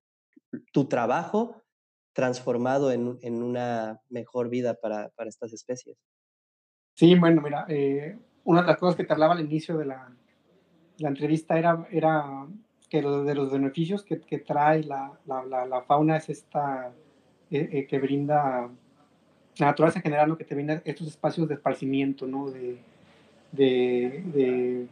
tu 0.74 0.88
trabajo 0.88 1.62
transformado 2.12 2.92
en, 2.92 3.18
en 3.22 3.42
una 3.42 4.02
mejor 4.10 4.50
vida 4.50 4.74
para, 4.74 5.08
para, 5.16 5.30
estas 5.30 5.54
especies? 5.54 5.96
Sí, 6.96 7.14
bueno, 7.14 7.40
mira, 7.40 7.64
eh, 7.66 8.18
una 8.44 8.60
de 8.60 8.66
las 8.66 8.76
cosas 8.76 8.94
que 8.94 9.04
te 9.04 9.12
hablaba 9.14 9.32
al 9.32 9.40
inicio 9.40 9.78
de 9.78 9.86
la, 9.86 10.14
la 10.98 11.08
entrevista 11.08 11.58
era, 11.58 11.88
era 11.90 12.46
que 12.88 13.02
de 13.02 13.34
los 13.34 13.50
beneficios 13.50 14.02
que, 14.02 14.20
que 14.20 14.38
trae 14.38 14.82
la, 14.84 15.12
la, 15.26 15.66
la, 15.66 15.82
fauna 15.82 16.16
es 16.16 16.28
esta 16.28 16.90
eh, 17.50 17.68
eh, 17.72 17.86
que 17.86 17.98
brinda 17.98 18.68
la 19.58 19.66
naturaleza 19.66 19.98
en 19.98 20.04
general, 20.04 20.28
¿no? 20.30 20.38
que 20.38 20.44
te 20.44 20.54
brinda 20.54 20.80
estos 20.84 21.08
espacios 21.08 21.48
de 21.48 21.54
esparcimiento, 21.54 22.26
¿no? 22.26 22.50
de, 22.50 22.78
de, 23.52 24.22
de, 24.34 24.86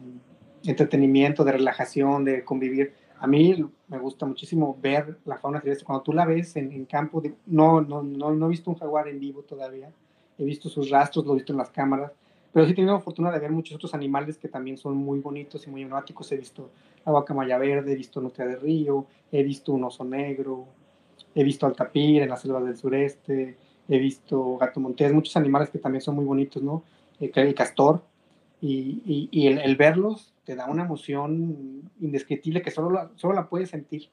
entretenimiento, 0.65 1.43
de 1.43 1.53
relajación, 1.53 2.23
de 2.23 2.43
convivir. 2.43 2.93
A 3.19 3.25
mí 3.25 3.65
me 3.87 3.97
gusta 3.97 4.25
muchísimo 4.25 4.77
ver 4.79 5.17
la 5.25 5.37
fauna 5.37 5.61
silvestre. 5.61 5.85
Cuando 5.85 6.03
tú 6.03 6.13
la 6.13 6.25
ves 6.25 6.55
en, 6.55 6.71
en 6.71 6.85
campo, 6.85 7.23
no, 7.45 7.81
no, 7.81 8.03
no, 8.03 8.31
no 8.31 8.45
he 8.45 8.49
visto 8.49 8.69
un 8.69 8.77
jaguar 8.77 9.07
en 9.07 9.19
vivo 9.19 9.41
todavía, 9.41 9.89
he 10.37 10.43
visto 10.43 10.69
sus 10.69 10.89
rastros, 10.89 11.25
lo 11.25 11.31
he 11.31 11.37
visto 11.37 11.53
en 11.53 11.57
las 11.57 11.71
cámaras, 11.71 12.11
pero 12.57 12.65
sí 12.65 12.73
he 12.73 12.75
tenido 12.75 12.95
la 12.95 13.01
fortuna 13.01 13.29
de 13.29 13.37
ver 13.37 13.51
muchos 13.51 13.75
otros 13.75 13.93
animales 13.93 14.39
que 14.39 14.47
también 14.47 14.79
son 14.79 14.97
muy 14.97 15.19
bonitos 15.19 15.67
y 15.67 15.69
muy 15.69 15.83
emblemáticos. 15.83 16.31
He 16.31 16.37
visto 16.37 16.71
la 17.05 17.11
guacamaya 17.11 17.55
verde, 17.59 17.91
he 17.91 17.95
visto 17.95 18.19
nutria 18.19 18.47
de 18.47 18.55
río, 18.55 19.05
he 19.31 19.43
visto 19.43 19.73
un 19.73 19.83
oso 19.83 20.03
negro, 20.03 20.65
he 21.35 21.43
visto 21.43 21.67
al 21.67 21.75
tapir 21.75 22.23
en 22.23 22.29
las 22.29 22.41
selvas 22.41 22.65
del 22.65 22.75
sureste, 22.75 23.55
he 23.87 23.99
visto 23.99 24.57
gato 24.57 24.79
montés, 24.79 25.13
muchos 25.13 25.37
animales 25.37 25.69
que 25.69 25.77
también 25.77 26.01
son 26.01 26.15
muy 26.15 26.25
bonitos, 26.25 26.63
¿no? 26.63 26.81
Eh, 27.19 27.31
el 27.35 27.53
castor, 27.53 28.01
y, 28.59 29.29
y, 29.31 29.45
el, 29.45 29.75
verlos 29.75 30.33
te 30.43 30.55
da 30.55 30.65
una 30.65 30.83
emoción 30.83 31.91
indescriptible 32.01 32.63
que 32.63 32.71
solo 32.71 32.89
la, 32.89 33.11
solo 33.17 33.35
la 33.35 33.47
puedes 33.47 33.69
sentir 33.69 34.09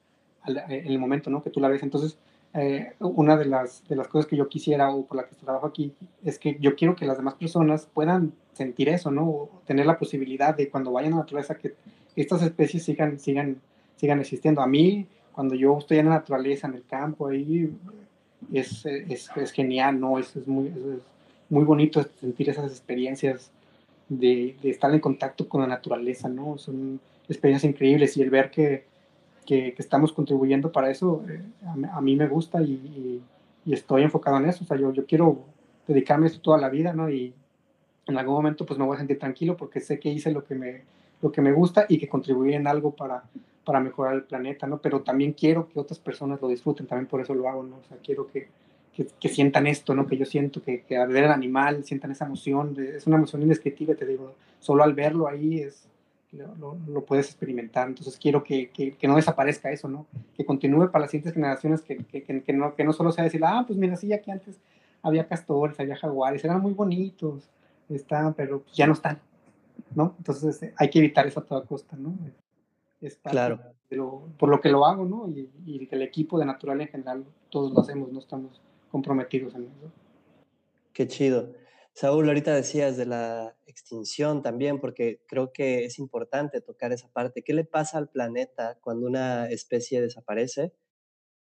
en 0.47 0.87
el 0.87 0.99
momento, 0.99 1.31
¿no? 1.31 1.43
Que 1.43 1.49
tú 1.49 1.61
la 1.61 1.69
ves. 1.69 1.83
Entonces, 1.83 2.19
eh, 2.55 2.93
una 3.01 3.37
de 3.37 3.47
las, 3.47 3.83
de 3.89 3.97
las 3.97 4.07
cosas 4.07 4.27
que 4.27 4.37
yo 4.37 4.49
quisiera 4.49 4.91
o 4.91 5.05
por 5.05 5.17
la 5.17 5.27
que 5.27 5.35
trabajo 5.35 5.67
aquí 5.67 5.93
es 6.25 6.39
que 6.39 6.57
yo 6.61 6.77
quiero 6.77 6.95
que 6.95 7.05
las 7.05 7.17
demás 7.17 7.35
personas 7.35 7.89
puedan 7.93 8.33
sentir 8.53 8.89
eso, 8.89 9.11
¿no? 9.11 9.29
O 9.29 9.63
tener 9.67 9.87
la 9.87 9.99
posibilidad 9.99 10.57
de 10.57 10.71
cuando 10.71 10.93
vayan 10.93 11.15
a 11.15 11.17
la 11.17 11.23
naturaleza 11.23 11.57
que 11.57 11.75
estas 12.15 12.43
especies 12.43 12.85
sigan, 12.85 13.19
sigan, 13.19 13.61
sigan 13.97 14.21
existiendo. 14.21 14.61
A 14.61 14.69
mí, 14.69 15.09
cuando 15.33 15.57
yo 15.57 15.77
estoy 15.79 15.99
en 15.99 16.07
la 16.07 16.13
naturaleza, 16.13 16.69
en 16.69 16.75
el 16.75 16.85
campo, 16.85 17.27
ahí 17.27 17.73
es, 18.53 18.87
es, 18.87 19.31
es 19.35 19.51
genial, 19.51 19.99
¿no? 19.99 20.21
Es, 20.21 20.37
es 20.37 20.47
muy, 20.47 20.69
es, 20.69 21.03
muy 21.51 21.65
bonito 21.65 22.05
sentir 22.21 22.51
esas 22.51 22.71
experiencias 22.71 23.51
de, 24.09 24.57
de, 24.63 24.71
estar 24.71 24.95
en 24.95 25.01
contacto 25.01 25.49
con 25.49 25.61
la 25.61 25.67
naturaleza, 25.67 26.29
¿no? 26.29 26.57
Son 26.57 27.01
experiencias 27.29 27.69
increíbles 27.69 28.17
y 28.17 28.23
el 28.23 28.31
ver 28.31 28.53
que, 28.53 28.85
que, 29.45 29.75
estamos 29.79 30.13
contribuyendo 30.13 30.73
para 30.73 30.91
eso, 30.91 31.25
eh, 31.29 31.43
a, 31.93 32.01
mí 32.01 32.17
me 32.17 32.29
gusta 32.29 32.63
y, 32.63 33.23
y, 33.67 33.73
estoy 33.73 34.03
enfocado 34.03 34.37
en 34.39 34.47
eso. 34.47 34.65
O 34.65 34.67
sea, 34.67 34.77
yo, 34.77 34.93
yo 34.93 35.07
quiero 35.07 35.39
dedicarme 35.87 36.27
a 36.27 36.29
esto 36.29 36.41
toda 36.41 36.59
la 36.59 36.69
vida, 36.69 36.93
¿no? 36.93 37.09
Y 37.11 37.35
en 38.07 38.19
algún 38.19 38.35
momento 38.35 38.67
pues 38.67 38.79
me 38.79 38.85
voy 38.85 38.97
a 38.97 38.99
sentir 38.99 39.19
tranquilo 39.19 39.57
porque 39.57 39.81
sé 39.81 39.99
que 39.99 40.11
hice 40.11 40.31
lo 40.31 40.45
que 40.45 40.55
me, 40.55 40.83
lo 41.23 41.33
que 41.33 41.41
me 41.41 41.53
gusta 41.53 41.87
y 41.89 41.99
que 41.99 42.09
contribuí 42.09 42.55
en 42.55 42.67
algo 42.67 42.91
para, 42.91 43.25
para 43.65 43.81
mejorar 43.81 44.15
el 44.15 44.25
planeta, 44.25 44.67
¿no? 44.67 44.79
Pero 44.79 45.03
también 45.03 45.33
quiero 45.33 45.69
que 45.69 45.81
otras 45.81 45.99
personas 45.99 46.41
lo 46.41 46.49
disfruten, 46.49 46.87
también 46.87 47.07
por 47.07 47.21
eso 47.21 47.35
lo 47.35 47.49
hago, 47.49 47.63
¿no? 47.63 47.77
O 47.77 47.85
sea, 47.89 47.97
quiero 48.03 48.27
que, 48.27 48.49
que, 48.95 49.07
que 49.19 49.29
sientan 49.29 49.67
esto, 49.67 49.95
¿no? 49.95 50.07
Que 50.07 50.17
yo 50.17 50.27
siento, 50.27 50.63
que, 50.63 50.83
que 50.83 50.97
al 50.97 51.09
ver 51.09 51.25
el 51.25 51.33
animal 51.33 51.85
sientan 51.85 52.11
esa 52.11 52.27
emoción, 52.27 52.77
es 52.79 53.07
una 53.07 53.17
emoción 53.17 53.43
indescriptible, 53.43 53.95
te 53.95 54.07
digo, 54.07 54.35
solo 54.61 54.83
al 54.83 54.95
verlo 54.95 55.29
ahí 55.29 55.61
es, 55.61 55.89
lo, 56.59 56.77
lo, 56.87 57.05
puedes 57.05 57.27
experimentar. 57.27 57.89
Entonces 57.89 58.19
quiero 58.19 58.43
que, 58.43 58.71
que, 58.71 58.93
que, 58.93 59.09
no 59.09 59.17
desaparezca 59.17 59.71
eso, 59.71 59.89
¿no? 59.89 60.07
Que 60.37 60.45
continúe 60.45 60.91
para 60.91 61.03
las 61.03 61.11
siguientes 61.11 61.35
generaciones, 61.35 61.83
que, 61.83 61.97
que, 61.97 62.53
no, 62.53 62.75
que 62.75 62.85
no 62.85 62.93
solo 62.93 63.13
sea 63.13 63.25
decir, 63.25 63.43
ah, 63.45 63.65
pues 63.67 63.79
mira, 63.79 63.97
sí, 63.97 64.13
aquí 64.13 64.31
antes 64.31 64.59
había 65.03 65.27
castores, 65.27 65.79
había 65.79 65.97
jaguares, 65.97 66.45
eran 66.45 66.61
muy 66.61 66.73
bonitos, 66.73 67.51
están, 67.89 68.35
pero 68.35 68.65
ya 68.73 68.87
no 68.87 68.95
están, 68.95 69.21
¿no? 69.95 70.15
Entonces 70.19 70.63
eh, 70.63 70.75
hay 70.77 70.91
que 70.91 70.99
evitar 70.99 71.27
eso 71.27 71.41
a 71.41 71.45
toda 71.45 71.65
costa, 71.65 71.97
¿no? 71.97 72.17
Es 73.01 73.17
claro. 73.17 73.61
por 74.39 74.49
lo 74.49 74.61
que 74.61 74.71
lo 74.71 74.87
hago, 74.87 75.05
¿no? 75.05 75.29
Y, 75.29 75.51
y 75.67 75.87
que 75.87 75.95
el 75.95 76.03
equipo 76.03 76.39
de 76.39 76.47
Natural 76.47 76.81
en 76.81 76.89
general, 76.89 77.25
todos 77.51 77.73
lo 77.73 77.81
hacemos, 77.81 78.11
no 78.11 78.19
estamos 78.19 78.63
comprometidos 78.91 79.55
en 79.55 79.65
eso. 79.65 79.93
Qué 80.93 81.07
chido. 81.07 81.51
Saúl, 81.95 82.27
ahorita 82.27 82.53
decías 82.55 82.97
de 82.97 83.07
la 83.07 83.57
extinción 83.67 84.43
también, 84.43 84.81
porque 84.81 85.23
creo 85.29 85.53
que 85.53 85.85
es 85.85 86.01
importante 86.01 86.61
tocar 86.61 86.93
esa 86.93 87.09
parte. 87.09 87.43
¿Qué 87.43 87.55
le 87.55 87.65
pasa 87.65 87.99
al 87.99 88.09
planeta 88.09 88.79
cuando 88.81 89.07
una 89.07 89.49
especie 89.49 90.01
desaparece? 90.03 90.73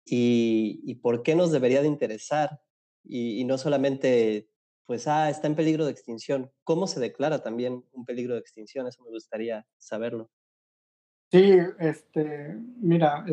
¿Y, 0.05 0.81
y 0.85 0.95
por 0.97 1.25
qué 1.25 1.35
nos 1.35 1.51
debería 1.51 1.83
de 1.83 1.89
interesar? 1.89 2.61
Y, 3.09 3.45
no 3.45 3.59
solamente, 3.59 4.49
pues, 4.87 5.09
ah, 5.09 5.31
está 5.31 5.49
en 5.49 5.57
peligro 5.57 5.85
de 5.85 5.93
extinción. 5.93 6.53
¿Cómo 6.65 6.87
se 6.87 7.01
declara 7.01 7.43
también 7.43 7.85
un 7.93 8.05
peligro 8.05 8.35
de 8.35 8.41
extinción? 8.41 8.87
Eso 8.87 9.03
me 9.03 9.11
gustaría 9.11 9.67
saberlo. 9.79 10.31
Sí, 11.33 11.57
este, 11.81 12.57
mira, 12.81 13.25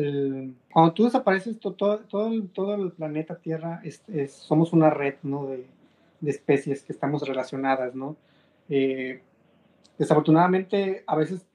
cuando 0.72 0.94
tú 0.94 1.04
desapareces, 1.04 1.60
todo, 1.60 1.74
todo, 1.76 2.42
todo 2.52 2.74
el 2.74 2.92
planeta 2.92 3.38
Tierra 3.38 3.80
es, 3.84 4.02
es, 4.08 4.32
somos 4.32 4.72
una 4.72 4.90
red, 4.90 5.14
¿no? 5.22 5.48
De 6.24 6.30
especies 6.30 6.82
que 6.82 6.92
estamos 6.92 7.26
relacionadas, 7.26 7.94
¿no? 7.94 8.16
Eh, 8.68 9.22
desafortunadamente, 9.98 11.04
a 11.06 11.16
veces 11.16 11.46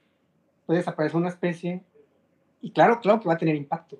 puede 0.66 0.78
desaparecer 0.78 1.16
una 1.16 1.28
especie 1.28 1.82
y 2.60 2.70
claro, 2.72 3.00
claro 3.00 3.20
que 3.20 3.28
va 3.28 3.34
a 3.34 3.38
tener 3.38 3.56
impacto, 3.56 3.98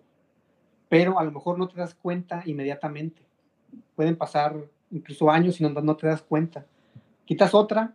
pero 0.89 1.19
a 1.19 1.25
lo 1.25 1.33
mejor 1.33 1.59
no 1.59 1.69
te 1.69 1.79
das 1.79 1.95
cuenta 1.95 2.43
inmediatamente. 2.45 3.23
Pueden 3.95 4.17
pasar 4.17 4.57
incluso 4.91 5.31
años 5.31 5.61
y 5.61 5.65
no, 5.65 5.71
no 5.71 5.97
te 5.97 6.07
das 6.07 6.23
cuenta. 6.23 6.67
Quitas 7.25 7.55
otra 7.55 7.95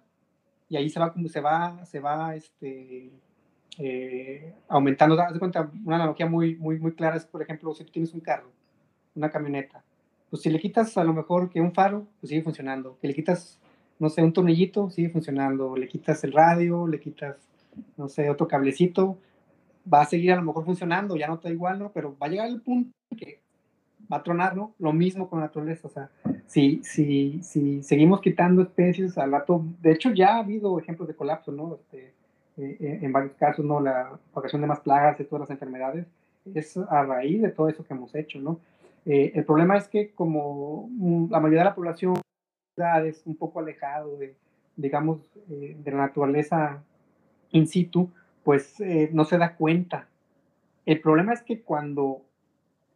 y 0.69 0.77
ahí 0.77 0.89
se 0.89 0.99
va, 0.99 1.13
se 1.27 1.41
va, 1.41 1.85
se 1.85 1.99
va 1.99 2.35
este, 2.35 3.11
eh, 3.77 4.53
aumentando. 4.67 5.19
Haz 5.19 5.33
de 5.33 5.39
cuenta, 5.39 5.69
una 5.85 5.97
analogía 5.97 6.25
muy, 6.25 6.55
muy, 6.55 6.79
muy 6.79 6.93
clara 6.93 7.17
es, 7.17 7.25
por 7.25 7.41
ejemplo, 7.41 7.73
si 7.73 7.83
tú 7.83 7.91
tienes 7.91 8.13
un 8.13 8.21
carro, 8.21 8.51
una 9.13 9.29
camioneta, 9.29 9.83
pues 10.29 10.41
si 10.41 10.49
le 10.49 10.59
quitas 10.59 10.97
a 10.97 11.03
lo 11.03 11.13
mejor 11.13 11.49
que 11.49 11.61
un 11.61 11.73
faro, 11.73 12.05
pues 12.19 12.29
sigue 12.29 12.43
funcionando. 12.43 12.97
Que 13.01 13.07
le 13.07 13.13
quitas, 13.13 13.59
no 13.99 14.09
sé, 14.09 14.21
un 14.23 14.33
tornillito, 14.33 14.89
sigue 14.89 15.09
funcionando. 15.09 15.75
Le 15.75 15.87
quitas 15.87 16.23
el 16.23 16.33
radio, 16.33 16.87
le 16.87 16.99
quitas, 16.99 17.37
no 17.97 18.09
sé, 18.09 18.29
otro 18.29 18.47
cablecito, 18.47 19.17
va 19.91 20.01
a 20.01 20.05
seguir 20.05 20.31
a 20.31 20.35
lo 20.35 20.43
mejor 20.43 20.65
funcionando, 20.65 21.15
ya 21.15 21.27
no 21.27 21.35
está 21.35 21.49
igual, 21.49 21.79
¿no? 21.79 21.91
Pero 21.91 22.17
va 22.17 22.27
a 22.27 22.29
llegar 22.29 22.47
el 22.47 22.61
punto 22.61 22.91
que 23.15 23.39
va 24.11 24.17
a 24.17 24.23
tronar, 24.23 24.55
¿no? 24.55 24.73
Lo 24.79 24.93
mismo 24.93 25.29
con 25.29 25.39
la 25.39 25.45
naturaleza, 25.45 25.87
o 25.87 25.91
sea, 25.91 26.09
si, 26.47 26.81
si, 26.83 27.41
si 27.41 27.81
seguimos 27.83 28.21
quitando 28.21 28.61
especies 28.61 29.17
al 29.17 29.31
rato, 29.31 29.63
de 29.81 29.91
hecho 29.91 30.11
ya 30.11 30.35
ha 30.35 30.39
habido 30.39 30.79
ejemplos 30.79 31.07
de 31.07 31.15
colapso, 31.15 31.51
¿no? 31.51 31.75
Este, 31.75 32.13
eh, 32.57 32.77
eh, 32.79 32.99
en 33.01 33.11
varios 33.11 33.33
casos, 33.33 33.65
¿no? 33.65 33.79
La 33.79 34.17
propagación 34.25 34.61
de 34.61 34.67
más 34.67 34.79
plagas 34.79 35.19
y 35.19 35.25
todas 35.25 35.41
las 35.41 35.49
enfermedades 35.49 36.05
es 36.53 36.77
a 36.77 37.03
raíz 37.03 37.41
de 37.41 37.49
todo 37.49 37.69
eso 37.69 37.83
que 37.83 37.93
hemos 37.93 38.13
hecho, 38.15 38.39
¿no? 38.39 38.59
Eh, 39.05 39.31
el 39.35 39.45
problema 39.45 39.77
es 39.77 39.87
que 39.87 40.11
como 40.11 40.89
mm, 40.91 41.31
la 41.31 41.39
mayoría 41.39 41.61
de 41.61 41.69
la 41.69 41.75
población 41.75 42.15
es 43.05 43.25
un 43.25 43.35
poco 43.37 43.59
alejado 43.59 44.17
de, 44.17 44.35
digamos, 44.75 45.19
de 45.47 45.91
la 45.91 45.97
naturaleza 45.97 46.83
in 47.51 47.67
situ, 47.67 48.09
pues 48.43 48.75
no 49.13 49.23
se 49.23 49.37
da 49.37 49.55
cuenta. 49.55 50.09
El 50.85 50.99
problema 50.99 51.31
es 51.31 51.41
que 51.41 51.61
cuando 51.61 52.21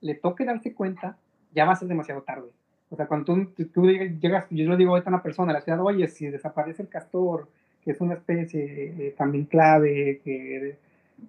le 0.01 0.15
toque 0.15 0.43
darse 0.45 0.73
cuenta, 0.73 1.17
ya 1.53 1.65
va 1.65 1.73
a 1.73 1.75
ser 1.75 1.87
demasiado 1.87 2.21
tarde. 2.21 2.49
O 2.89 2.95
sea, 2.95 3.07
cuando 3.07 3.25
tú, 3.73 3.85
llegas, 4.19 4.47
yo 4.49 4.69
le 4.69 4.77
digo 4.77 4.95
a 4.95 5.03
una 5.05 5.21
persona 5.21 5.51
en 5.51 5.55
la 5.55 5.61
ciudad, 5.61 5.79
oye, 5.81 6.07
si 6.07 6.27
desaparece 6.27 6.81
el 6.81 6.89
castor, 6.89 7.47
que 7.83 7.91
es 7.91 8.01
una 8.01 8.15
especie 8.15 8.93
eh, 8.97 9.15
también 9.17 9.45
clave, 9.45 10.21
que 10.23 10.77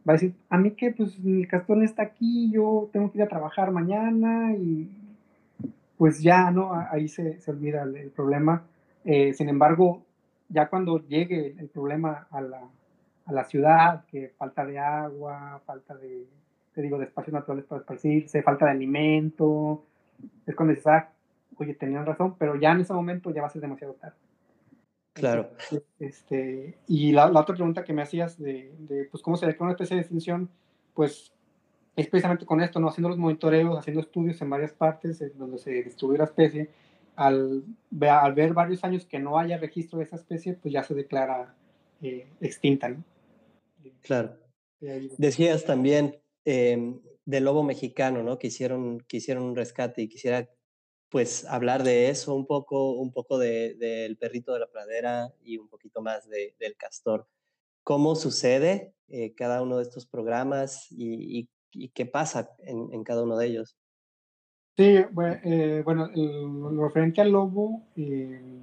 va 0.08 0.12
a 0.12 0.16
decir, 0.16 0.34
a 0.48 0.58
mí 0.58 0.72
que 0.72 0.92
pues 0.92 1.18
el 1.24 1.46
castor 1.48 1.78
no 1.78 1.84
está 1.84 2.02
aquí, 2.02 2.50
yo 2.50 2.88
tengo 2.92 3.10
que 3.10 3.18
ir 3.18 3.24
a 3.24 3.28
trabajar 3.28 3.70
mañana 3.70 4.54
y 4.54 4.88
pues 5.96 6.22
ya, 6.22 6.50
¿no? 6.50 6.72
Ahí 6.90 7.08
se, 7.08 7.40
se 7.40 7.50
olvida 7.50 7.82
el, 7.82 8.10
problema. 8.10 8.64
Eh, 9.04 9.34
sin 9.34 9.48
embargo, 9.48 10.02
ya 10.48 10.68
cuando 10.68 11.06
llegue 11.06 11.54
el 11.58 11.68
problema 11.68 12.26
a 12.30 12.40
la, 12.40 12.60
a 13.26 13.32
la 13.32 13.44
ciudad, 13.44 14.04
que 14.06 14.32
falta 14.38 14.64
de 14.64 14.78
agua, 14.78 15.60
falta 15.66 15.94
de, 15.94 16.26
te 16.74 16.82
digo, 16.82 16.98
de 16.98 17.04
espacios 17.04 17.34
naturales 17.34 17.66
para 17.66 17.80
esparcirse, 17.80 18.42
falta 18.42 18.64
de 18.64 18.72
alimento, 18.72 19.84
es 20.46 20.54
cuando 20.54 20.72
dices, 20.72 20.86
ah, 20.86 21.10
oye, 21.58 21.74
tenían 21.74 22.06
razón, 22.06 22.34
pero 22.38 22.56
ya 22.56 22.72
en 22.72 22.80
ese 22.80 22.92
momento 22.92 23.30
ya 23.30 23.42
va 23.42 23.48
a 23.48 23.50
ser 23.50 23.60
demasiado 23.60 23.94
tarde. 23.94 24.16
Claro. 25.20 25.50
Este, 25.98 26.78
y 26.88 27.12
la, 27.12 27.26
otra 27.26 27.54
pregunta 27.54 27.84
que 27.84 27.92
me 27.92 28.02
hacías 28.02 28.38
de, 28.38 28.72
de 28.78 29.04
pues, 29.04 29.22
cómo 29.22 29.36
se 29.36 29.46
ve 29.46 29.56
una 29.60 29.72
especie 29.72 29.96
de 29.96 30.02
extinción, 30.02 30.48
pues 30.94 31.32
es 31.96 32.08
precisamente 32.08 32.46
con 32.46 32.60
esto, 32.62 32.80
¿no? 32.80 32.88
Haciendo 32.88 33.10
los 33.10 33.18
monitoreos, 33.18 33.78
haciendo 33.78 34.00
estudios 34.00 34.40
en 34.40 34.50
varias 34.50 34.72
partes 34.72 35.22
donde 35.36 35.58
se 35.58 35.70
distribuye 35.82 36.18
la 36.18 36.24
especie, 36.24 36.70
al, 37.16 37.64
al, 38.00 38.34
ver 38.34 38.54
varios 38.54 38.82
años 38.84 39.04
que 39.04 39.18
no 39.18 39.38
haya 39.38 39.58
registro 39.58 39.98
de 39.98 40.04
esa 40.04 40.16
especie, 40.16 40.54
pues 40.54 40.72
ya 40.72 40.82
se 40.82 40.94
declara 40.94 41.54
eh, 42.00 42.26
extinta, 42.40 42.88
¿no? 42.88 43.04
Claro. 44.02 44.36
Decías 44.80 45.64
también 45.64 46.16
eh, 46.46 46.94
del 47.26 47.44
lobo 47.44 47.62
mexicano, 47.62 48.22
¿no? 48.22 48.38
Que 48.38 48.46
hicieron, 48.46 49.00
que 49.00 49.18
hicieron 49.18 49.44
un 49.44 49.56
rescate 49.56 50.02
y 50.02 50.08
quisiera 50.08 50.48
pues 51.10 51.44
hablar 51.46 51.82
de 51.82 52.08
eso 52.08 52.34
un 52.34 52.46
poco, 52.46 52.92
un 52.92 53.12
poco 53.12 53.38
del 53.38 53.78
de, 53.78 54.16
perrito 54.18 54.54
de 54.54 54.60
la 54.60 54.68
pradera 54.68 55.32
y 55.42 55.58
un 55.58 55.68
poquito 55.68 56.00
más 56.00 56.28
de, 56.28 56.54
del 56.58 56.76
castor. 56.76 57.26
¿Cómo 57.82 58.14
sucede 58.14 58.94
eh, 59.08 59.34
cada 59.34 59.60
uno 59.60 59.78
de 59.78 59.82
estos 59.82 60.06
programas 60.06 60.86
y, 60.90 61.48
y, 61.72 61.88
qué 61.88 62.06
pasa 62.06 62.50
en, 62.58 62.92
en, 62.92 63.02
cada 63.02 63.24
uno 63.24 63.36
de 63.36 63.46
ellos? 63.46 63.76
Sí, 64.76 64.98
bueno, 65.10 65.40
eh, 65.44 65.82
bueno 65.84 66.08
lo 66.08 66.84
referente 66.84 67.20
al 67.20 67.30
lobo, 67.30 67.82
eh, 67.96 68.60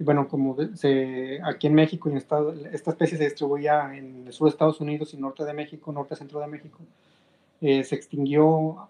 bueno, 0.00 0.28
como 0.28 0.56
se, 0.74 1.40
aquí 1.42 1.66
en 1.66 1.74
México, 1.74 2.08
en 2.08 2.18
Estado, 2.18 2.54
esta 2.72 2.90
especie 2.90 3.18
se 3.18 3.24
distribuía 3.24 3.94
en 3.94 4.26
el 4.26 4.32
sur 4.32 4.46
de 4.46 4.50
Estados 4.50 4.80
Unidos 4.80 5.14
y 5.14 5.16
norte 5.16 5.44
de 5.44 5.54
México, 5.54 5.92
norte-centro 5.92 6.40
de 6.40 6.46
México. 6.46 6.78
se 7.60 7.94
extinguió 7.94 8.88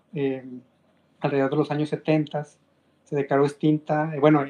alrededor 1.20 1.51
de 1.51 1.57
los 1.57 1.70
años 1.70 1.88
70 1.88 2.47
se 3.11 3.16
declaró 3.16 3.44
extinta, 3.44 4.14
eh, 4.14 4.20
bueno, 4.20 4.44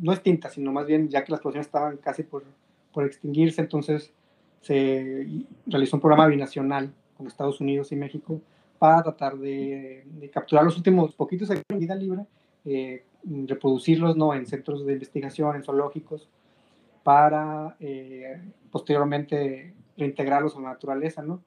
no 0.00 0.12
extinta, 0.12 0.48
sino 0.48 0.72
más 0.72 0.86
bien 0.86 1.08
ya 1.08 1.24
que 1.24 1.32
las 1.32 1.40
poblaciones 1.40 1.66
estaban 1.66 1.96
casi 1.96 2.22
por, 2.22 2.44
por 2.92 3.04
extinguirse, 3.04 3.60
entonces 3.60 4.12
se 4.60 5.26
realizó 5.66 5.96
un 5.96 6.00
programa 6.00 6.28
binacional 6.28 6.92
con 7.16 7.26
Estados 7.26 7.60
Unidos 7.60 7.90
y 7.92 7.96
México 7.96 8.40
para 8.78 9.02
tratar 9.02 9.36
de, 9.36 10.30
capturar 10.32 10.64
los 10.64 10.76
últimos 10.76 11.14
poquitos 11.14 11.48
de 11.48 11.62
vida 11.76 11.94
libre, 11.94 12.24
eh, 12.64 13.04
reproducirlos 13.46 14.16
¿no? 14.16 14.32
en 14.34 14.46
centros 14.46 14.86
de 14.86 14.94
investigación, 14.94 15.56
en 15.56 15.64
zoológicos, 15.64 16.28
para 17.02 17.76
eh, 17.80 18.40
posteriormente 18.70 19.74
reintegrarlos 19.96 20.56
a 20.56 20.60
la 20.60 20.68
naturaleza. 20.70 21.22
¿no? 21.22 21.42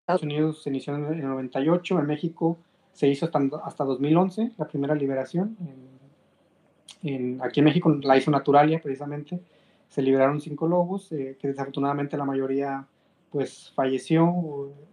Estados 0.00 0.22
Unidos 0.22 0.62
se 0.62 0.70
inició 0.70 0.94
en 0.94 1.04
el 1.12 1.22
98, 1.22 1.98
en 1.98 2.06
México 2.06 2.58
se 2.92 3.08
hizo 3.08 3.26
hasta, 3.26 3.40
hasta 3.64 3.84
2011, 3.84 4.52
la 4.56 4.68
primera 4.68 4.94
liberación. 4.94 5.56
En, 7.02 7.40
aquí 7.42 7.60
en 7.60 7.64
México 7.64 7.90
la 8.02 8.16
hizo 8.16 8.30
Naturalia, 8.30 8.80
precisamente. 8.80 9.40
Se 9.88 10.02
liberaron 10.02 10.40
cinco 10.40 10.66
lobos, 10.66 11.10
eh, 11.12 11.36
que 11.40 11.48
desafortunadamente 11.48 12.16
la 12.16 12.24
mayoría 12.24 12.86
pues 13.30 13.72
falleció, 13.74 14.26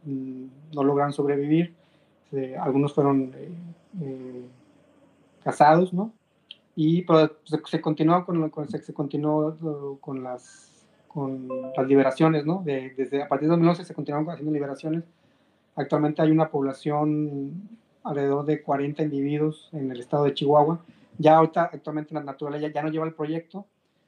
mm, 0.05 0.45
no 0.73 0.83
lograron 0.83 1.13
sobrevivir. 1.13 1.75
algunos 2.59 2.93
fueron 2.93 3.33
eh, 3.35 3.51
eh, 4.01 4.45
casados, 5.43 5.93
¿no? 5.93 6.13
Y 6.75 7.01
pero 7.01 7.31
se, 7.43 7.81
continuó 7.81 8.25
con, 8.25 8.69
se, 8.69 8.81
se, 8.81 8.93
continuó 8.93 9.97
con 9.99 10.23
las, 10.23 10.85
con 11.07 11.49
las 11.75 11.87
liberaciones, 11.87 12.45
¿no? 12.45 12.61
desde 12.63 13.21
a 13.23 13.27
partir 13.27 13.47
de 13.47 13.53
2011 13.53 13.83
se 13.83 13.93
continuaron 13.93 14.29
haciendo 14.29 14.53
liberaciones. 14.53 15.03
Actualmente 15.75 16.21
hay 16.21 16.31
una 16.31 16.49
población 16.49 17.67
alrededor 18.03 18.45
de 18.45 18.61
40 18.61 19.03
individuos 19.03 19.69
en 19.73 19.91
el 19.91 19.99
estado 19.99 20.25
de 20.25 20.33
Chihuahua. 20.33 20.83
Ya 21.17 21.37
ahorita, 21.37 21.69
actualmente 21.73 22.13
la 22.13 22.23
naturaleza 22.23 22.71
ya 22.73 22.81
no 22.81 22.89
lleva 22.89 23.05
el 23.05 23.13
proyecto, 23.13 23.65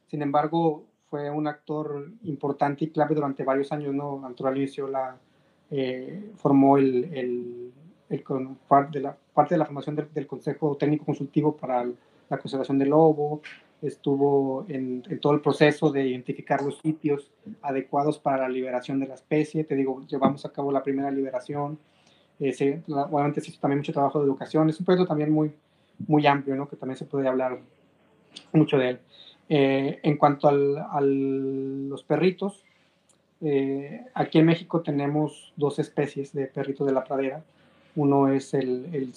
sin 0.07 0.21
embargo, 0.21 0.83
fue 1.09 1.29
un 1.29 1.47
actor 1.47 2.09
importante 2.23 2.85
y 2.85 2.89
clave 2.89 3.15
durante 3.15 3.43
varios 3.43 3.71
años, 3.71 3.93
¿no? 3.93 4.19
Natural 4.19 4.57
inició 4.57 4.87
la, 4.87 5.17
eh, 5.69 6.31
formó 6.35 6.77
el, 6.77 7.05
el, 7.13 7.71
el, 8.09 8.23
parte, 8.67 8.99
de 8.99 9.03
la, 9.03 9.17
parte 9.33 9.55
de 9.55 9.59
la 9.59 9.65
formación 9.65 9.95
del, 10.13 10.27
Consejo 10.27 10.75
Técnico 10.75 11.05
Consultivo 11.05 11.55
para 11.55 11.85
la 12.29 12.37
Conservación 12.37 12.77
del 12.77 12.89
Lobo, 12.89 13.41
estuvo 13.81 14.65
en, 14.67 15.03
en, 15.09 15.19
todo 15.19 15.33
el 15.33 15.41
proceso 15.41 15.91
de 15.91 16.07
identificar 16.07 16.61
los 16.61 16.79
sitios 16.79 17.31
adecuados 17.61 18.19
para 18.19 18.43
la 18.43 18.49
liberación 18.49 18.99
de 18.99 19.07
la 19.07 19.15
especie, 19.15 19.63
te 19.63 19.75
digo, 19.75 20.05
llevamos 20.07 20.45
a 20.45 20.51
cabo 20.51 20.71
la 20.71 20.83
primera 20.83 21.09
liberación, 21.09 21.79
eh, 22.41 22.81
obviamente 22.87 23.39
se 23.39 23.51
hizo 23.51 23.59
también 23.59 23.79
mucho 23.79 23.93
trabajo 23.93 24.19
de 24.19 24.25
educación. 24.25 24.67
Es 24.69 24.79
un 24.79 24.85
proyecto 24.85 25.07
también 25.07 25.31
muy, 25.31 25.51
muy 26.07 26.25
amplio, 26.25 26.55
¿no? 26.55 26.67
que 26.67 26.75
también 26.75 26.97
se 26.97 27.05
puede 27.05 27.27
hablar 27.27 27.59
mucho 28.51 28.77
de 28.77 28.89
él. 28.89 28.99
Eh, 29.47 29.99
en 30.01 30.17
cuanto 30.17 30.47
a 30.47 31.01
los 31.01 32.03
perritos, 32.03 32.63
eh, 33.41 34.05
aquí 34.13 34.39
en 34.39 34.45
México 34.45 34.81
tenemos 34.81 35.53
dos 35.55 35.77
especies 35.77 36.33
de 36.33 36.47
perritos 36.47 36.87
de 36.87 36.93
la 36.93 37.03
pradera. 37.03 37.43
Uno 37.95 38.29
es 38.29 38.53
el, 38.53 38.87
el 38.93 39.13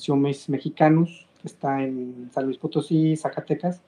mexicanus, 0.49 1.27
que 1.41 1.49
está 1.49 1.83
en 1.83 2.31
San 2.33 2.45
Luis 2.45 2.59
Potosí, 2.59 3.16
Zacatecas, 3.16 3.81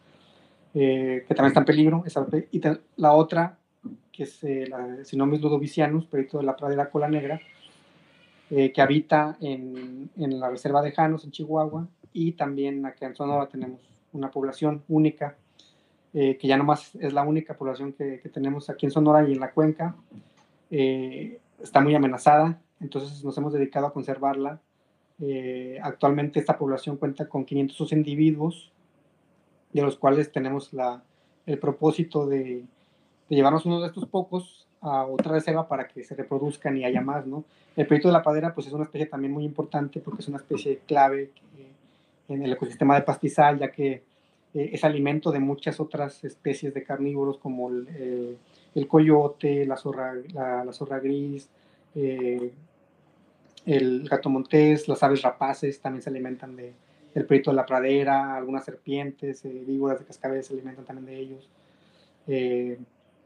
que 0.73 1.25
también 1.29 1.49
está 1.49 1.61
en 1.61 1.67
peligro. 1.67 2.05
y 2.53 2.61
la 2.97 3.13
otra, 3.13 3.59
que 4.13 4.23
es 4.23 4.45
el 4.45 5.05
Sinomis 5.05 5.41
ludovicianus, 5.41 6.07
perrito 6.07 6.39
de 6.39 6.45
la 6.45 6.57
pradera 6.57 6.91
cola 6.91 7.09
negra, 7.09 7.41
eh, 8.51 8.73
que 8.73 8.81
habita 8.81 9.37
en, 9.41 10.09
en, 10.17 10.39
la 10.39 10.49
reserva 10.49 10.81
de 10.81 10.93
Janos, 10.93 11.25
en 11.25 11.33
Chihuahua, 11.33 11.89
y 12.13 12.33
también 12.33 12.87
aquí 12.87 13.05
en 13.05 13.17
Sonora 13.17 13.49
tenemos 13.49 13.81
una 14.13 14.31
población 14.31 14.85
única, 14.89 15.37
eh, 16.15 16.39
que 16.39 16.47
ya 16.47 16.57
nomás 16.57 16.95
es 16.95 17.13
la 17.13 17.25
única 17.25 17.55
población 17.55 17.93
que, 17.93 18.21
que, 18.21 18.29
tenemos 18.29 18.71
aquí 18.71 18.87
en 18.87 18.93
Sonora 18.93 19.29
y 19.29 19.33
en 19.33 19.41
la 19.41 19.51
cuenca. 19.51 19.97
Eh, 20.71 21.41
está 21.61 21.81
muy 21.81 21.95
amenazada, 21.95 22.61
entonces 22.81 23.25
nos 23.25 23.37
hemos 23.37 23.53
dedicado 23.53 23.87
a 23.87 23.93
conservarla. 23.93 24.61
actualmente 25.83 26.39
esta 26.39 26.57
población 26.57 26.99
cuenta 26.99 27.29
con 27.29 27.45
500 27.45 27.93
individuos, 27.93 28.71
de 29.73 29.83
los 29.83 29.97
cuales 29.97 30.31
tenemos 30.31 30.73
la, 30.73 31.03
el 31.47 31.59
propósito 31.59 32.27
de, 32.27 32.65
de 33.29 33.37
llevarnos 33.37 33.67
uno 33.67 33.81
de 33.81 33.89
estos 33.89 34.07
pocos 34.07 34.66
a 34.81 35.05
otra 35.05 35.33
reserva 35.33 35.67
para 35.69 35.89
que 35.89 36.05
se 36.05 36.15
reproduzcan 36.15 36.77
y 36.77 36.85
haya 36.85 37.01
más, 37.01 37.27
¿no? 37.27 37.45
El 37.77 37.87
perrito 37.87 38.09
de 38.09 38.13
la 38.13 38.23
pradera, 38.23 38.55
pues 38.55 38.67
es 38.67 38.73
una 38.73 38.85
especie 38.85 39.07
también 39.07 39.33
muy 39.33 39.45
importante 39.45 40.01
porque 40.01 40.23
es 40.23 40.29
una 40.29 40.39
especie 40.39 40.81
clave 40.87 41.31
en 42.29 42.43
el 42.43 42.53
ecosistema 42.53 42.95
de 42.95 43.03
pastizal, 43.03 43.59
ya 43.59 43.71
que 43.71 44.03
eh, 44.55 44.71
es 44.73 44.85
alimento 44.85 45.31
de 45.31 45.39
muchas 45.39 45.81
otras 45.81 46.25
especies 46.25 46.73
de 46.75 46.83
carnívoros 46.83 47.39
como 47.39 47.69
el, 47.69 47.89
eh, 47.95 48.37
el 48.75 48.89
coyote, 48.89 49.67
la 49.67 49.77
zorra, 49.77 50.15
la, 50.33 50.73
zorra 50.73 50.99
gris, 50.99 51.49
eh, 51.95 52.53
el 53.67 54.09
gato 54.09 54.31
montés, 54.31 54.89
las 54.89 55.03
aves 55.03 55.23
rapaces 55.23 55.81
también 55.81 56.03
se 56.03 56.11
alimentan 56.11 56.57
de, 56.57 56.73
del 57.15 57.27
perrito 57.27 57.51
de 57.51 57.57
la 57.57 57.67
pradera, 57.67 58.37
algunas 58.37 58.65
serpientes, 58.65 59.43
víboras 59.45 59.99
de 59.99 60.05
cascabel 60.05 60.43
se 60.43 60.55
alimentan 60.55 60.85
también 60.85 61.07
de 61.07 61.19
ellos, 61.19 61.49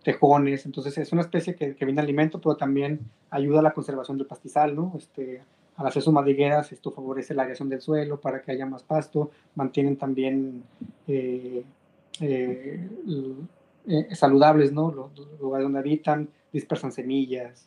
tejones, 0.03 0.67
entonces 0.67 0.97
es 0.99 1.13
una 1.13 1.23
especie 1.23 1.55
que, 1.55 1.75
que 1.75 1.85
viene 1.85 2.01
alimento, 2.01 2.41
pero 2.41 2.57
también 2.57 3.01
ayuda 3.31 3.61
a 3.61 3.63
la 3.63 3.73
conservación 3.73 4.17
del 4.19 4.27
pastizal, 4.27 4.75
¿no? 4.75 4.93
Este, 4.97 5.43
al 5.81 5.87
hacer 5.87 6.03
sus 6.03 6.13
madrigueras, 6.13 6.73
esto 6.73 6.91
favorece 6.91 7.35
la 7.35 7.43
aireación 7.43 7.71
del 7.71 7.81
suelo 7.81 8.21
para 8.21 8.43
que 8.43 8.53
haya 8.53 8.67
más 8.67 8.83
pasto, 8.83 9.31
mantienen 9.55 9.97
también 9.97 10.63
eh, 11.07 11.65
eh, 12.21 12.89
eh, 13.87 14.15
saludables 14.15 14.73
¿no? 14.73 14.93
los, 14.93 15.11
lugares 15.41 15.65
donde 15.65 15.79
habitan, 15.79 16.29
dispersan 16.53 16.93
semillas, 16.93 17.67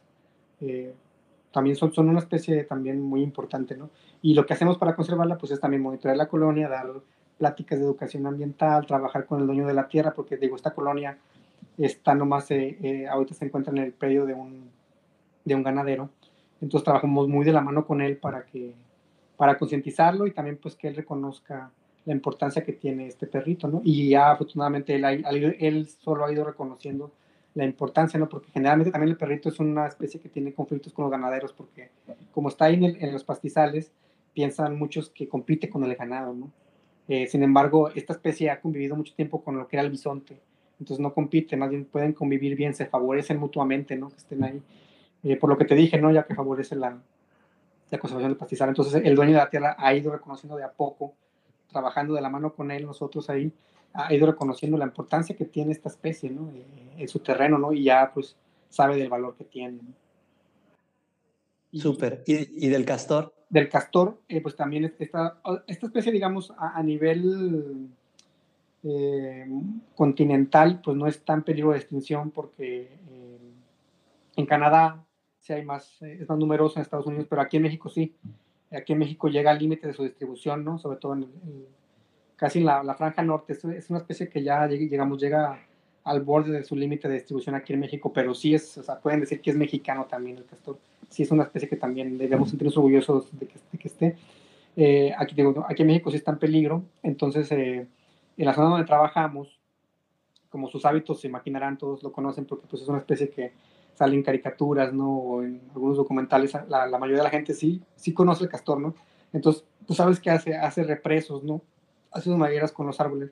también 1.52 1.76
son, 1.76 1.92
son 1.94 2.08
una 2.08 2.20
especie 2.20 2.64
también 2.64 3.02
muy 3.02 3.22
importante, 3.22 3.76
¿no? 3.76 3.90
Y 4.22 4.34
lo 4.34 4.46
que 4.46 4.54
hacemos 4.54 4.78
para 4.78 4.96
conservarla, 4.96 5.38
pues 5.38 5.52
es 5.52 5.60
también 5.60 5.82
monitorear 5.82 6.16
la 6.16 6.28
colonia, 6.28 6.70
dar 6.70 6.90
pláticas 7.38 7.80
de 7.80 7.86
educación 7.86 8.26
ambiental, 8.26 8.86
trabajar 8.86 9.26
con 9.26 9.42
el 9.42 9.48
dueño 9.48 9.68
de 9.68 9.74
la 9.74 9.88
tierra, 9.88 10.14
porque 10.14 10.38
digo, 10.38 10.56
esta 10.56 10.74
colonia 10.74 11.18
está 11.78 12.16
nomás, 12.16 12.50
ahorita 13.10 13.34
se 13.34 13.46
encuentra 13.46 13.72
en 13.72 13.80
el 13.80 13.94
predio 13.94 14.26
de 14.26 14.34
un, 14.34 14.70
de 15.46 15.56
un 15.56 15.64
ganadero, 15.64 16.10
entonces 16.62 16.84
trabajamos 16.84 17.28
muy 17.28 17.46
de 17.46 17.54
la 17.54 17.62
mano 17.62 17.86
con 17.86 18.02
él 18.02 18.18
para 18.18 18.46
que 18.46 18.74
para 19.36 19.58
concientizarlo 19.58 20.28
y 20.28 20.32
también 20.32 20.58
pues 20.58 20.76
que 20.76 20.88
él 20.88 20.96
reconozca 20.96 21.72
la 22.06 22.14
importancia 22.14 22.64
que 22.64 22.74
tiene 22.74 23.08
este 23.08 23.28
perrito, 23.28 23.68
¿no? 23.68 23.82
Y 23.84 24.10
ya 24.10 24.32
afortunadamente 24.32 24.96
él, 24.96 25.04
él 25.60 25.88
solo 25.88 26.26
ha 26.26 26.32
ido 26.32 26.44
reconociendo 26.44 27.12
la 27.56 27.66
importancia, 27.66 28.20
¿no? 28.20 28.28
Porque 28.28 28.52
generalmente 28.52 28.92
también 28.92 29.12
el 29.12 29.18
perrito 29.18 29.50
es 29.50 29.60
una 29.60 29.88
especie 29.88 30.20
que 30.20 30.30
tiene 30.30 30.54
conflictos 30.54 30.94
con 30.94 31.04
los 31.04 31.12
ganaderos 31.12 31.54
porque 31.54 31.90
como 32.32 32.50
está 32.50 32.66
ahí 32.66 32.84
en, 32.84 33.12
los 33.14 33.24
pastizales, 33.24 33.92
piensan 34.34 34.78
muchos 34.78 35.10
que 35.10 35.28
compite 35.28 35.70
con 35.70 35.84
el 35.84 35.96
ganado, 35.96 36.34
¿no? 36.34 36.52
Eh, 37.08 37.28
sin 37.28 37.44
embargo, 37.44 37.90
esta 37.90 38.14
especie 38.14 38.50
ha 38.50 38.62
convivido 38.62 38.96
mucho 38.96 39.14
tiempo 39.14 39.44
con 39.44 39.58
lo 39.58 39.68
que 39.68 39.76
era 39.76 39.84
el 39.84 39.92
bisonte, 39.92 40.40
entonces 40.84 41.02
no 41.02 41.14
compite, 41.14 41.56
más 41.56 41.70
bien 41.70 41.86
pueden 41.86 42.12
convivir 42.14 42.56
bien, 42.56 42.74
se 42.74 42.86
favorecen 42.86 43.40
mutuamente, 43.40 43.96
¿no? 43.96 44.10
Que 44.10 44.18
estén 44.18 44.44
ahí. 44.44 44.62
Eh, 45.24 45.38
por 45.38 45.50
lo 45.50 45.58
que 45.58 45.64
te 45.64 45.76
dije, 45.76 46.00
¿no? 46.00 46.12
Ya 46.12 46.26
que 46.26 46.36
favorece 46.36 46.76
la, 46.76 47.02
la 47.90 47.98
conservación 47.98 48.32
del 48.32 48.38
pastizal. 48.38 48.70
Entonces, 48.70 49.02
el 49.04 49.16
dueño 49.16 49.32
de 49.32 49.38
la 49.38 49.50
tierra 49.50 49.76
ha 49.80 49.94
ido 49.94 50.12
reconociendo 50.12 50.58
de 50.58 50.66
a 50.66 50.72
poco, 50.72 51.14
trabajando 51.72 52.14
de 52.14 52.22
la 52.22 52.30
mano 52.30 52.54
con 52.54 52.70
él, 52.70 52.86
nosotros 52.86 53.30
ahí, 53.30 53.52
ha 53.94 54.14
ido 54.14 54.28
reconociendo 54.28 54.78
la 54.78 54.86
importancia 54.86 55.36
que 55.36 55.46
tiene 55.46 55.72
esta 55.72 55.88
especie, 55.88 56.30
¿no? 56.30 56.52
Eh, 56.52 56.66
en 56.98 57.08
su 57.08 57.20
terreno, 57.20 57.58
¿no? 57.58 57.72
Y 57.72 57.86
ya, 57.86 58.12
pues, 58.14 58.36
sabe 58.70 58.98
del 58.98 59.10
valor 59.10 59.36
que 59.36 59.46
tiene. 59.46 59.80
Súper. 61.72 62.24
¿Y, 62.28 62.66
¿Y, 62.66 62.70
del 62.70 62.84
castor? 62.84 63.34
Del 63.50 63.70
castor, 63.70 64.20
eh, 64.28 64.42
pues 64.42 64.56
también 64.56 64.94
esta, 65.00 65.40
esta 65.66 65.86
especie, 65.86 66.12
digamos, 66.12 66.54
a, 66.58 66.84
nivel 66.84 67.90
continental, 69.96 70.82
pues 70.84 70.98
no 70.98 71.08
es 71.08 71.24
tan 71.24 71.44
peligro 71.44 71.72
de 71.72 71.78
extinción 71.78 72.32
porque 72.32 72.90
en 74.36 74.46
Canadá 74.46 75.06
si 75.44 75.52
hay 75.52 75.64
más, 75.64 76.02
eh, 76.02 76.20
es 76.22 76.30
más 76.30 76.40
numeroso 76.40 76.78
en 76.78 76.84
Estados 76.84 77.06
Unidos, 77.06 77.28
pero 77.30 77.42
aquí 77.42 77.58
en 77.58 77.64
México 77.64 77.90
sí. 77.90 78.16
Aquí 78.72 78.94
en 78.94 79.00
México 79.00 79.28
llega 79.28 79.52
al 79.52 79.60
límite 79.60 79.86
de 79.86 79.94
su 79.94 80.04
distribución, 80.04 80.64
¿no? 80.64 80.80
Sobre 80.80 80.98
todo 80.98 81.14
en, 81.14 81.28
casi 82.38 82.60
en 82.60 82.66
la, 82.66 82.96
franja 82.96 83.22
norte. 83.22 83.54
Es, 83.54 83.90
una 83.90 84.00
especie 84.00 84.30
que 84.30 84.42
ya, 84.42 84.68
digamos, 84.68 85.22
llega 85.22 85.60
al 86.06 86.22
borde 86.22 86.52
de 86.54 86.64
su 86.64 86.76
límite 86.76 87.08
de 87.08 87.16
distribución 87.16 87.56
aquí 87.56 87.74
en 87.74 87.82
México, 87.82 88.12
pero 88.12 88.34
sí 88.34 88.56
es, 88.56 88.78
o 88.78 88.84
sea, 88.84 89.00
pueden 89.00 89.20
decir 89.20 89.42
que 89.42 89.52
es 89.52 89.58
mexicano 89.58 90.06
también 90.06 90.38
el 90.38 90.46
castor. 90.46 90.80
Sí 91.10 91.24
es 91.24 91.32
una 91.32 91.44
especie 91.44 91.70
que 91.70 91.76
también 91.76 92.18
debemos 92.18 92.50
sentirnos 92.50 92.78
orgullosos 92.78 93.28
de 93.38 93.48
que, 93.48 93.88
esté. 93.88 94.16
Eh, 94.76 95.14
aquí, 95.18 95.36
aquí 95.68 95.82
en 95.82 95.88
México 95.88 96.10
sí 96.10 96.18
está 96.18 96.32
en 96.32 96.40
peligro, 96.40 96.84
entonces 97.04 97.52
eh, 97.52 97.86
en 98.38 98.46
la 98.46 98.54
zona 98.54 98.70
donde 98.70 98.86
trabajamos, 98.86 99.60
como 100.50 100.68
sus 100.68 100.86
hábitos 100.86 101.22
se 101.22 101.28
imaginarán, 101.28 101.78
todos 101.78 102.04
lo 102.04 102.12
conocen 102.12 102.46
porque 102.46 102.68
pues 102.68 102.82
es 102.82 102.88
una 102.88 103.00
especie 103.00 103.30
que 103.30 103.54
salen 103.94 104.24
caricaturas, 104.24 104.94
¿no? 104.94 105.10
O 105.10 105.44
en 105.44 105.62
algunos 105.74 105.98
documentales, 105.98 106.54
la, 106.68 106.88
la, 106.88 106.98
mayoría 106.98 107.20
de 107.20 107.24
la 107.24 107.30
gente 107.30 107.54
sí, 107.54 107.82
sí 107.96 108.14
conoce 108.14 108.44
el 108.44 108.50
castor, 108.50 108.80
¿no? 108.80 108.96
Entonces, 109.32 109.66
tú 109.86 109.94
sabes 109.94 110.20
que 110.20 110.30
hace, 110.30 110.56
hace 110.56 110.84
represos, 110.84 111.44
¿no? 111.44 111.62
Hace 112.12 112.26
sus 112.26 112.38
madrigueras 112.38 112.72
con 112.72 112.88
los 112.88 113.00
árboles. 113.00 113.32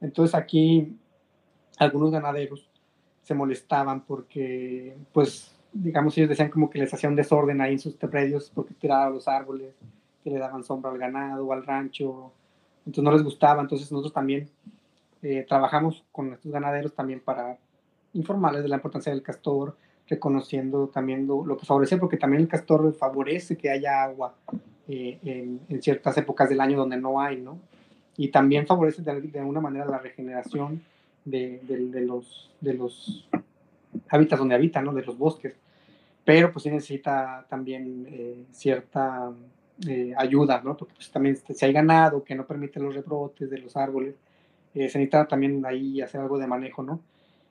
Entonces 0.00 0.34
aquí 0.34 0.96
algunos 1.78 2.10
ganaderos 2.10 2.68
se 3.22 3.34
molestaban 3.34 4.04
porque, 4.04 4.96
pues, 5.12 5.54
digamos, 5.72 6.16
ellos 6.16 6.30
decían 6.30 6.50
como 6.50 6.70
que 6.70 6.78
les 6.78 6.92
hacían 6.92 7.14
desorden 7.14 7.60
ahí 7.60 7.72
en 7.72 7.78
sus 7.78 7.94
predios 7.94 8.50
porque 8.54 8.74
tiraban 8.74 9.12
los 9.12 9.28
árboles, 9.28 9.74
que 10.22 10.30
le 10.30 10.38
daban 10.38 10.64
sombra 10.64 10.90
al 10.90 10.98
ganado 10.98 11.52
al 11.52 11.64
rancho. 11.64 12.32
Entonces 12.88 13.04
no 13.04 13.12
les 13.12 13.22
gustaba. 13.22 13.60
Entonces 13.60 13.92
nosotros 13.92 14.14
también 14.14 14.48
eh, 15.22 15.44
trabajamos 15.46 16.04
con 16.10 16.32
estos 16.32 16.50
ganaderos 16.50 16.94
también 16.94 17.20
para 17.20 17.58
informarles 18.14 18.62
de 18.62 18.68
la 18.68 18.76
importancia 18.76 19.12
del 19.12 19.22
castor, 19.22 19.76
reconociendo 20.08 20.88
también 20.88 21.26
lo, 21.26 21.56
que 21.58 21.66
favorece, 21.66 21.98
porque 21.98 22.16
también 22.16 22.40
el 22.42 22.48
castor 22.48 22.94
favorece 22.94 23.58
que 23.58 23.68
haya 23.68 24.04
agua 24.04 24.34
eh, 24.88 25.18
en, 25.22 25.82
ciertas 25.82 26.16
épocas 26.16 26.48
del 26.48 26.62
año 26.62 26.78
donde 26.78 26.96
no 26.96 27.20
hay, 27.20 27.36
¿no? 27.36 27.58
Y 28.16 28.28
también 28.28 28.66
favorece 28.66 29.02
de, 29.02 29.38
alguna 29.38 29.60
manera 29.60 29.84
la 29.84 29.98
regeneración 29.98 30.82
de, 31.26 31.60
los, 32.06 32.50
de 32.62 32.72
los 32.72 33.28
hábitats 34.08 34.38
donde 34.38 34.54
habitan, 34.54 34.86
¿no? 34.86 34.94
De 34.94 35.04
los 35.04 35.18
bosques. 35.18 35.54
Pero 36.24 36.52
pues 36.52 36.62
sí 36.62 36.70
necesita 36.70 37.44
también 37.50 38.06
eh, 38.08 38.44
cierta 38.50 39.30
eh, 39.86 40.14
¿no? 40.64 40.76
Porque 40.76 40.94
pues, 40.94 41.10
también 41.10 41.36
si 41.36 41.64
hay 41.64 41.72
ganado 41.72 42.24
que 42.24 42.34
no 42.34 42.46
permite 42.46 42.80
los 42.80 42.94
rebrotes 42.94 43.50
de 43.50 43.58
los 43.58 43.76
árboles, 43.76 44.16
se 44.72 44.80
necesita 44.80 45.26
también 45.26 45.64
ahí 45.64 46.00
hacer 46.00 46.20
algo 46.20 46.38
de 46.38 46.46
manejo, 46.46 46.82
¿no? 46.82 47.00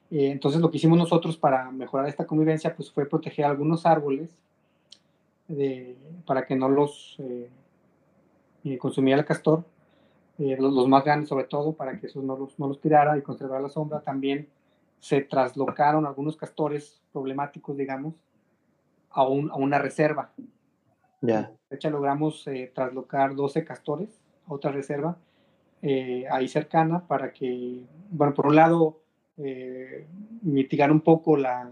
Eh, 0.10 0.30
entonces 0.32 0.62
lo 0.62 0.72
que 0.72 0.78
hicimos 0.78 0.98
nosotros 0.98 1.38
para 1.38 1.70
mejorar 1.72 2.08
esta 2.08 2.26
convivencia 2.26 2.74
pues 2.74 2.92
fue 2.92 3.06
proteger 3.06 3.46
algunos 3.46 3.86
árboles 3.86 4.30
para 6.26 6.46
que 6.46 6.56
no 6.56 6.68
los 6.68 7.16
eh, 7.20 7.50
eh, 8.66 8.78
consumiera 8.78 9.20
el 9.20 9.26
castor, 9.26 9.64
los, 10.38 10.88
más 10.88 11.06
grandes 11.06 11.30
sobre 11.30 11.46
todo, 11.46 11.74
para 11.74 11.98
que 11.98 12.08
esos 12.08 12.24
no 12.24 12.38
los, 12.38 12.60
no 12.60 12.68
los 12.68 12.82
tirara 12.82 13.18
y 13.18 13.22
conservar 13.22 13.62
la 13.62 13.70
sombra. 13.70 14.02
También 14.02 14.48
se 15.00 15.22
traslocaron 15.22 16.06
algunos 16.06 16.36
castores 16.36 17.02
problemáticos, 17.14 17.78
digamos, 17.78 18.14
a, 19.10 19.26
un, 19.26 19.50
a 19.50 19.56
una 19.56 19.80
reserva. 19.80 20.32
Ya. 21.22 21.52
Hecho, 21.70 21.90
logramos 21.90 22.46
traslocar 22.74 23.36
12 23.36 23.64
castores 23.64 24.10
a 24.48 24.54
otra 24.54 24.72
reserva 24.72 25.18
ahí 26.32 26.48
cercana 26.48 27.06
para 27.08 27.32
que, 27.32 27.84
bueno, 28.10 28.34
por 28.34 28.48
un 28.48 28.56
lado, 28.56 29.00
eh, 29.40 30.08
mitigar 30.42 30.92
un 30.92 31.02
poco 31.02 31.38
la, 31.38 31.70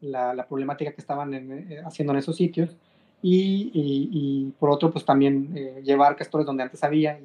la, 0.00 0.46
problemática 0.48 0.92
que 0.92 1.00
estaban 1.02 1.34
eh, 1.34 1.82
haciendo 1.84 2.14
en 2.14 2.20
esos 2.20 2.36
sitios 2.36 2.74
y, 3.20 3.70
y, 3.74 4.50
por 4.58 4.70
otro 4.70 4.90
pues 4.90 5.04
también 5.04 5.52
eh, 5.54 5.82
llevar 5.84 6.16
castores 6.16 6.46
donde 6.46 6.62
antes 6.62 6.82
había 6.84 7.20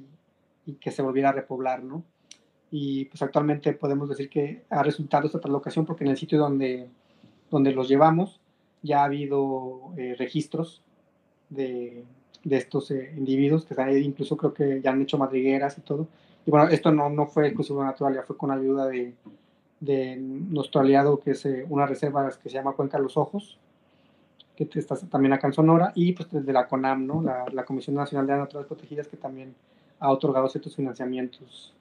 y, 0.66 0.74
que 0.74 0.92
se 0.92 1.02
volviera 1.02 1.30
a 1.30 1.32
repoblar, 1.32 1.84
¿no? 1.84 2.04
Y 2.70 3.06
pues 3.06 3.22
actualmente 3.22 3.72
podemos 3.74 4.10
decir 4.10 4.30
que 4.30 4.64
ha 4.70 4.84
resultado 4.84 5.28
esta 5.28 5.40
translocación 5.40 5.86
porque 5.86 6.04
en 6.04 6.12
el 6.12 6.18
sitio 6.18 6.38
donde, 6.38 6.90
donde 7.50 7.72
los 7.72 7.88
llevamos 7.88 8.42
ya 8.82 9.02
ha 9.02 9.06
habido 9.06 9.94
registros 10.18 10.82
de, 11.52 12.04
de 12.44 12.58
estos 12.58 12.90
individuos 12.92 13.66
que 13.66 14.00
incluso 14.00 14.36
creo 14.36 14.54
que 14.54 14.82
ya 14.82 14.92
han 14.92 15.02
hecho 15.02 15.18
madrigueras 15.18 15.78
y 15.78 15.82
todo. 15.82 16.08
Y 16.46 16.50
bueno, 16.50 16.68
esto 16.70 16.92
no, 16.92 17.10
no 17.10 17.28
fue 17.28 17.48
exclusivo 17.48 17.84
natural, 17.84 18.16
ya 18.16 18.24
fue 18.24 18.36
con 18.36 18.50
ayuda 18.50 18.88
de, 18.88 19.14
de 19.80 20.16
nuestro 20.18 20.82
aliado, 20.82 21.20
que 21.20 21.32
es 21.32 21.46
eh, 21.46 21.66
una 21.70 21.86
reserva 21.86 22.28
que 22.30 22.50
se 22.50 22.56
llama 22.56 22.74
Cuenca 22.74 22.98
Los 22.98 23.18
Ojos, 23.18 23.60
que 24.56 24.68
está 24.74 24.96
también 24.96 25.34
acá 25.34 25.48
en 25.48 25.54
Sonora, 25.54 25.92
y 25.96 26.14
pues 26.14 26.30
desde 26.32 26.54
la 26.54 26.68
CONAM, 26.68 27.06
¿no? 27.06 27.22
la, 27.22 27.46
la 27.52 27.66
Comisión 27.66 27.96
Nacional 27.96 28.28
de 28.28 28.38
Naturales 28.38 28.68
Protegidas, 28.68 29.08
que 29.08 29.18
también 29.18 29.54
ha 30.00 30.12
otorgado 30.12 30.50
ciertos 30.50 30.76
financiamientos. 30.76 31.74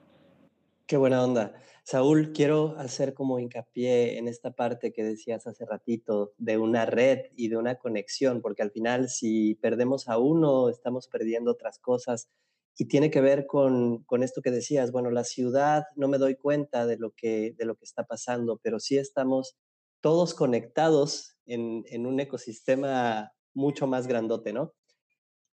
Qué 0.87 0.97
buena 0.97 1.23
onda. 1.23 1.53
Saúl, 1.83 2.31
quiero 2.31 2.77
hacer 2.77 3.13
como 3.13 3.39
hincapié 3.39 4.17
en 4.17 4.27
esta 4.27 4.51
parte 4.51 4.93
que 4.93 5.03
decías 5.03 5.47
hace 5.47 5.65
ratito 5.65 6.33
de 6.37 6.57
una 6.57 6.85
red 6.85 7.19
y 7.35 7.49
de 7.49 7.57
una 7.57 7.75
conexión, 7.75 8.41
porque 8.41 8.61
al 8.61 8.71
final 8.71 9.09
si 9.09 9.55
perdemos 9.55 10.07
a 10.07 10.17
uno, 10.17 10.69
estamos 10.69 11.07
perdiendo 11.07 11.51
otras 11.51 11.79
cosas 11.79 12.29
y 12.77 12.85
tiene 12.85 13.09
que 13.09 13.21
ver 13.21 13.47
con, 13.47 14.03
con, 14.03 14.23
esto 14.23 14.41
que 14.41 14.51
decías, 14.51 14.91
bueno, 14.91 15.11
la 15.11 15.23
ciudad 15.23 15.85
no 15.95 16.07
me 16.07 16.17
doy 16.17 16.35
cuenta 16.35 16.85
de 16.85 16.97
lo, 16.97 17.11
que, 17.11 17.53
de 17.57 17.65
lo 17.65 17.75
que 17.75 17.85
está 17.85 18.05
pasando, 18.05 18.59
pero 18.61 18.79
sí 18.79 18.97
estamos 18.97 19.57
todos 20.01 20.33
conectados 20.33 21.35
en, 21.45 21.83
en 21.87 22.05
un 22.05 22.19
ecosistema 22.19 23.33
mucho 23.53 23.87
más 23.87 24.07
grandote, 24.07 24.53
¿no? 24.53 24.73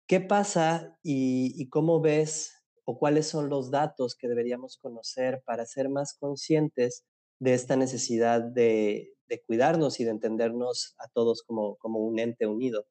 ¿Qué 0.07 0.20
pasa 0.20 0.99
y, 1.03 1.53
y, 1.61 1.68
cómo 1.68 2.01
ves 2.01 2.58
o 2.91 2.99
cuáles 2.99 3.28
son 3.28 3.51
los 3.51 3.70
datos 3.70 4.14
que 4.14 4.28
deberíamos 4.28 4.78
conocer 4.78 5.43
para 5.45 5.66
ser 5.66 5.91
más 5.91 6.14
conscientes 6.14 7.05
de 7.39 7.53
esta 7.53 7.76
necesidad 7.76 8.41
de, 8.41 9.12
de 9.28 9.43
cuidarnos 9.43 10.01
y 10.01 10.05
de 10.05 10.11
entendernos 10.11 10.95
a 10.99 11.07
todos 11.09 11.43
como, 11.43 11.76
un 11.82 12.18
ente 12.18 12.47
unido? 12.47 12.86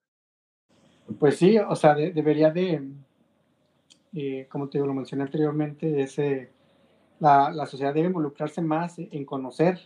Pues 1.17 1.37
sí, 1.37 1.57
o 1.57 1.75
sea, 1.75 1.95
de, 1.95 2.11
debería 2.11 2.51
de, 2.51 2.87
eh, 4.13 4.47
como 4.51 4.69
te 4.69 4.77
lo 4.77 4.93
mencioné 4.93 5.23
anteriormente, 5.23 6.05
la, 7.19 7.65
sociedad 7.65 7.91
debe 7.91 8.05
involucrarse 8.05 8.61
más 8.61 8.99
en 8.99 9.25
conocer 9.25 9.79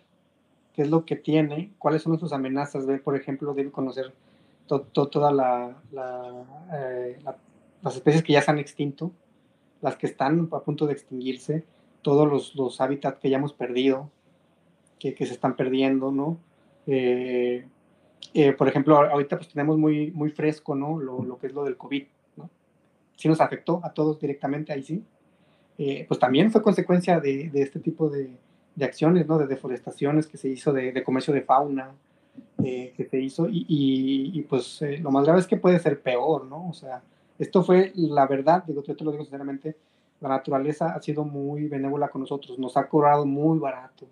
qué 0.73 0.81
es 0.81 0.89
lo 0.89 1.05
que 1.05 1.15
tiene, 1.15 1.71
cuáles 1.77 2.01
son 2.01 2.19
sus 2.19 2.33
amenazas, 2.33 2.85
ver, 2.85 3.01
por 3.01 3.15
ejemplo, 3.15 3.53
debe 3.53 3.71
conocer 3.71 4.13
todas 4.67 5.33
la, 5.33 5.81
eh, 6.73 7.17
la, 7.23 7.37
las 7.81 7.95
especies 7.95 8.23
que 8.23 8.33
ya 8.33 8.41
se 8.41 8.51
han 8.51 8.59
extinto, 8.59 9.13
las 9.81 9.95
que 9.95 10.07
están 10.07 10.49
a 10.51 10.59
punto 10.59 10.85
de 10.87 10.93
extinguirse, 10.93 11.63
todos 12.01 12.27
los, 12.27 12.55
los 12.55 12.81
hábitats 12.81 13.19
que 13.19 13.29
ya 13.29 13.37
hemos 13.37 13.53
perdido, 13.53 14.09
que, 14.99 15.13
que 15.13 15.25
se 15.25 15.33
están 15.33 15.55
perdiendo, 15.55 16.11
¿no? 16.11 16.37
Eh, 16.87 17.65
eh, 18.33 18.53
por 18.53 18.67
ejemplo, 18.67 18.97
ahorita 18.97 19.37
pues 19.37 19.49
tenemos 19.49 19.77
muy, 19.77 20.11
muy 20.11 20.29
fresco, 20.29 20.75
¿no? 20.75 20.99
Lo, 20.99 21.23
lo, 21.23 21.37
que 21.37 21.47
es 21.47 21.53
lo 21.53 21.63
del 21.63 21.77
COVID, 21.77 22.05
¿no? 22.37 22.49
Sí 23.15 23.27
nos 23.27 23.41
afectó 23.41 23.81
a 23.83 23.93
todos 23.93 24.19
directamente, 24.19 24.71
ahí 24.71 24.83
sí. 24.83 25.03
Eh, 25.77 26.05
pues 26.07 26.19
también 26.19 26.51
fue 26.51 26.61
consecuencia 26.61 27.19
de, 27.19 27.49
de 27.49 27.61
este 27.61 27.79
tipo 27.79 28.09
de, 28.09 28.31
de, 28.75 28.85
acciones, 28.85 29.27
¿no? 29.27 29.37
De 29.37 29.47
deforestaciones 29.47 30.27
que 30.27 30.37
se 30.37 30.47
hizo, 30.49 30.71
de, 30.71 30.91
de 30.91 31.03
comercio 31.03 31.33
de 31.33 31.41
fauna, 31.41 31.91
eh, 32.63 32.93
que 32.95 33.05
se 33.05 33.19
hizo, 33.19 33.47
y, 33.49 33.65
y, 33.67 34.39
y 34.39 34.41
pues 34.43 34.81
eh, 34.81 34.99
lo 34.99 35.11
más 35.11 35.25
grave 35.25 35.39
es 35.39 35.47
que 35.47 35.57
puede 35.57 35.79
ser 35.79 36.01
peor, 36.01 36.45
¿no? 36.45 36.69
O 36.69 36.73
sea, 36.73 37.01
esto 37.41 37.63
fue 37.63 37.91
la 37.95 38.27
verdad, 38.27 38.63
digo, 38.65 38.83
yo 38.83 38.95
te 38.95 39.03
lo 39.03 39.11
digo 39.11 39.23
sinceramente, 39.23 39.75
la 40.19 40.29
naturaleza 40.29 40.93
ha 40.93 41.01
sido 41.01 41.23
muy 41.23 41.67
benévola 41.67 42.09
con 42.09 42.21
nosotros, 42.21 42.59
nos 42.59 42.77
ha 42.77 42.87
cobrado 42.87 43.25
muy 43.25 43.57
barato 43.57 44.07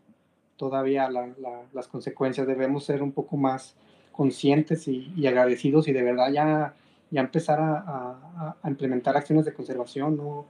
todavía 0.58 1.10
la, 1.10 1.28
la, 1.38 1.62
las 1.72 1.88
consecuencias, 1.88 2.46
debemos 2.46 2.84
ser 2.84 3.02
un 3.02 3.12
poco 3.12 3.38
más 3.38 3.76
conscientes 4.12 4.88
y, 4.90 5.26
agradecidos 5.26 5.88
y 5.88 5.94
de 5.94 6.04
verdad 6.04 6.30
ya, 6.32 6.74
ya 7.10 7.22
empezar 7.22 7.60
a, 7.62 8.56
implementar 8.66 9.16
acciones 9.16 9.46
de 9.46 9.54
conservación, 9.54 10.18
¿no? 10.18 10.46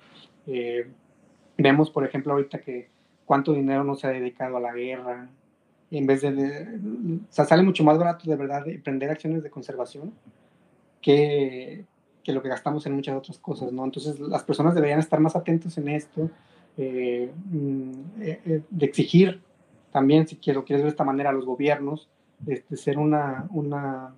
Eh, 0.47 0.89
vemos, 1.55 1.91
por 1.91 2.03
ejemplo, 2.03 2.33
ahorita 2.33 2.61
que 2.61 2.89
cuánto 3.25 3.53
dinero 3.53 3.83
no 3.83 3.95
se 3.95 4.07
ha 4.07 4.09
dedicado 4.09 4.57
a 4.57 4.59
la 4.59 4.73
guerra, 4.73 5.29
en 5.91 6.07
vez 6.07 6.21
de, 6.21 6.31
de 6.31 6.79
o 7.29 7.31
sea, 7.31 7.45
sale 7.45 7.61
mucho 7.61 7.83
más 7.83 7.99
barato 7.99 8.27
de 8.27 8.35
verdad 8.35 8.65
de 8.65 8.73
emprender 8.73 9.11
acciones 9.11 9.43
de 9.43 9.51
conservación 9.51 10.13
que, 10.99 11.85
que, 12.23 12.33
lo 12.33 12.41
que 12.41 12.49
gastamos 12.49 12.85
en 12.85 12.95
muchas 12.95 13.15
otras 13.15 13.37
cosas, 13.39 13.71
¿no? 13.71 13.83
Entonces 13.85 14.19
las 14.19 14.43
personas 14.43 14.75
deberían 14.75 14.99
estar 14.99 15.19
más 15.19 15.35
atentos 15.35 15.77
en 15.77 15.89
esto, 15.89 16.29
eh, 16.77 17.31
mm, 17.51 17.91
eh, 18.21 18.41
eh, 18.45 18.61
de 18.69 18.85
exigir 18.85 19.41
también, 19.91 20.27
si 20.27 20.35
quiero, 20.37 20.63
quieres 20.63 20.83
ver 20.83 20.91
de 20.91 20.93
esta 20.93 21.03
manera, 21.03 21.29
a 21.29 21.33
los 21.33 21.45
gobiernos, 21.45 22.07
de, 22.39 22.63
de 22.67 22.77
ser 22.77 22.97
una, 22.97 23.47
una, 23.51 24.13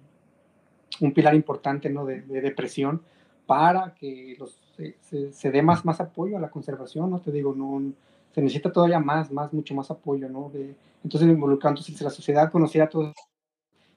un 0.99 1.13
pilar 1.13 1.33
importante 1.33 1.89
¿no? 1.89 2.05
de, 2.05 2.21
de 2.21 2.41
depresión 2.41 3.01
para 3.45 3.93
que 3.95 4.35
los, 4.37 4.57
se, 5.01 5.31
se, 5.31 5.51
dé 5.51 5.61
más, 5.61 5.85
más 5.85 5.99
apoyo 5.99 6.37
a 6.37 6.41
la 6.41 6.49
conservación, 6.49 7.09
¿no? 7.09 7.19
Te 7.19 7.31
digo, 7.31 7.53
no, 7.53 7.91
se 8.33 8.41
necesita 8.41 8.71
todavía 8.71 8.99
más, 8.99 9.31
más, 9.31 9.51
mucho 9.53 9.75
más 9.75 9.91
apoyo, 9.91 10.29
¿no? 10.29 10.49
De, 10.53 10.75
entonces, 11.03 11.29
involucrando, 11.29 11.81
si 11.81 11.91
la 12.03 12.09
sociedad 12.09 12.51
conociera 12.51 12.87
todo 12.87 13.13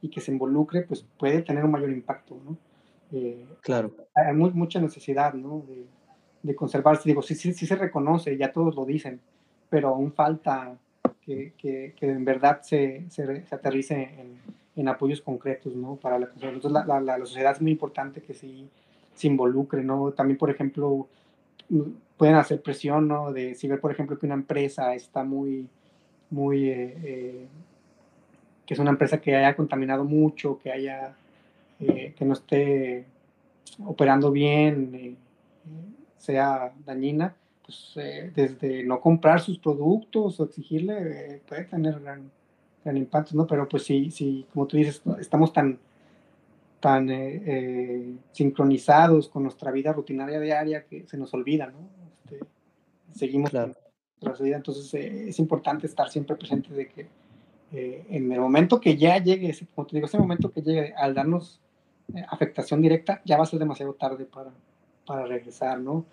y 0.01 0.09
que 0.09 0.21
se 0.21 0.33
involucre, 0.33 0.83
pues 0.83 1.07
puede 1.19 1.43
tener 1.43 1.65
un 1.65 1.71
mayor 1.71 1.91
impacto, 1.91 2.37
¿no? 2.45 2.57
Eh, 3.13 3.47
claro. 3.61 3.95
Hay 4.15 4.35
muy, 4.35 4.51
mucha 4.51 4.81
necesidad, 4.81 5.35
¿no? 5.35 5.63
De, 5.69 5.87
de 6.43 6.55
conservarse. 6.55 7.09
Digo, 7.09 7.23
sí, 7.23 7.35
sí, 7.35 7.53
sí 7.53 7.67
se 7.67 7.77
reconoce, 7.77 8.37
ya 8.37 8.53
todos 8.53 8.75
lo 8.75 8.85
dicen, 8.85 9.21
pero 9.69 9.89
aún 9.89 10.13
falta 10.13 10.77
que, 11.25 11.53
que, 11.57 11.95
que 11.97 12.11
en 12.11 12.25
verdad 12.25 12.61
se, 12.63 13.05
se, 13.09 13.45
se 13.47 13.55
aterrice 13.55 13.95
en, 13.95 14.39
en, 14.77 14.89
apoyos 14.89 15.21
concretos, 15.21 15.75
¿no? 15.75 15.97
Para 15.97 16.19
la. 16.19 16.29
Entonces, 16.41 16.71
la, 16.71 16.85
la, 16.85 17.01
la, 17.01 17.19
sociedad 17.19 17.53
es 17.53 17.63
muy 17.63 17.73
importante 17.73 18.21
que 18.21 18.35
sí 18.35 18.69
se 19.15 19.27
involucre, 19.27 19.83
¿no? 19.83 20.13
También, 20.13 20.37
por 20.37 20.51
ejemplo, 20.51 21.09
pueden 22.17 22.35
hacer 22.37 22.61
presión, 22.63 23.09
¿no? 23.09 23.33
De 23.33 23.55
si 23.55 23.69
ver, 23.69 23.81
por 23.81 23.91
ejemplo, 23.91 24.19
que 24.19 24.27
una 24.27 24.35
empresa 24.35 24.95
está 24.95 25.25
muy, 25.25 25.69
muy, 26.31 26.69
eh, 26.69 26.99
eh, 27.05 27.47
que 28.67 28.75
es 28.75 28.81
una 28.81 28.91
empresa 28.91 29.21
que 29.21 29.35
haya 29.35 29.57
contaminado 29.57 30.05
mucho, 30.05 30.59
que 30.59 30.71
haya, 30.71 31.17
eh, 31.81 32.14
que 32.16 32.25
no 32.25 32.35
esté 32.35 33.07
operando 33.85 34.31
bien, 34.31 34.95
eh, 34.95 35.16
sea 36.16 36.72
dañina, 36.85 37.35
pues 37.64 37.93
eh, 37.97 38.31
desde 38.35 38.85
no 38.85 39.01
comprar 39.01 39.41
sus 39.41 39.59
productos 39.59 40.39
o 40.41 40.45
exigirle 40.45 41.43
puede 41.47 41.64
tener 41.64 42.01
gran, 42.01 42.31
gran 42.85 42.97
impacto, 42.97 43.35
¿no? 43.35 43.47
Pero 43.47 43.68
pues 43.68 43.85
sí, 43.85 44.11
sí, 44.11 44.47
como 44.53 44.66
tú 44.66 44.77
dices, 44.77 45.03
estamos 45.20 45.53
tan 45.53 45.79
tan 46.81 47.09
sincronizados 48.33 49.31
con 49.31 49.43
nuestra 49.43 49.70
vida 49.70 49.95
rutinaria 49.95 50.39
diaria 50.39 50.85
que 50.85 51.07
se 51.07 51.16
nos 51.16 51.33
olvida, 51.33 51.68
¿no? 51.68 51.79
Este, 52.25 52.45
seguimos 53.14 53.49
claro. 53.49 53.72
nuestra 54.20 54.45
vida, 54.45 54.57
entonces 54.57 54.93
es 54.93 55.39
importante 55.39 55.87
estar 55.87 56.11
siempre 56.11 56.37
presente 56.37 56.75
de 56.75 56.89
que 56.89 57.09
eh, 57.77 58.07
en 58.09 58.31
el 58.31 58.41
momento 58.41 58.81
que 58.81 58.97
ya 58.97 59.18
llegue, 59.18 59.53
como 59.75 59.89
te 59.89 59.97
digo, 59.97 60.07
ese 60.07 60.16
momento 60.16 60.53
que 60.53 60.62
llegue 60.62 60.95
al 60.97 61.12
darnos 61.12 61.61
afectación 62.29 62.81
directa, 62.81 63.23
ya 63.25 63.37
va 63.37 63.45
a 63.45 63.47
ser 63.47 63.59
demasiado 63.59 63.95
tarde 63.95 64.25
para, 64.27 64.53
para 65.07 65.27
regresar, 65.27 65.81
¿no? 65.81 66.05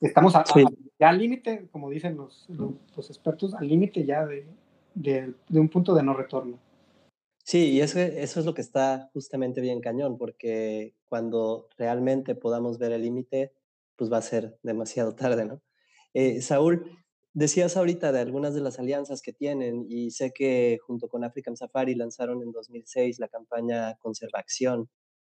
Estamos 0.00 0.34
a, 0.34 0.44
sí. 0.46 0.62
a, 0.62 0.66
ya 0.98 1.08
al 1.08 1.18
límite, 1.18 1.68
como 1.70 1.90
dicen 1.90 2.16
los, 2.16 2.48
los, 2.48 2.72
los 2.96 3.10
expertos, 3.10 3.54
al 3.54 3.68
límite 3.68 4.04
ya 4.04 4.26
de, 4.26 4.46
de, 4.94 5.34
de 5.48 5.60
un 5.60 5.68
punto 5.68 5.94
de 5.94 6.02
no 6.02 6.14
retorno. 6.14 6.58
Sí, 7.44 7.70
y 7.70 7.80
eso, 7.80 7.98
eso 7.98 8.40
es 8.40 8.46
lo 8.46 8.54
que 8.54 8.60
está 8.60 9.10
justamente 9.12 9.60
bien 9.60 9.80
cañón, 9.80 10.18
porque 10.18 10.94
cuando 11.08 11.68
realmente 11.76 12.34
podamos 12.34 12.78
ver 12.78 12.92
el 12.92 13.02
límite, 13.02 13.52
pues 13.96 14.12
va 14.12 14.18
a 14.18 14.22
ser 14.22 14.58
demasiado 14.62 15.14
tarde, 15.14 15.44
¿no? 15.44 15.60
Eh, 16.14 16.40
Saúl, 16.42 16.84
decías 17.32 17.76
ahorita 17.76 18.12
de 18.12 18.20
algunas 18.20 18.54
de 18.54 18.60
las 18.60 18.78
alianzas 18.78 19.22
que 19.22 19.32
tienen 19.32 19.86
y 19.88 20.10
sé 20.10 20.32
que 20.32 20.78
junto 20.86 21.08
con 21.08 21.24
African 21.24 21.56
Safari 21.56 21.94
lanzaron 21.94 22.42
en 22.42 22.52
2006 22.52 23.18
la 23.18 23.28
campaña 23.28 23.96
Conservación. 23.98 24.88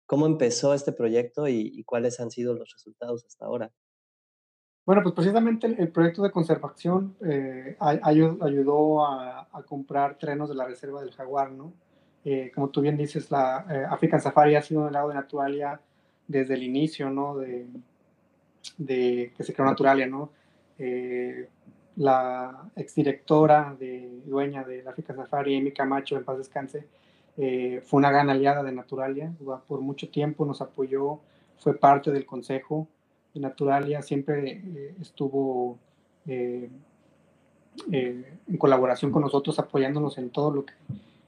¿Cómo 0.07 0.27
empezó 0.27 0.75
este 0.75 0.93
proyecto 0.93 1.49
y, 1.49 1.83
cuáles 1.85 2.21
han 2.21 2.31
sido 2.31 2.55
los 2.55 2.71
resultados 2.73 3.25
hasta 3.25 3.47
ahora? 3.47 3.73
Bueno, 4.85 5.03
pues 5.03 5.15
precisamente 5.15 5.67
el, 5.67 5.93
proyecto 5.93 6.23
de 6.23 6.33
conservación 6.33 7.17
eh, 7.25 7.77
ayudó 7.79 9.07
a, 9.07 9.49
a, 9.53 9.63
comprar 9.63 10.19
trenos 10.19 10.49
de 10.49 10.57
la 10.57 10.67
Reserva 10.67 11.01
del 11.01 11.13
Jaguar, 11.13 11.53
¿no? 11.53 11.73
Eh, 12.25 12.53
como 12.55 12.69
tú 12.69 12.81
bien 12.81 12.97
dices, 12.97 13.31
la 13.31 13.67
eh, 13.71 13.85
African 13.89 14.21
Safari 14.21 14.55
ha 14.55 14.63
sido 14.63 14.83
un 14.83 14.93
lado 14.93 15.09
de 15.09 15.15
Naturalia 15.15 15.81
desde 16.29 16.55
el 16.55 16.63
inicio, 16.63 17.11
¿no? 17.11 17.37
De, 17.37 17.67
de 18.79 19.33
que 19.37 19.45
se 19.45 19.53
creó 19.53 19.67
Naturalia, 19.67 20.07
¿no? 20.07 20.31
Eh, 21.97 22.03
la 22.03 22.71
exdirectora 22.77 23.77
de 23.79 24.23
dueña 24.25 24.65
de 24.65 24.83
la 24.83 24.91
African 24.91 25.17
Safari, 25.17 25.57
Amy 25.57 25.73
Camacho, 25.73 26.17
en 26.17 26.25
paz 26.25 26.39
descanse, 26.39 26.87
eh, 27.37 27.83
fue 27.85 27.99
una 27.99 28.11
gran 28.11 28.31
aliada 28.31 28.63
de 28.63 28.73
Naturalia, 28.73 29.33
por 29.67 29.81
mucho 29.81 30.09
tiempo 30.09 30.45
nos 30.45 30.61
apoyó, 30.61 31.21
fue 31.59 31.75
parte 31.75 32.11
del 32.11 32.27
consejo 32.27 32.87
de 33.35 33.41
Naturalia, 33.41 34.03
siempre 34.03 34.63
eh, 34.65 34.95
estuvo 35.01 35.79
eh, 36.27 36.69
en 37.91 38.57
colaboración 38.59 39.11
con 39.11 39.23
nosotros, 39.23 39.59
apoyándonos 39.59 40.19
en 40.19 40.31
todo 40.31 40.51
lo 40.51 40.67
que 40.67 40.75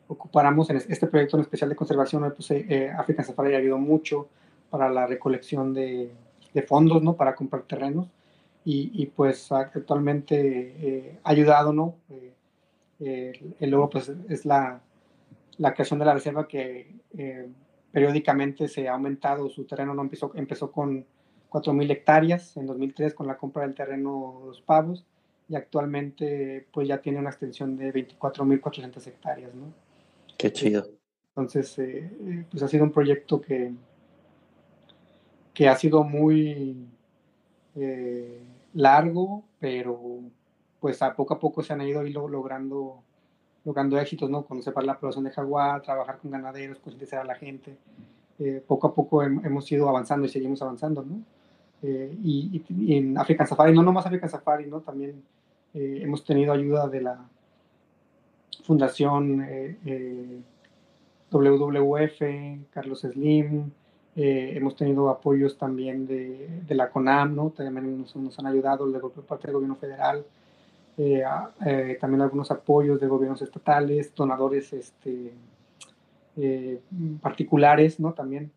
ocupáramos 0.08 0.68
en 0.68 0.76
este 0.76 1.06
proyecto 1.06 1.38
en 1.38 1.42
especial 1.42 1.70
de 1.70 1.76
conservación, 1.76 2.30
pues, 2.36 2.50
eh, 2.50 2.90
African 2.90 3.24
Safari 3.24 3.54
ayudó 3.54 3.78
mucho 3.78 4.28
para 4.68 4.90
la 4.90 5.06
recolección 5.06 5.72
de, 5.72 6.12
de 6.52 6.62
fondos, 6.62 7.02
¿no? 7.02 7.14
Para 7.14 7.34
comprar 7.34 7.62
terrenos 7.62 8.08
y, 8.64 9.02
y 9.02 9.06
pues 9.06 9.52
actualmente 9.52 10.36
eh, 10.38 11.18
ha 11.22 11.30
ayudado, 11.30 11.72
¿no? 11.72 11.96
Eh, 13.00 13.54
el 13.60 13.70
luego 13.70 13.90
pues 13.90 14.10
es 14.28 14.46
la, 14.46 14.80
la, 15.58 15.74
creación 15.74 15.98
de 15.98 16.04
la 16.06 16.14
reserva 16.14 16.48
que 16.48 16.94
eh, 17.18 17.48
periódicamente 17.92 18.68
se 18.68 18.88
ha 18.88 18.94
aumentado, 18.94 19.50
su 19.50 19.64
terreno 19.64 19.94
no 19.94 20.02
empezó, 20.02 20.32
empezó 20.34 20.72
con 20.72 21.04
4.000 21.50 21.90
hectáreas 21.90 22.56
en 22.56 22.66
2003 22.66 23.14
con 23.14 23.26
la 23.26 23.36
compra 23.36 23.62
del 23.62 23.74
terreno 23.74 24.42
Los 24.46 24.60
Pavos 24.62 25.04
y 25.48 25.56
actualmente 25.56 26.66
pues 26.72 26.88
ya 26.88 27.02
tiene 27.02 27.18
una 27.18 27.30
extensión 27.30 27.76
de 27.76 27.92
24.400 27.92 29.06
hectáreas, 29.06 29.54
¿no? 29.54 29.72
Qué 30.38 30.52
chido. 30.52 30.88
Entonces, 31.30 31.78
eh, 31.78 32.46
pues 32.50 32.62
ha 32.62 32.68
sido 32.68 32.84
un 32.84 32.92
proyecto 32.92 33.40
que, 33.40 33.72
que 35.52 35.68
ha 35.68 35.76
sido 35.76 36.04
muy 36.04 36.88
eh, 37.76 38.40
largo, 38.74 39.44
pero 39.60 40.20
pues 40.80 41.00
a 41.02 41.14
poco 41.14 41.34
a 41.34 41.40
poco 41.40 41.62
se 41.62 41.72
han 41.72 41.82
ido, 41.82 42.06
ido 42.06 42.28
logrando 42.28 43.02
logrando 43.64 43.98
éxitos, 43.98 44.30
¿no? 44.30 44.44
Conocer 44.44 44.74
la 44.84 44.98
población 44.98 45.24
de 45.24 45.30
jaguar, 45.30 45.82
trabajar 45.82 46.18
con 46.18 46.30
ganaderos, 46.30 46.78
concientizar 46.78 47.20
a 47.20 47.24
la 47.24 47.34
gente. 47.34 47.76
Eh, 48.38 48.62
poco 48.66 48.88
a 48.88 48.94
poco 48.94 49.22
hemos 49.22 49.70
ido 49.72 49.88
avanzando 49.88 50.26
y 50.26 50.28
seguimos 50.28 50.60
avanzando, 50.60 51.02
¿no? 51.02 51.22
Eh, 51.82 52.16
y, 52.22 52.62
en 52.96 53.16
African 53.18 53.46
Safari, 53.46 53.74
no 53.74 53.82
nomás 53.82 54.06
African 54.06 54.28
Safari, 54.28 54.66
¿no? 54.66 54.80
También 54.80 55.22
eh, 55.72 56.00
hemos 56.02 56.24
tenido 56.24 56.52
ayuda 56.52 56.88
de 56.88 57.00
la 57.00 57.18
Fundación 58.64 59.46
WWF, 61.30 62.22
Carlos 62.70 63.00
Slim, 63.00 63.70
hemos 64.16 64.76
tenido 64.76 65.10
apoyos 65.10 65.58
también 65.58 66.06
de, 66.06 66.62
de, 66.66 66.74
la 66.74 66.90
CONAM, 66.90 67.34
¿no? 67.34 67.50
También 67.50 67.98
nos, 67.98 68.14
nos 68.14 68.38
han 68.38 68.46
ayudado 68.46 68.90
de 68.90 69.00
parte 69.26 69.48
del 69.48 69.54
gobierno 69.54 69.76
federal. 69.76 70.24
Eh, 70.96 71.24
eh, 71.66 71.98
también 72.00 72.22
algunos 72.22 72.50
apoyos 72.50 73.00
de 73.00 73.08
gobiernos 73.08 73.42
estatales, 73.42 74.14
donadores 74.14 74.72
este, 74.72 75.32
eh, 76.36 76.80
particulares, 77.20 77.98
¿no? 77.98 78.12
También. 78.12 78.50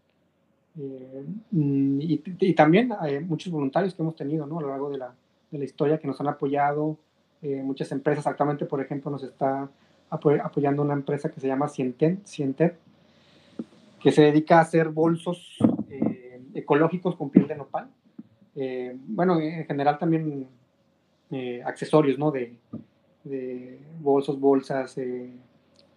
Mm, 0.75 1.99
y, 2.01 2.53
también 2.53 2.93
hay 2.99 3.19
muchos 3.21 3.51
voluntarios 3.51 3.95
que 3.95 4.03
hemos 4.03 4.15
tenido, 4.15 4.45
¿no? 4.45 4.59
A 4.59 4.61
lo 4.61 4.69
largo 4.69 4.89
de 4.89 4.99
la, 4.99 5.13
de 5.49 5.57
la 5.57 5.65
historia 5.65 5.97
que 5.97 6.07
nos 6.07 6.19
han 6.21 6.27
apoyado. 6.27 6.97
muchas 7.41 7.91
empresas, 7.91 8.27
actualmente, 8.27 8.65
por 8.65 8.81
ejemplo, 8.81 9.11
nos 9.11 9.23
está 9.23 9.69
apoyando 10.09 10.81
una 10.83 10.93
empresa 10.93 11.29
que 11.29 11.39
se 11.39 11.47
llama 11.47 11.67
Cientet, 11.67 12.25
Cientet 12.25 12.77
que 13.99 14.11
se 14.11 14.21
dedica 14.21 14.57
a 14.57 14.61
hacer 14.61 14.89
bolsos 14.89 15.57
ecológicos 16.53 17.15
con 17.15 17.29
piel 17.29 17.47
de 17.47 17.55
nopal. 17.55 17.89
bueno, 19.07 19.39
en 19.39 19.65
general 19.65 19.97
también 19.99 20.47
eh, 21.29 21.61
accesorios, 21.65 22.17
¿no? 22.17 22.31
De, 22.31 22.57
de, 23.25 23.81
bolsos, 23.99 24.39
bolsas, 24.39 24.97
eh, 24.97 25.29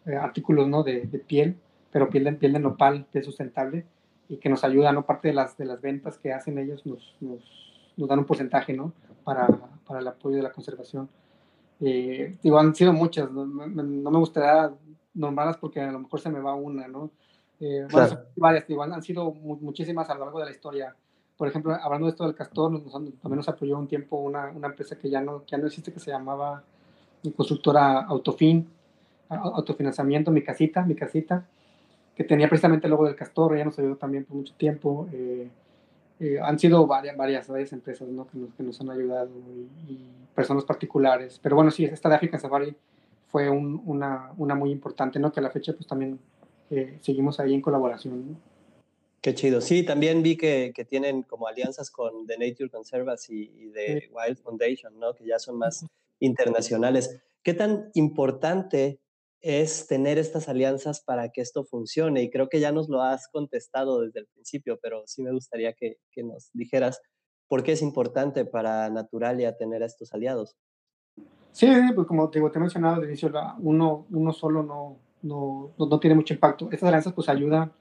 eh, 0.07 0.17
artículos, 0.17 0.67
¿no? 0.67 0.83
De, 0.83 1.03
piel, 1.25 1.57
pero 1.93 2.11
piel 2.11 2.25
de, 2.25 2.33
piel 2.33 2.53
de 2.53 2.59
nopal, 2.59 3.07
piel 3.13 3.23
sustentable, 3.23 3.87
y 4.29 4.39
que 4.39 4.49
nos 4.49 4.65
ayuda, 4.65 4.93
¿no? 4.93 5.07
Parte 5.07 5.29
de 5.29 5.35
las, 5.35 5.57
de 5.57 5.67
las 5.67 5.81
ventas 5.81 6.19
que 6.19 6.33
hacen 6.33 6.59
ellos 6.59 6.85
nos, 6.85 7.17
nos, 7.21 7.93
nos 7.97 8.09
dan 8.09 8.19
un 8.19 8.25
porcentaje, 8.25 8.73
¿no? 8.73 8.93
Para, 9.23 9.47
para, 9.87 10.01
el 10.01 10.09
apoyo 10.09 10.37
de 10.37 10.43
la 10.43 10.53
conservación. 10.53 11.09
digo, 11.79 12.59
han 12.59 12.75
sido 12.75 12.93
muchas, 12.93 13.31
no, 13.31 13.47
me 13.47 14.19
gustaría 14.19 14.75
nombrarlas 15.15 15.59
porque 15.59 15.81
a 15.81 15.93
lo 15.93 16.01
mejor 16.01 16.21
se 16.21 16.31
me 16.31 16.41
va 16.41 16.55
una, 16.55 16.89
¿no? 16.89 17.11
Varias, 18.37 18.69
igual 18.71 18.93
han 18.93 19.03
sido 19.03 19.33
muchísimas 19.33 20.09
a 20.11 20.15
lo 20.15 20.25
largo 20.25 20.39
de 20.41 20.47
la 20.47 20.51
historia 20.51 20.97
por 21.41 21.49
ejemplo, 21.49 21.73
hablando 21.73 22.07
de 22.07 22.11
esto 22.11 22.25
del 22.25 22.35
castor, 22.35 22.71
nos, 22.71 22.93
también 22.93 23.37
nos 23.37 23.49
apoyó 23.49 23.79
un 23.79 23.89
tiempo 23.89 24.19
una, 24.19 24.51
una, 24.51 24.67
empresa 24.67 24.99
que 24.99 25.09
ya 25.09 25.23
no, 25.23 25.43
ya 25.47 25.57
no 25.57 25.69
existe, 25.69 25.91
que 25.91 25.99
se 25.99 26.11
llamaba 26.11 26.63
constructora 27.35 28.03
Autofin, 28.03 28.69
autofinanciamiento, 29.31 30.31
mi 30.31 30.43
casita, 30.43 30.83
mi 30.83 30.95
casita, 30.95 31.47
que 32.15 32.25
tenía 32.25 32.47
precisamente 32.47 32.89
el 32.89 32.91
logo 32.91 33.07
del 33.07 33.17
castor, 33.17 33.57
ya 33.57 33.65
nos 33.65 33.79
ayudó 33.79 33.97
también 33.97 34.27
por 34.27 34.37
mucho 34.37 34.53
tiempo. 34.59 35.09
Eh, 35.15 35.49
eh, 36.21 36.39
han 36.43 36.59
sido 36.59 36.87
varias, 36.87 37.17
varias, 37.17 37.49
varias 37.49 37.73
empresas 37.73 38.07
¿no? 38.07 38.27
que, 38.27 38.37
nos, 38.37 38.53
que, 38.53 38.63
nos, 38.63 38.79
han 38.83 38.91
ayudado 38.91 39.31
y, 39.89 39.99
personas 40.35 40.65
particulares. 40.65 41.41
Pero 41.43 41.57
bueno, 41.57 41.71
sí, 41.71 41.87
esta 41.87 42.11
de 42.11 42.17
African 42.17 42.39
Safari 42.39 42.77
fue 43.29 43.49
un, 43.49 43.83
una, 43.87 44.31
una, 44.37 44.55
muy 44.55 44.73
importante, 44.73 45.19
¿no? 45.19 45.33
que 45.33 45.41
a 45.41 45.43
la 45.43 45.51
fecha 45.51 45.73
pues 45.73 45.87
también 45.87 46.19
eh, 46.71 46.99
seguimos 47.01 47.41
ahí 47.41 47.55
en 47.55 47.61
colaboración. 47.61 48.33
¿no? 48.33 48.41
Qué 49.21 49.35
chido. 49.35 49.61
Sí, 49.61 49.85
también 49.85 50.23
vi 50.23 50.37
que, 50.37 50.73
que, 50.75 50.85
tienen 50.85 51.23
como 51.23 51.47
alianzas 51.47 51.91
con 51.91 52.27
The 52.27 52.39
Nature 52.39 52.71
Conservancy 52.71 53.51
y, 53.55 53.71
The 53.71 54.11
Wild 54.13 54.39
Foundation, 54.39 54.99
¿no? 54.99 55.15
Que 55.15 55.27
ya 55.27 55.39
son 55.39 55.59
más 55.59 55.85
internacionales. 56.21 57.21
¿Qué 57.43 57.53
tan 57.53 57.91
importante 57.95 58.99
es 59.43 59.87
tener 59.87 60.19
estas 60.19 60.49
alianzas 60.49 61.03
para 61.03 61.31
que 61.33 61.43
esto 61.43 61.65
funcione? 61.65 62.23
Y 62.23 62.31
creo 62.31 62.49
que 62.49 62.61
ya 62.61 62.73
nos 62.73 62.89
lo 62.89 63.03
has 63.03 63.29
contestado 63.29 64.01
desde 64.01 64.21
el 64.21 64.27
principio, 64.27 64.79
pero 64.81 65.03
sí 65.07 65.23
me 65.23 65.33
gustaría 65.33 65.75
que, 65.75 65.99
que 66.11 66.23
nos 66.23 66.51
dijeras 66.55 67.03
por 67.47 67.63
qué 67.63 67.73
es 67.73 67.83
importante 67.83 68.47
para 68.47 68.89
Naturalia 68.89 69.57
tener 69.57 69.83
a 69.83 69.87
estos 69.87 70.15
aliados. 70.15 70.57
Sí, 71.53 71.69
pues 71.95 72.07
como 72.07 72.31
te, 72.31 72.41
te 72.41 72.59
he 72.59 72.61
mencionado 72.61 72.97
al 72.97 73.05
inicio, 73.05 73.31
uno, 73.59 74.07
uno 74.11 74.33
solo 74.33 74.63
no, 74.63 74.99
no, 75.23 75.71
no, 75.79 76.01
tiene 76.01 76.17
mucho 76.17 76.35
impacto. 76.35 76.69
Estas 76.71 76.89
alianzas 76.89 77.13
pues 77.13 77.29
ayudan 77.29 77.73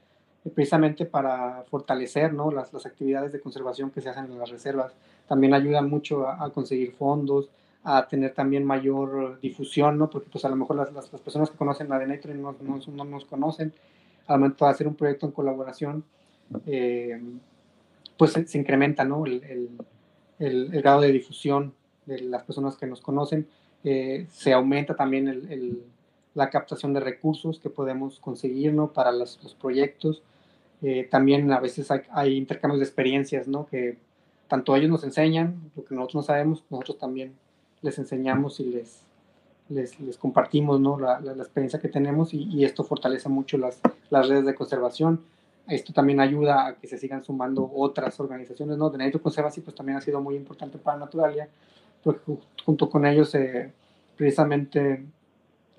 precisamente 0.56 1.06
para 1.06 1.64
fortalecer 1.70 2.34
¿no? 2.34 2.52
las, 2.52 2.72
las, 2.74 2.86
actividades 2.86 3.32
de 3.32 3.40
conservación 3.40 3.92
que 3.92 4.02
se 4.02 4.10
hacen 4.10 4.26
en 4.26 4.40
las 4.40 4.50
reservas. 4.50 4.94
También 5.28 5.54
ayudan 5.54 5.90
mucho 5.90 6.28
a, 6.28 6.52
conseguir 6.52 6.94
fondos, 6.94 7.50
a 7.84 8.08
tener 8.08 8.34
también 8.34 8.64
mayor 8.66 9.40
difusión, 9.42 9.98
¿no? 9.98 10.10
porque 10.10 10.30
pues 10.32 10.46
a 10.46 10.50
lo 10.50 10.56
mejor 10.56 10.78
las, 10.78 10.92
las, 10.94 11.08
personas 11.22 11.50
que 11.50 11.58
conocen 11.58 11.90
la 11.90 12.00
de 12.00 12.08
Nature 12.08 12.36
no, 12.36 12.56
no, 12.62 12.80
no, 12.88 13.04
nos 13.04 13.26
conocen. 13.26 13.74
Al 14.28 14.40
momento 14.40 14.66
de 14.66 14.72
hacer 14.72 14.88
un 14.88 14.96
proyecto 14.96 15.26
en 15.26 15.32
colaboración, 15.32 16.04
eh, 16.66 17.22
pues 18.18 18.34
se, 18.34 18.58
incrementa 18.58 19.04
¿no? 19.04 19.26
el, 19.26 19.44
el, 19.44 19.70
el, 20.40 20.82
grado 20.82 21.02
de 21.02 21.12
difusión 21.12 21.74
de 22.06 22.22
las 22.22 22.44
personas 22.44 22.76
que 22.76 22.86
nos 22.86 23.02
conocen. 23.02 23.48
Eh, 23.84 24.28
se 24.30 24.52
aumenta 24.52 24.96
también 24.96 25.28
el, 25.28 25.84
la 26.36 26.50
captación 26.50 26.94
de 26.94 27.00
recursos 27.00 27.60
que 27.60 27.70
podemos 27.70 28.20
conseguir 28.20 28.74
¿no? 28.74 28.94
para 28.94 29.12
los, 29.12 29.38
proyectos. 29.60 30.22
Eh, 30.82 31.08
también 31.10 31.52
a 31.52 31.60
veces 31.60 31.92
hay, 31.92 32.38
intercambios 32.38 32.80
de 32.80 32.86
experiencias, 32.86 33.48
¿no? 33.48 33.68
Que 33.68 33.98
tanto 34.48 34.76
ellos 34.76 34.90
nos 34.90 35.04
enseñan, 35.04 35.72
lo 35.76 35.84
que 35.84 35.94
nosotros 35.94 36.16
no 36.16 36.24
sabemos, 36.24 36.64
nosotros 36.70 36.98
también 36.98 37.34
les 37.82 37.98
enseñamos 38.00 38.60
y 38.60 38.66
les, 38.66 39.04
les, 39.70 40.18
compartimos, 40.18 40.80
¿no? 40.80 40.98
La, 40.98 41.20
la, 41.20 41.34
experiencia 41.34 41.80
que 41.80 41.90
tenemos 41.90 42.34
y, 42.34 42.44
y, 42.44 42.64
esto 42.64 42.84
fortalece 42.84 43.28
mucho 43.28 43.58
las, 43.58 43.82
las 44.10 44.30
redes 44.30 44.46
de 44.46 44.56
conservación. 44.56 45.22
Esto 45.68 45.94
también 45.94 46.20
ayuda 46.20 46.66
a 46.66 46.76
que 46.76 46.88
se 46.88 46.98
sigan 46.98 47.24
sumando 47.24 47.70
otras 47.76 48.20
organizaciones, 48.20 48.78
¿no? 48.78 48.90
De 48.90 48.98
Nature 48.98 49.22
Conservancy, 49.22 49.62
pues 49.62 49.76
también 49.76 49.98
ha 49.98 50.02
sido 50.02 50.22
muy 50.22 50.36
importante 50.36 50.78
para 50.78 50.98
Naturalia, 50.98 51.50
porque 52.04 52.38
junto 52.66 52.90
con 52.90 53.06
ellos 53.06 53.36
eh, 53.36 53.72
precisamente 54.18 55.06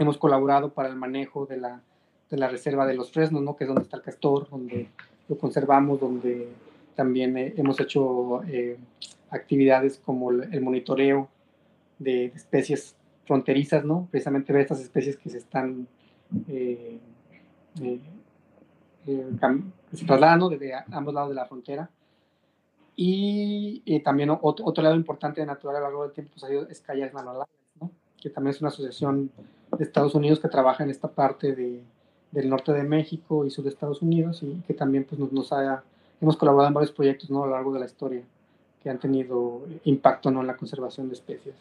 hemos 0.00 0.18
colaborado 0.18 0.72
para 0.72 0.88
el 0.88 0.96
manejo 0.96 1.46
de 1.46 1.58
la 1.58 1.82
de 2.30 2.36
la 2.36 2.48
reserva 2.48 2.86
de 2.86 2.94
los 2.94 3.10
fresnos, 3.10 3.42
¿no? 3.42 3.56
que 3.56 3.64
es 3.64 3.68
donde 3.68 3.82
está 3.82 3.96
el 3.96 4.02
castor, 4.02 4.48
donde 4.48 4.88
lo 5.28 5.36
conservamos, 5.36 6.00
donde 6.00 6.48
también 6.94 7.36
eh, 7.36 7.54
hemos 7.56 7.78
hecho 7.80 8.42
eh, 8.44 8.78
actividades 9.30 9.98
como 9.98 10.30
el, 10.30 10.60
monitoreo 10.60 11.28
de, 11.98 12.26
especies 12.26 12.96
fronterizas, 13.26 13.84
¿no? 13.84 14.08
precisamente 14.10 14.52
ver 14.52 14.62
estas 14.62 14.80
especies 14.80 15.16
que 15.16 15.28
se 15.28 15.38
están 15.38 15.88
eh, 16.48 16.98
que 19.04 19.96
se 19.96 20.04
trasladan 20.04 20.48
desde 20.50 20.72
ambos 20.92 21.14
lados 21.14 21.30
de 21.30 21.34
la 21.34 21.46
frontera. 21.46 21.90
Y, 23.02 24.00
también 24.00 24.28
otro, 24.30 24.82
lado 24.82 24.94
importante 24.94 25.40
de 25.40 25.46
Natural 25.46 25.76
a 25.76 25.78
lo 25.78 25.84
largo 25.86 26.02
del 26.02 26.12
tiempo 26.12 26.32
pues, 26.34 26.44
ha 26.44 26.48
sido 26.48 26.66
Sky 26.74 27.00
¿no? 27.80 27.90
que 28.20 28.28
también 28.28 28.54
es 28.54 28.60
una 28.60 28.68
asociación 28.68 29.30
de 29.76 29.84
Estados 29.84 30.14
Unidos 30.14 30.40
que 30.40 30.48
trabaja 30.48 30.84
en 30.84 30.90
esta 30.90 31.08
parte 31.08 31.54
de, 31.54 31.82
del 32.30 32.48
norte 32.48 32.72
de 32.72 32.82
México 32.82 33.44
y 33.44 33.50
sur 33.50 33.64
de 33.64 33.70
Estados 33.70 34.02
Unidos 34.02 34.42
y 34.42 34.60
que 34.66 34.74
también 34.74 35.04
pues, 35.04 35.18
nos, 35.18 35.32
nos 35.32 35.50
hemos 36.20 36.36
colaborado 36.36 36.68
en 36.68 36.74
varios 36.74 36.92
proyectos 36.92 37.30
¿no? 37.30 37.42
a 37.42 37.46
lo 37.46 37.52
largo 37.52 37.72
de 37.72 37.80
la 37.80 37.86
historia 37.86 38.22
que 38.82 38.90
han 38.90 38.98
tenido 38.98 39.62
impacto 39.84 40.30
¿no? 40.30 40.40
en 40.40 40.46
la 40.46 40.56
conservación 40.56 41.08
de 41.08 41.14
especies. 41.14 41.54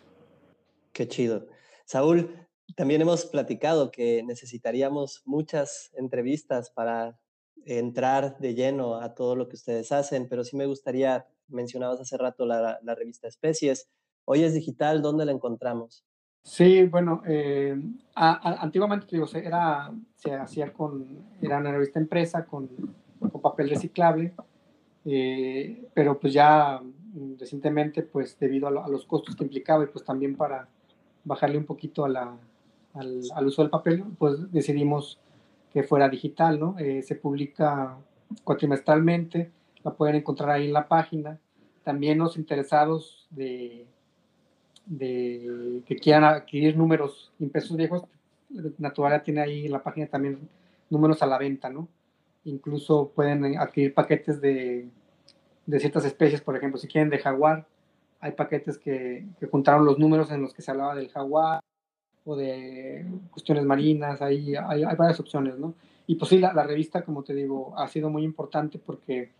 Qué 0.94 1.08
chido. 1.08 1.48
Saúl, 1.86 2.36
también 2.76 3.02
hemos 3.02 3.26
platicado 3.26 3.92
que 3.92 4.24
necesitaríamos 4.24 5.22
muchas 5.26 5.92
entrevistas 5.96 6.70
para 6.70 7.20
entrar 7.66 8.38
de 8.40 8.54
lleno 8.54 8.96
a 8.96 9.16
todo 9.16 9.36
lo 9.36 9.50
que 9.50 9.56
ustedes 9.56 9.92
hacen, 9.92 10.28
pero 10.30 10.44
sí 10.44 10.56
me 10.56 10.66
gustaría, 10.66 11.28
mencionabas 11.48 12.00
hace 12.00 12.18
rato 12.18 12.46
la, 12.46 12.80
la 12.82 12.96
revista 12.96 13.28
Especies. 13.28 13.90
Hoy 14.26 14.44
es 14.44 14.54
digital, 14.54 15.02
¿dónde 15.02 15.26
la 15.26 15.32
encontramos? 15.32 16.06
Sí, 16.44 16.84
bueno, 16.86 17.22
eh, 17.26 17.80
antiguamente 18.16 19.08
digo, 19.12 19.28
era, 19.36 19.92
se 20.16 20.34
hacía 20.34 20.74
con, 20.74 21.06
era 21.42 21.58
una 21.58 21.72
revista 21.72 22.00
empresa 22.00 22.46
con, 22.46 22.70
con 23.20 23.42
papel 23.42 23.70
reciclable, 23.70 24.34
eh, 25.06 25.88
pero 25.94 26.20
pues 26.20 26.34
ya 26.34 26.82
recientemente, 27.38 28.04
pues 28.04 28.38
debido 28.40 28.68
a, 28.68 28.88
los 28.88 29.06
costos 29.06 29.36
que 29.36 29.44
implicaba 29.44 29.84
y 29.84 29.88
pues 29.88 30.04
también 30.06 30.36
para 30.36 30.68
bajarle 31.24 31.58
un 31.58 31.66
poquito 31.66 32.06
a 32.06 32.10
la, 32.10 32.38
al, 32.94 33.22
al, 33.36 33.48
uso 33.48 33.62
del 33.62 33.70
papel, 33.70 34.04
pues 34.18 34.52
decidimos 34.52 35.20
que 35.72 35.84
fuera 35.84 36.10
digital, 36.10 36.60
¿no? 36.60 36.76
Eh, 36.80 37.02
se 37.04 37.16
publica 37.16 37.98
cuatrimestralmente, 38.44 39.52
la 39.84 39.94
pueden 39.94 40.16
encontrar 40.16 40.50
ahí 40.52 40.68
en 40.68 40.74
la 40.74 40.88
página. 40.88 41.40
También 41.84 42.18
los 42.18 42.38
interesados 42.38 43.28
de 43.30 43.88
de 44.90 45.84
que 45.86 45.96
quieran 45.96 46.24
adquirir 46.24 46.76
números 46.76 47.32
impresos 47.40 47.78
viejos, 47.78 48.04
Naturalia 48.80 49.24
tiene 49.24 49.42
ahí 49.42 49.66
en 49.68 49.72
la 49.72 49.84
página 49.84 50.08
también 50.08 50.50
números 50.90 51.22
a 51.22 51.28
la 51.28 51.38
venta, 51.38 51.70
¿no? 51.70 51.88
Incluso 52.44 53.12
pueden 53.14 53.58
adquirir 53.58 53.94
paquetes 53.94 54.42
de, 54.42 54.90
de 55.68 55.80
ciertas 55.80 56.06
especies, 56.06 56.42
por 56.42 56.58
ejemplo, 56.58 56.80
si 56.80 56.88
quieren 56.88 57.12
de 57.12 57.20
jaguar, 57.20 57.68
hay 58.20 58.32
paquetes 58.32 58.80
que, 58.80 59.28
que, 59.40 59.46
juntaron 59.46 59.86
los 59.86 60.00
números 60.00 60.32
en 60.32 60.42
los 60.42 60.54
que 60.54 60.64
se 60.64 60.72
hablaba 60.72 60.96
del 60.96 61.10
jaguar, 61.10 61.62
o 62.26 62.36
de 62.36 63.06
cuestiones 63.32 63.66
marinas, 63.66 64.22
hay, 64.22 64.56
hay, 64.56 64.84
varias 64.84 65.20
opciones, 65.20 65.58
¿no? 65.58 65.76
Y 66.08 66.16
pues 66.16 66.30
sí, 66.30 66.40
la, 66.40 66.54
la, 66.54 66.64
revista, 66.64 67.04
como 67.04 67.24
te 67.24 67.34
digo, 67.36 67.78
ha 67.78 67.88
sido 67.88 68.10
muy 68.10 68.24
importante 68.24 68.80
porque 68.80 69.32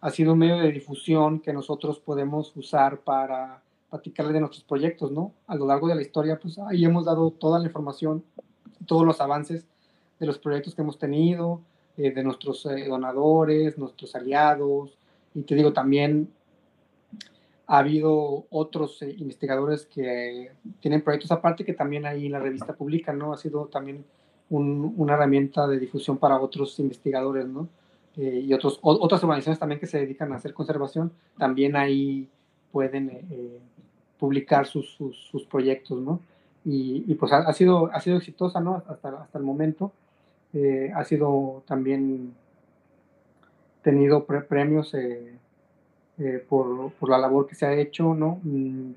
ha 0.00 0.10
sido 0.10 0.32
un 0.32 0.38
medio 0.38 0.58
de 0.58 0.72
difusión 0.72 1.40
que 1.40 1.52
nosotros 1.52 1.98
podemos 2.00 2.56
usar 2.56 3.00
para 3.00 3.62
platicarle 3.90 4.32
de 4.32 4.40
nuestros 4.40 4.64
proyectos, 4.64 5.12
¿no? 5.12 5.32
A 5.46 5.54
lo 5.54 5.66
largo 5.66 5.88
de 5.88 5.94
la 5.94 6.02
historia, 6.02 6.38
pues 6.38 6.58
ahí 6.58 6.84
hemos 6.84 7.04
dado 7.04 7.30
toda 7.30 7.58
la 7.58 7.66
información, 7.66 8.24
todos 8.86 9.04
los 9.04 9.20
avances 9.20 9.66
de 10.18 10.26
los 10.26 10.38
proyectos 10.38 10.74
que 10.74 10.82
hemos 10.82 10.98
tenido, 10.98 11.60
eh, 11.96 12.10
de 12.10 12.22
nuestros 12.22 12.66
eh, 12.66 12.86
donadores, 12.88 13.78
nuestros 13.78 14.14
aliados, 14.14 14.98
y 15.34 15.42
te 15.42 15.54
digo, 15.54 15.72
también 15.72 16.30
ha 17.66 17.78
habido 17.78 18.46
otros 18.50 19.02
eh, 19.02 19.14
investigadores 19.18 19.86
que 19.86 20.52
tienen 20.80 21.02
proyectos 21.02 21.32
aparte 21.32 21.64
que 21.64 21.72
también 21.72 22.06
ahí 22.06 22.26
en 22.26 22.32
la 22.32 22.38
revista 22.38 22.74
publican, 22.74 23.18
¿no? 23.18 23.32
Ha 23.32 23.36
sido 23.36 23.66
también 23.66 24.04
una 24.48 25.14
herramienta 25.14 25.66
de 25.66 25.78
difusión 25.80 26.18
para 26.18 26.40
otros 26.40 26.78
investigadores, 26.78 27.46
¿no? 27.46 27.68
Eh, 28.16 28.44
y 28.46 28.54
otros, 28.54 28.78
otras 28.80 29.22
organizaciones 29.24 29.58
también 29.58 29.80
que 29.80 29.86
se 29.86 29.98
dedican 29.98 30.32
a 30.32 30.36
hacer 30.36 30.54
conservación, 30.54 31.12
también 31.36 31.76
ahí 31.76 32.28
pueden 32.76 33.08
eh, 33.08 33.58
publicar 34.18 34.66
sus, 34.66 34.86
sus, 35.30 35.46
proyectos, 35.46 35.98
¿no? 35.98 36.20
Y, 36.62 37.04
y 37.06 37.14
pues 37.14 37.32
ha, 37.32 37.38
ha, 37.38 37.52
sido, 37.54 37.90
ha 37.90 38.00
sido 38.00 38.18
exitosa, 38.18 38.60
¿no? 38.60 38.82
Hasta, 38.86 39.08
hasta 39.22 39.38
el 39.38 39.44
momento. 39.44 39.92
ha 40.94 41.04
sido 41.04 41.62
también 41.66 42.34
tenido 43.82 44.24
premios 44.24 44.94
eh, 44.94 45.38
por, 46.48 46.92
por, 46.98 47.08
la 47.08 47.18
labor 47.18 47.46
que 47.46 47.54
se 47.54 47.66
ha 47.66 47.72
hecho, 47.72 48.14
¿no? 48.14 48.40
Mm, 48.42 48.92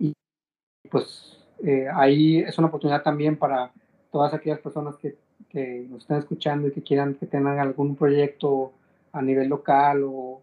y 0.00 0.12
pues 0.90 1.38
eh, 1.62 1.86
ahí 1.92 2.38
es 2.38 2.56
una 2.58 2.68
oportunidad 2.68 3.02
también 3.02 3.36
para 3.36 3.72
todas 4.10 4.32
aquellas 4.34 4.60
personas 4.60 4.96
que, 4.96 5.16
que, 5.50 5.86
nos 5.90 6.02
están 6.02 6.18
escuchando 6.18 6.68
y 6.68 6.72
que 6.72 6.82
quieran 6.82 7.14
que 7.14 7.26
tengan 7.26 7.58
algún 7.58 7.94
proyecto 7.94 8.72
a 9.12 9.22
nivel 9.22 9.48
local 9.48 10.04
o, 10.04 10.40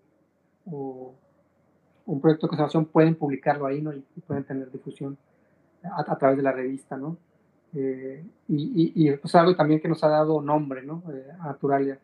o 0.71 1.13
un 2.05 2.21
proyecto 2.21 2.47
de 2.47 2.49
conservación, 2.49 2.85
pueden 2.85 3.15
publicarlo 3.15 3.65
ahí, 3.65 3.81
¿no? 3.81 3.93
Y, 3.93 4.03
pueden 4.27 4.43
tener 4.43 4.71
difusión 4.71 5.17
a, 5.83 6.17
través 6.17 6.37
de 6.37 6.43
la 6.43 6.51
revista, 6.51 6.97
¿no? 6.97 7.17
Eh, 7.75 8.23
y, 8.47 8.93
y, 8.95 9.09
y 9.09 9.17
pues 9.17 9.33
algo 9.35 9.55
también 9.55 9.79
que 9.79 9.87
nos 9.87 10.03
ha 10.03 10.07
dado 10.07 10.41
nombre, 10.41 10.83
¿no? 10.83 11.01
a 11.39 11.47
Naturalia 11.47 11.99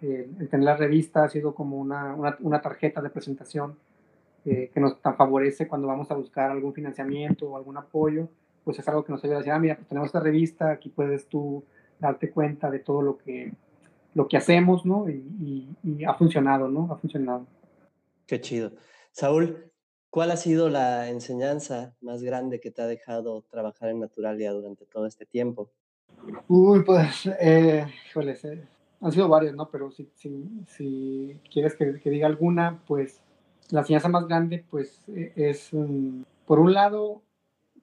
el 0.00 0.48
tener 0.50 0.64
la 0.64 0.76
revista 0.76 1.24
ha 1.24 1.28
sido 1.28 1.54
como 1.54 1.78
una, 1.78 2.14
una, 2.40 2.60
tarjeta 2.60 3.00
de 3.00 3.10
presentación 3.10 3.76
eh, 4.44 4.70
que 4.72 4.80
nos 4.80 4.98
favorece 5.00 5.66
cuando 5.66 5.88
vamos 5.88 6.10
a 6.10 6.14
buscar 6.14 6.50
algún 6.50 6.74
financiamiento 6.74 7.50
o 7.50 7.56
algún 7.56 7.76
apoyo, 7.76 8.28
pues 8.64 8.78
es 8.78 8.86
algo 8.88 9.04
que 9.04 9.12
nos 9.12 9.24
ayuda 9.24 9.36
a 9.36 9.38
decir, 9.38 9.52
ah, 9.52 9.58
mira, 9.58 9.76
pues 9.76 9.88
tenemos 9.88 10.06
esta 10.06 10.20
revista, 10.20 10.70
aquí 10.70 10.90
puedes 10.90 11.26
tú 11.28 11.64
darte 11.98 12.30
cuenta 12.30 12.70
de 12.70 12.78
todo 12.80 13.00
lo 13.00 13.16
que, 13.16 13.52
lo 14.14 14.28
que 14.28 14.36
hacemos, 14.36 14.84
¿no? 14.84 15.08
Y, 15.08 15.68
y, 15.82 16.04
ha 16.04 16.14
funcionado, 16.14 16.68
¿no? 16.68 16.92
Ha 16.92 16.96
funcionado. 16.96 17.46
Qué 18.26 18.40
chido. 18.40 18.72
Saúl, 19.16 19.72
¿cuál 20.10 20.30
ha 20.30 20.36
sido 20.36 20.68
la 20.68 21.08
enseñanza 21.08 21.96
más 22.02 22.22
grande 22.22 22.60
que 22.60 22.70
te 22.70 22.82
ha 22.82 22.86
dejado 22.86 23.46
trabajar 23.48 23.88
en 23.88 24.00
Naturalia 24.00 24.52
durante 24.52 24.84
todo 24.84 25.06
este 25.06 25.24
tiempo? 25.24 25.70
Uy, 26.48 26.84
pues, 26.84 27.24
eh, 27.24 27.86
eh, 28.14 28.68
han 29.00 29.12
sido 29.12 29.26
varias, 29.26 29.54
¿no? 29.54 29.70
Pero 29.70 29.90
si, 29.90 30.10
si, 30.66 31.40
quieres 31.50 31.74
que, 31.76 32.10
diga 32.10 32.26
alguna, 32.26 32.82
pues 32.86 33.22
la 33.70 33.80
enseñanza 33.80 34.10
más 34.10 34.26
grande, 34.28 34.66
pues 34.68 35.08
e, 35.08 35.32
es, 35.34 35.72
um, 35.72 36.22
por 36.44 36.58
un 36.58 36.74
lado, 36.74 37.22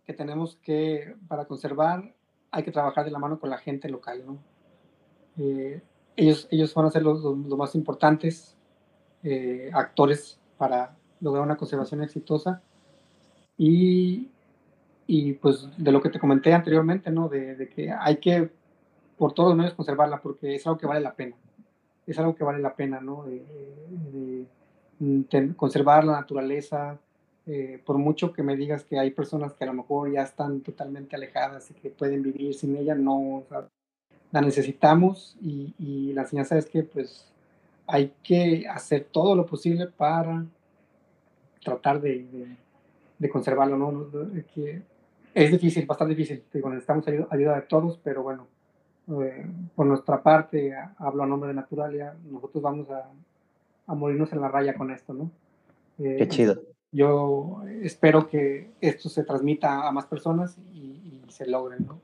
que 0.05 0.13
tenemos 0.13 0.57
que, 0.57 1.15
para 1.27 1.45
conservar, 1.45 2.13
hay 2.51 2.61
que 2.61 2.71
trabajar 2.71 3.05
de 3.05 3.11
la 3.11 3.17
mano 3.17 3.39
con 3.39 3.49
la 3.49 3.57
gente 3.57 3.89
local, 3.89 4.23
¿no? 4.23 4.38
Eh, 5.39 5.81
ellos, 6.15 6.47
ellos 6.51 6.75
van 6.75 6.86
a 6.86 6.91
ser 6.91 7.01
los, 7.01 7.23
los, 7.23 7.57
más 7.57 7.73
importantes 7.73 8.55
eh, 9.23 9.71
actores 9.73 10.39
para 10.59 10.95
lograr 11.24 11.43
una 11.43 11.57
conservación 11.57 12.03
exitosa. 12.03 12.61
Y, 13.57 14.30
y, 15.07 15.34
pues 15.34 15.67
de 15.78 15.91
lo 15.91 16.01
que 16.01 16.09
te 16.09 16.19
comenté 16.19 16.53
anteriormente, 16.53 17.09
¿no? 17.09 17.30
De, 17.30 17.55
de 17.55 17.69
que 17.69 17.91
hay 17.91 18.17
que 18.17 18.51
por 19.17 19.34
todos 19.34 19.49
los 19.49 19.57
medios 19.57 19.74
conservarla, 19.74 20.21
porque 20.21 20.55
es 20.55 20.67
algo 20.67 20.78
que 20.78 20.88
vale 20.88 21.01
la 21.01 21.13
pena. 21.13 21.36
Es 22.05 22.19
algo 22.19 22.36
que 22.36 22.43
vale 22.43 22.59
la 22.59 22.76
pena, 22.76 22.99
¿no? 22.99 23.24
De, 23.24 24.45
conservar 25.55 26.05
la 26.05 26.13
naturaleza, 26.13 26.97
eh, 27.45 27.82
por 27.86 27.97
mucho 27.97 28.32
que 28.32 28.43
me 28.43 28.55
digas 28.55 28.86
que 28.86 28.97
hay 28.97 29.11
personas 29.11 29.53
que 29.53 29.63
a 29.65 29.67
lo 29.67 29.74
mejor 29.74 30.11
ya 30.11 30.21
están 30.21 30.61
totalmente 30.61 31.15
alejadas 31.15 31.69
y 31.71 31.74
que 31.74 31.89
pueden 31.89 32.21
vivir 32.21 32.53
sin 32.53 32.78
ella, 32.78 32.95
no, 32.95 33.43
la 34.32 34.41
necesitamos 34.41 35.36
y, 35.41 35.74
y, 35.78 36.13
la 36.13 36.21
enseñanza 36.21 36.57
es 36.57 36.67
que 36.67 36.84
pues 36.84 37.26
hay 37.86 38.13
que 38.24 38.65
hacer 38.67 39.07
todo 39.11 39.36
lo 39.36 39.45
posible 39.45 39.88
para 39.88 40.45
tratar 41.64 42.01
de, 42.01 42.55
de, 43.18 43.30
conservarlo, 43.30 43.78
¿no? 43.78 44.09
Que 44.53 44.82
es 45.34 45.51
difícil, 45.51 45.86
bastante 45.86 46.16
difícil, 46.16 46.43
digo, 46.53 46.70
necesitamos 46.70 47.07
ayuda, 47.07 47.28
ayuda 47.32 47.55
de 47.55 47.61
todos, 47.64 47.99
pero 48.03 48.24
bueno, 48.24 48.47
eh, 49.24 49.45
por 49.76 49.86
nuestra 49.86 50.22
parte, 50.22 50.74
hablo 50.97 51.24
a 51.24 51.28
nombre 51.28 51.49
de 51.49 51.55
Naturalia, 51.55 52.16
nosotros 52.30 52.61
vamos 52.61 52.89
a, 52.89 53.09
a 53.88 53.95
morirnos 53.95 54.32
en 54.34 54.41
la 54.41 54.47
raya 54.47 54.74
con 54.76 54.91
esto, 54.91 55.14
¿no? 55.14 55.32
Eh, 55.99 56.16
Qué 56.18 56.28
chido. 56.28 56.61
Yo 56.91 57.64
espero 57.82 58.28
que 58.28 58.70
esto 58.80 59.09
se 59.09 59.24
transmita 59.24 59.88
a 59.88 59.91
más 59.91 60.05
personas 60.05 60.57
y, 60.74 61.01
se 61.30 61.47
logre, 61.47 61.80
¿no? 61.80 61.99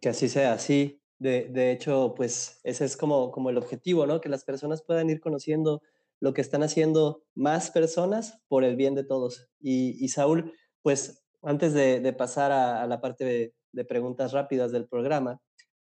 Que 0.00 0.08
así 0.08 0.28
sea, 0.28 0.58
sí. 0.58 0.98
De, 1.20 1.48
de, 1.48 1.70
hecho, 1.70 2.12
pues 2.16 2.58
ese 2.64 2.84
es 2.84 2.96
como, 2.96 3.30
como 3.30 3.50
el 3.50 3.56
objetivo, 3.56 4.04
¿no? 4.04 4.20
Que 4.20 4.28
las 4.28 4.42
personas 4.42 4.82
puedan 4.82 5.08
ir 5.08 5.20
conociendo 5.20 5.80
lo 6.22 6.32
que 6.34 6.40
están 6.40 6.62
haciendo 6.62 7.24
más 7.34 7.72
personas 7.72 8.40
por 8.46 8.62
el 8.62 8.76
bien 8.76 8.94
de 8.94 9.02
todos. 9.02 9.50
Y, 9.58 9.96
y 10.02 10.08
Saúl, 10.08 10.54
pues 10.80 11.24
antes 11.42 11.74
de, 11.74 11.98
de 11.98 12.12
pasar 12.12 12.52
a, 12.52 12.80
a, 12.80 12.86
la 12.86 13.00
parte 13.00 13.24
de, 13.24 13.54
de 13.72 13.84
preguntas 13.84 14.30
rápidas 14.30 14.70
del 14.70 14.86
programa, 14.86 15.40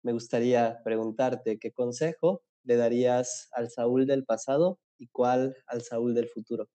me 0.03 0.11
gustaría 0.11 0.81
preguntarte 0.83 1.57
qué 1.57 1.71
consejo 1.71 2.43
le 2.65 2.75
darías 2.75 3.47
al 3.53 3.69
Saúl 3.69 4.05
del 4.05 4.25
pasado 4.25 4.77
y 4.97 5.07
cuál 5.07 5.55
al 5.67 5.83
Saúl 5.83 6.13
del 6.13 6.27
futuro. 6.27 6.67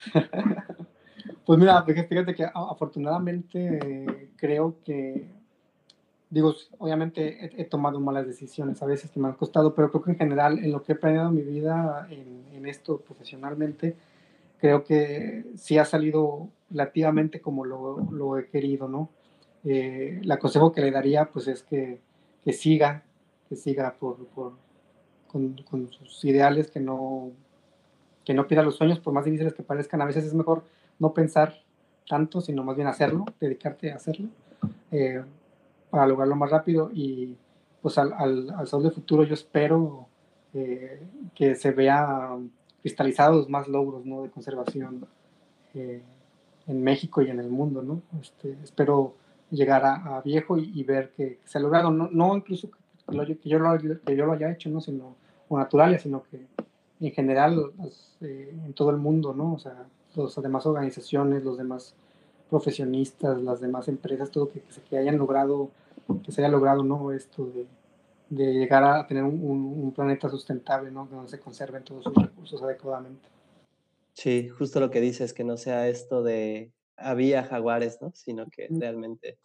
pues 1.44 1.58
mira, 1.58 1.84
fíjate 1.84 2.34
que 2.34 2.46
afortunadamente 2.54 4.32
creo 4.38 4.80
que, 4.82 5.37
digo, 6.30 6.54
obviamente 6.78 7.50
he, 7.60 7.64
tomado 7.64 8.00
malas 8.00 8.26
decisiones 8.26 8.82
a 8.82 8.86
veces 8.86 9.10
que 9.10 9.20
me 9.20 9.28
han 9.28 9.34
costado, 9.34 9.74
pero 9.74 9.90
creo 9.90 10.02
que 10.02 10.10
en 10.12 10.18
general 10.18 10.58
en 10.58 10.72
lo 10.72 10.82
que 10.82 10.92
he 10.92 10.98
en 11.02 11.34
mi 11.34 11.42
vida, 11.42 12.06
en, 12.10 12.66
esto 12.66 12.98
profesionalmente, 13.00 13.96
creo 14.58 14.84
que 14.84 15.44
sí 15.56 15.78
ha 15.78 15.86
salido 15.86 16.48
relativamente 16.68 17.40
como 17.40 17.64
lo, 17.64 18.08
lo 18.10 18.36
he 18.36 18.46
querido, 18.48 18.88
¿no? 18.88 19.08
Eh, 19.64 20.20
el 20.22 20.38
consejo 20.38 20.70
que 20.72 20.82
le 20.82 20.90
daría 20.90 21.30
pues 21.30 21.48
es 21.48 21.62
que 21.62 22.00
que 22.48 22.54
siga, 22.54 23.02
que 23.48 23.56
siga 23.56 23.94
por, 23.98 24.26
por 24.28 24.54
con, 25.26 25.54
con, 25.68 25.90
sus 25.92 26.24
ideales, 26.24 26.70
que 26.70 26.80
no, 26.80 27.30
que 28.24 28.32
no 28.32 28.46
pierda 28.46 28.64
los 28.64 28.76
sueños, 28.76 29.00
por 29.00 29.12
más 29.12 29.26
difíciles 29.26 29.52
que 29.52 29.62
parezcan. 29.62 30.00
A 30.00 30.06
veces 30.06 30.24
es 30.24 30.32
mejor 30.32 30.64
no 30.98 31.12
pensar 31.12 31.60
tanto, 32.08 32.40
sino 32.40 32.64
más 32.64 32.74
bien 32.76 32.88
hacerlo, 32.88 33.26
dedicarte 33.38 33.92
a 33.92 33.96
hacerlo, 33.96 34.28
eh, 34.90 35.22
para 35.90 36.06
lograrlo 36.06 36.36
más 36.36 36.50
rápido. 36.50 36.90
Y 36.92 37.36
pues 37.82 37.98
al, 37.98 38.12
al, 38.12 38.50
al 38.50 38.66
sol 38.66 38.82
del 38.82 38.92
futuro 38.92 39.24
yo 39.24 39.34
espero 39.34 40.06
eh, 40.54 41.02
que 41.34 41.54
se 41.54 41.72
vean 41.72 42.50
cristalizados 42.80 43.48
más 43.48 43.68
logros 43.68 44.04
¿no? 44.06 44.22
de 44.22 44.30
conservación 44.30 45.06
eh, 45.74 46.02
en 46.66 46.82
México 46.82 47.22
y 47.22 47.30
en 47.30 47.40
el 47.40 47.48
mundo. 47.48 47.82
¿no? 47.82 48.02
Este, 48.20 48.56
espero 48.62 49.14
llegar 49.50 49.84
a, 49.84 50.20
viejo 50.22 50.58
y, 50.58 50.82
ver 50.84 51.12
que, 51.16 51.38
se 51.44 51.58
ha 51.58 51.60
logrado, 51.60 51.90
no, 51.90 52.08
no 52.10 52.36
incluso 52.36 52.70
que, 52.70 53.38
que, 53.38 53.48
yo 53.48 53.58
lo, 53.58 53.78
que 53.78 54.16
yo 54.16 54.26
lo 54.26 54.32
haya 54.32 54.50
hecho, 54.50 54.68
¿no? 54.68 54.80
sino 54.80 55.16
o 55.48 55.58
natural, 55.58 55.98
sino 55.98 56.22
que 56.24 56.46
en 57.00 57.12
general 57.12 57.72
pues, 57.76 58.16
eh, 58.20 58.54
en 58.64 58.72
todo 58.74 58.90
el 58.90 58.98
mundo, 58.98 59.32
¿no? 59.32 59.54
O 59.54 59.58
sea, 59.58 59.86
las 60.14 60.42
demás 60.42 60.66
organizaciones, 60.66 61.44
los 61.44 61.56
demás 61.56 61.94
profesionistas, 62.48 63.40
las 63.42 63.60
demás 63.60 63.88
empresas, 63.88 64.30
todo 64.30 64.50
que, 64.50 64.62
que, 64.88 64.98
hayan 64.98 65.18
logrado, 65.18 65.70
que 66.24 66.32
se 66.32 66.42
haya 66.42 66.50
logrado, 66.50 66.82
¿no? 66.82 67.12
Esto 67.12 67.46
de, 67.46 67.66
de 68.30 68.52
llegar 68.54 68.84
a 68.84 69.06
tener 69.06 69.24
un, 69.24 69.42
un, 69.42 69.92
planeta 69.92 70.28
sustentable, 70.28 70.90
¿no? 70.90 71.06
Donde 71.06 71.30
se 71.30 71.40
conserven 71.40 71.84
todos 71.84 72.04
sus 72.04 72.14
recursos 72.14 72.62
adecuadamente. 72.62 73.28
Sí, 74.12 74.48
justo 74.48 74.80
lo 74.80 74.90
que 74.90 75.00
dices, 75.00 75.32
que 75.32 75.44
no 75.44 75.56
sea 75.56 75.88
esto 75.88 76.22
de 76.22 76.72
había 76.96 77.44
jaguares, 77.44 77.98
¿no? 78.00 78.12
Sino 78.14 78.46
que 78.50 78.68
realmente 78.70 79.38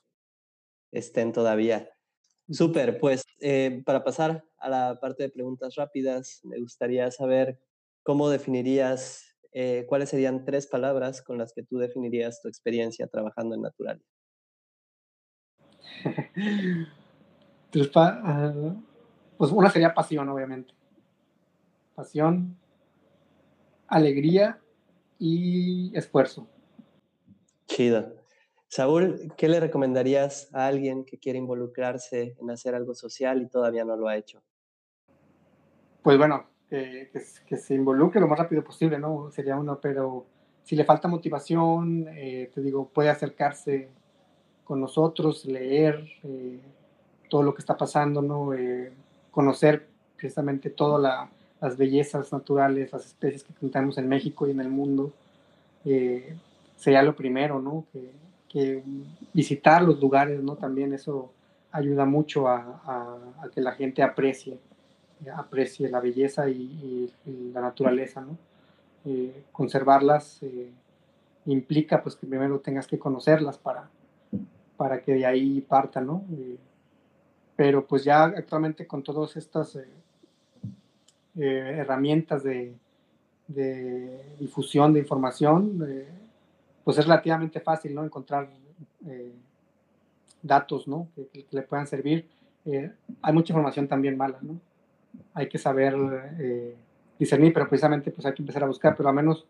estén 0.91 1.31
todavía. 1.31 1.89
Súper, 2.49 2.99
pues 2.99 3.23
eh, 3.39 3.81
para 3.85 4.03
pasar 4.03 4.43
a 4.57 4.69
la 4.69 4.99
parte 4.99 5.23
de 5.23 5.29
preguntas 5.29 5.75
rápidas, 5.75 6.41
me 6.43 6.59
gustaría 6.59 7.09
saber 7.11 7.59
cómo 8.03 8.29
definirías, 8.29 9.32
eh, 9.53 9.85
cuáles 9.87 10.09
serían 10.09 10.45
tres 10.45 10.67
palabras 10.67 11.21
con 11.21 11.37
las 11.37 11.53
que 11.53 11.63
tú 11.63 11.77
definirías 11.77 12.41
tu 12.41 12.47
experiencia 12.47 13.07
trabajando 13.07 13.55
en 13.55 13.61
Naturalia. 13.61 14.05
Ah, 17.95 18.75
pues 19.35 19.51
una 19.51 19.67
sería 19.67 19.95
pasión, 19.95 20.29
obviamente. 20.29 20.75
Pasión, 21.95 22.55
alegría 23.87 24.59
y 25.17 25.91
esfuerzo. 25.97 26.47
Chido. 27.65 28.13
Saúl, 28.67 29.33
¿qué 29.37 29.47
le 29.47 29.59
recomendarías 29.59 30.53
a 30.53 30.67
alguien 30.67 31.05
que 31.05 31.19
quiere 31.19 31.39
involucrarse 31.39 32.35
en 32.39 32.49
hacer 32.49 32.73
algo 32.75 32.95
social 32.95 33.41
y 33.41 33.47
todavía 33.47 33.85
no 33.85 33.95
lo 33.95 34.07
ha 34.07 34.17
hecho? 34.17 34.43
Pues 36.01 36.17
bueno, 36.17 36.49
que, 37.47 37.57
se 37.57 37.75
involucre 37.75 38.19
lo 38.19 38.27
más 38.27 38.39
rápido 38.39 38.63
posible, 38.63 38.97
¿no? 38.97 39.29
Sería 39.31 39.57
uno, 39.57 39.79
pero 39.81 40.25
si 40.63 40.75
le 40.75 40.85
falta 40.85 41.07
motivación, 41.07 42.07
eh, 42.09 42.49
te 42.53 42.61
digo, 42.61 42.87
puede 42.87 43.09
acercarse 43.09 43.89
con 44.63 44.79
nosotros, 44.81 45.45
leer 45.45 46.03
eh, 46.23 46.59
todo 47.29 47.43
lo 47.43 47.53
que 47.53 47.61
está 47.61 47.77
pasando, 47.77 48.21
¿no? 48.21 48.53
Eh, 48.53 48.91
conocer 49.31 49.87
precisamente 50.15 50.69
todas 50.69 51.29
las 51.61 51.77
bellezas 51.77 52.31
naturales, 52.31 52.91
las 52.91 53.05
especies 53.05 53.43
que 53.43 53.53
contamos 53.53 53.97
en 53.97 54.07
México 54.07 54.47
y 54.47 54.51
en 54.51 54.61
el 54.61 54.69
mundo. 54.69 55.11
sería 56.75 57.03
lo 57.03 57.15
primero, 57.15 57.59
¿no? 57.59 57.85
Que, 57.91 58.11
que 58.49 58.83
visitar 59.33 59.81
los 59.83 59.99
lugares, 59.99 60.41
¿no? 60.41 60.55
También 60.55 60.93
eso 60.93 61.31
ayuda 61.71 62.05
mucho 62.05 62.47
a, 62.47 63.19
que 63.53 63.61
la 63.61 63.73
gente 63.73 64.01
aprecie, 64.01 64.59
aprecie 65.29 65.89
la 65.89 65.99
belleza 65.99 66.49
y, 66.49 67.11
la 67.53 67.61
naturaleza, 67.61 68.21
¿no? 68.21 68.37
Eh, 69.05 69.43
conservarlas 69.51 70.41
eh, 70.43 70.71
implica 71.45 72.01
pues 72.01 72.15
que 72.15 72.25
primero 72.25 72.59
tengas 72.61 72.87
que 72.87 72.97
conocerlas 72.97 73.57
para, 73.57 73.89
para 74.77 75.01
que 75.01 75.13
de 75.13 75.25
ahí 75.25 75.61
parta, 75.61 75.99
¿no? 75.99 76.23
Eh, 76.31 76.57
pero 77.55 77.85
pues 77.85 78.03
ya 78.03 78.23
actualmente 78.23 78.87
con 78.87 79.03
todas 79.03 79.35
estas 79.35 79.77
herramientas 81.35 82.43
de, 82.43 82.75
difusión 84.39 84.93
de 84.93 84.99
información, 84.99 85.85
pues 86.83 86.97
es 86.97 87.05
relativamente 87.05 87.59
fácil, 87.59 87.93
¿no? 87.93 88.03
Encontrar 88.03 88.49
datos, 90.41 90.87
¿no? 90.87 91.07
Que, 91.15 91.45
le 91.51 91.61
puedan 91.61 91.85
servir. 91.85 92.27
Hay 93.21 93.33
mucha 93.33 93.53
información 93.53 93.87
también 93.87 94.17
mala, 94.17 94.39
¿no? 94.41 94.59
Hay 95.33 95.49
que 95.49 95.57
saber 95.57 95.95
eh, 96.39 96.75
discernir, 97.19 97.53
pero 97.53 97.67
precisamente 97.67 98.11
pues 98.11 98.25
hay 98.25 98.33
que 98.33 98.41
empezar 98.41 98.63
a 98.63 98.67
buscar, 98.67 98.95
pero 98.95 99.09
al 99.09 99.15
menos 99.15 99.45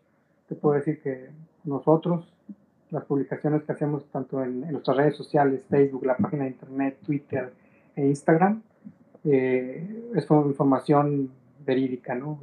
te 0.48 0.54
puedo 0.54 0.74
decir 0.74 1.00
que 1.00 1.30
nosotros, 1.64 2.32
las 2.90 3.04
publicaciones 3.04 3.62
que 3.62 3.72
hacemos 3.72 4.06
tanto 4.10 4.42
en, 4.42 4.60
nuestras 4.72 4.96
redes 4.96 5.16
sociales, 5.16 5.64
Facebook, 5.68 6.04
la 6.04 6.16
página 6.16 6.44
de 6.44 6.50
internet, 6.50 6.98
Twitter 7.04 7.52
e 7.96 8.06
Instagram, 8.06 8.62
es 9.24 10.30
información 10.30 11.30
verídica, 11.64 12.14
¿no? 12.14 12.38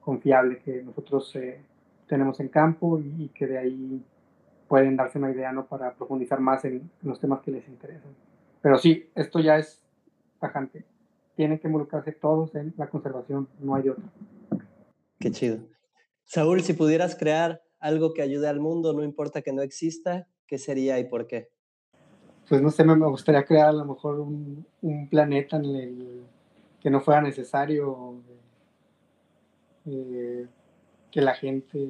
confiable 0.00 0.58
que 0.60 0.82
nosotros 0.84 1.36
tenemos 2.08 2.40
en 2.40 2.48
campo 2.48 2.98
y, 2.98 3.28
que 3.28 3.46
de 3.46 3.58
ahí 3.58 4.02
pueden 4.66 4.96
darse 4.96 5.18
una 5.18 5.30
idea 5.30 5.52
¿no? 5.52 5.66
para 5.66 5.92
profundizar 5.94 6.40
más 6.40 6.64
en, 6.64 6.90
los 7.02 7.20
temas 7.20 7.40
que 7.40 7.52
les 7.52 7.68
interesan. 7.68 8.10
Pero 8.60 8.78
sí, 8.78 9.08
esto 9.14 9.38
ya 9.38 9.56
es 9.58 9.80
tajante. 10.40 10.84
Tienen 11.38 11.60
que 11.60 11.68
involucrarse 11.68 12.10
todos 12.10 12.52
en 12.56 12.74
la 12.76 12.90
conservación, 12.90 13.48
no 13.60 13.76
hay 13.76 13.90
otra. 13.90 14.02
Qué 15.20 15.30
chido. 15.30 15.58
Saúl, 16.24 16.62
si 16.62 16.72
pudieras 16.72 17.14
crear 17.14 17.62
algo 17.78 18.12
que 18.12 18.22
ayude 18.22 18.48
al 18.48 18.58
mundo, 18.58 18.92
no 18.92 19.04
importa 19.04 19.40
que 19.40 19.52
no 19.52 19.62
exista, 19.62 20.26
¿qué 20.48 20.58
sería 20.58 20.98
y 20.98 21.04
por 21.04 21.28
qué? 21.28 21.48
Pues 22.48 22.60
no 22.60 22.72
sé, 22.72 22.82
me 22.82 23.06
gustaría 23.06 23.44
crear 23.44 23.68
a 23.68 23.72
lo 23.72 23.84
mejor 23.84 24.18
un, 24.18 24.66
un 24.82 25.08
planeta 25.08 25.58
en 25.58 25.64
el 25.64 26.22
que 26.80 26.90
no 26.90 27.00
fuera 27.00 27.22
necesario 27.22 28.16
eh, 29.86 30.44
que 31.12 31.20
la 31.20 31.34
gente, 31.34 31.88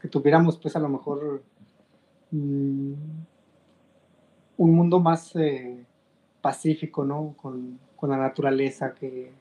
que 0.00 0.06
tuviéramos 0.06 0.56
pues 0.56 0.76
a 0.76 0.78
lo 0.78 0.88
mejor 0.88 1.42
mm, 2.30 2.92
un 4.56 4.70
mundo 4.72 5.00
más 5.00 5.34
eh, 5.34 5.84
pacífico, 6.40 7.04
¿no? 7.04 7.34
Con, 7.36 7.84
la 8.06 8.16
naturaleza, 8.16 8.94
que, 8.94 9.32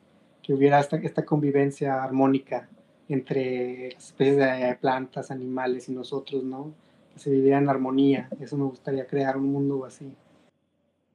hubiera 0.50 0.80
esta, 0.80 0.98
esta, 0.98 1.26
convivencia 1.26 2.04
armónica 2.04 2.70
entre 3.10 3.92
las 3.94 4.06
especies 4.06 4.38
de 4.38 4.78
plantas, 4.80 5.32
animales 5.32 5.90
y 5.90 5.94
nosotros, 5.94 6.44
¿no? 6.44 6.74
Que 7.14 7.20
se 7.20 7.32
viviera 7.32 7.58
en 7.58 7.70
armonía. 7.70 8.30
Eso 8.40 8.58
me 8.58 8.66
gustaría 8.66 9.08
crear 9.08 9.38
un 9.38 9.52
mundo 9.52 9.86
así. 9.86 10.14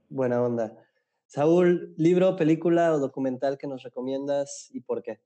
Buena 0.09 0.43
onda. 0.43 0.73
Saúl, 1.27 1.95
libro, 1.97 2.35
película 2.35 2.93
o 2.93 2.99
documental 2.99 3.57
que 3.57 3.69
nos 3.69 3.85
recomiendas 3.85 4.69
y 4.73 4.81
por 4.81 5.03
qué? 5.03 5.21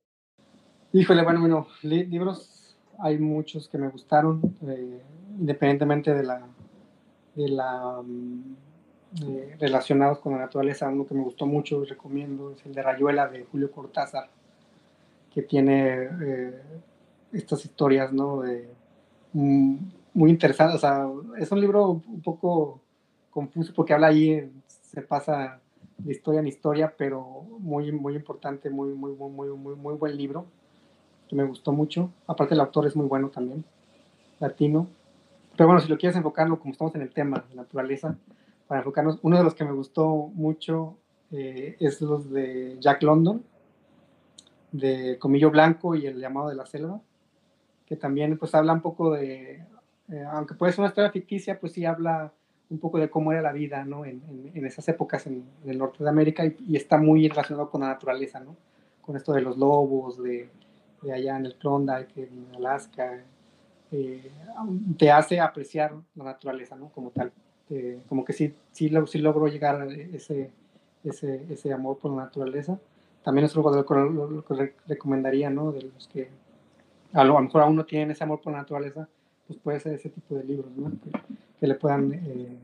Híjole, 0.93 1.25
bueno, 1.25 1.41
bueno, 1.41 1.66
libros 1.83 2.77
hay 2.99 3.18
muchos 3.18 3.68
que 3.68 3.79
me 3.79 3.89
gustaron, 3.89 4.41
eh, 4.66 5.03
independientemente 5.39 6.14
de 6.14 6.22
la, 6.22 6.47
de 7.35 7.49
la 7.49 8.03
mm, 8.05 8.57
eh, 9.23 9.57
relacionados 9.61 10.19
con 10.19 10.33
la 10.33 10.39
naturaleza. 10.39 10.89
Uno 10.89 11.07
que 11.07 11.15
me 11.15 11.23
gustó 11.23 11.47
mucho 11.47 11.83
y 11.83 11.87
recomiendo 11.87 12.51
es 12.51 12.65
el 12.67 12.75
de 12.75 12.83
Rayuela 12.83 13.29
de 13.29 13.45
Julio 13.45 13.71
Cortázar, 13.71 14.29
que 15.33 15.43
tiene 15.43 16.09
eh, 16.23 16.62
estas 17.33 17.65
historias, 17.65 18.12
¿no? 18.12 18.43
Mm, 19.33 19.77
muy 20.15 20.31
interesantes. 20.31 20.77
O 20.77 20.81
sea, 20.81 21.07
es 21.39 21.51
un 21.53 21.61
libro 21.61 21.91
un 21.91 22.23
poco 22.23 22.81
confuso 23.31 23.73
porque 23.75 23.95
habla 23.95 24.09
ahí, 24.09 24.51
se 24.67 25.03
pasa 25.03 25.61
de 25.99 26.12
historia 26.12 26.41
en 26.41 26.49
historia, 26.49 26.95
pero 26.97 27.43
muy, 27.59 27.93
muy 27.93 28.17
importante, 28.17 28.71
muy, 28.71 28.95
muy, 28.95 29.12
muy, 29.12 29.51
muy, 29.51 29.77
muy 29.77 29.95
buen 29.95 30.17
libro 30.17 30.47
que 31.29 31.37
me 31.37 31.45
gustó 31.45 31.73
mucho. 31.73 32.11
Aparte 32.27 32.55
el 32.55 32.61
autor 32.61 32.87
es 32.87 32.97
muy 32.97 33.07
bueno 33.07 33.29
también, 33.29 33.65
latino. 34.41 34.87
Pero 35.57 35.69
bueno, 35.69 35.81
si 35.81 35.89
lo 35.89 35.99
quieres 35.99 36.17
enfocarlo, 36.17 36.59
como 36.59 36.73
estamos 36.73 36.95
en 36.95 37.03
el 37.03 37.11
tema 37.11 37.45
de 37.49 37.55
naturaleza, 37.55 38.17
para 38.67 38.81
enfocarnos, 38.81 39.19
uno 39.23 39.39
de 39.39 39.45
los 39.45 39.55
que 39.55 39.65
me 39.65 39.73
gustó 39.73 40.31
mucho 40.35 40.97
eh, 41.33 41.77
es 41.81 42.01
los 42.01 42.31
de 42.31 42.77
Jack 42.81 43.03
London, 43.03 43.43
de 44.73 45.19
Comillo 45.19 45.51
Blanco 45.51 45.95
y 45.95 46.07
El 46.07 46.19
llamado 46.19 46.49
de 46.49 46.57
la 46.57 46.67
selva, 46.67 47.01
que 47.87 47.97
también 47.97 48.39
pues 48.39 48.55
habla 48.55 48.73
un 48.73 48.81
poco 48.81 49.12
de, 49.12 49.65
eh, 50.09 50.25
aunque 50.31 50.55
puede 50.55 50.73
ser 50.73 50.81
una 50.81 50.89
historia 50.89 51.11
ficticia, 51.11 51.59
pues 51.61 51.73
sí 51.73 51.85
habla 51.85 52.33
un 52.71 52.79
poco 52.79 52.99
de 52.99 53.11
cómo 53.11 53.31
era 53.33 53.43
la 53.43 53.53
vida 53.53 53.85
¿no? 53.85 54.05
en, 54.05 54.23
en, 54.55 54.67
esas 54.67 54.89
épocas 54.89 55.27
en, 55.27 55.45
el 55.67 55.79
norte 55.79 56.03
de 56.03 56.09
América 56.09 56.45
y, 56.45 56.57
y, 56.67 56.77
está 56.77 56.97
muy 56.97 57.29
relacionado 57.29 57.71
con 57.71 57.83
la 57.83 57.89
naturaleza, 57.89 58.41
¿no? 58.41 58.57
con 59.03 59.17
esto 59.17 59.33
de 59.33 59.43
los 59.43 59.59
lobos, 59.59 60.23
de, 60.23 60.49
de 61.03 61.12
allá 61.12 61.37
en 61.37 61.47
el 61.47 61.57
Klondike, 61.57 62.17
en 62.17 62.47
Alaska, 62.57 63.23
eh, 63.93 64.31
te 64.99 65.11
hace 65.11 65.39
apreciar 65.39 65.95
la 66.15 66.25
naturaleza, 66.25 66.75
¿no? 66.75 66.89
Como 66.89 67.11
tal. 67.11 67.33
Como 68.09 68.25
que 68.25 68.33
sí, 68.33 68.55
sí, 68.73 68.91
sí 69.07 69.19
logro 69.19 69.49
llegar 69.49 69.81
a 69.81 69.87
ese, 69.87 70.51
ese, 71.03 71.47
ese 71.51 71.73
amor 71.73 71.99
por 71.99 72.11
la 72.12 72.25
naturaleza. 72.25 72.79
También 73.23 73.47
es 73.47 73.57
algo 73.57 73.71
lo, 73.71 74.45
que 74.45 74.75
recomendaría, 74.87 75.51
¿no? 75.51 75.73
De 75.73 75.83
los 75.83 76.09
que 76.09 76.29
a 77.12 77.25
lo, 77.25 77.41
mejor 77.41 77.62
aún 77.62 77.77
no 77.77 77.85
tienen 77.85 78.11
ese 78.11 78.25
amor 78.25 78.41
por 78.41 78.53
la 78.53 78.59
naturaleza, 78.59 79.09
pues 79.47 79.59
puede 79.59 79.81
ser 79.81 79.95
ese 79.95 80.11
tipo 80.11 80.35
de 80.35 80.45
libros, 80.45 80.71
¿no? 80.77 80.93
Que, 81.59 81.67
le 81.67 81.75
puedan 81.77 82.12
eh, 82.12 82.59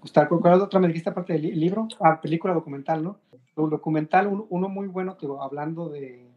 gustar. 0.00 0.28
¿Cuál 0.28 0.60
otra 0.60 0.78
me 0.78 0.86
dijiste 0.86 1.10
aparte 1.10 1.32
del 1.32 1.58
libro? 1.58 1.88
Ah, 1.98 2.20
película 2.20 2.54
documental, 2.54 3.02
¿no? 3.02 3.18
Documental, 3.56 4.28
uno 4.48 4.68
muy 4.68 4.86
bueno, 4.86 5.16
hablando 5.40 5.88
de 5.88 6.28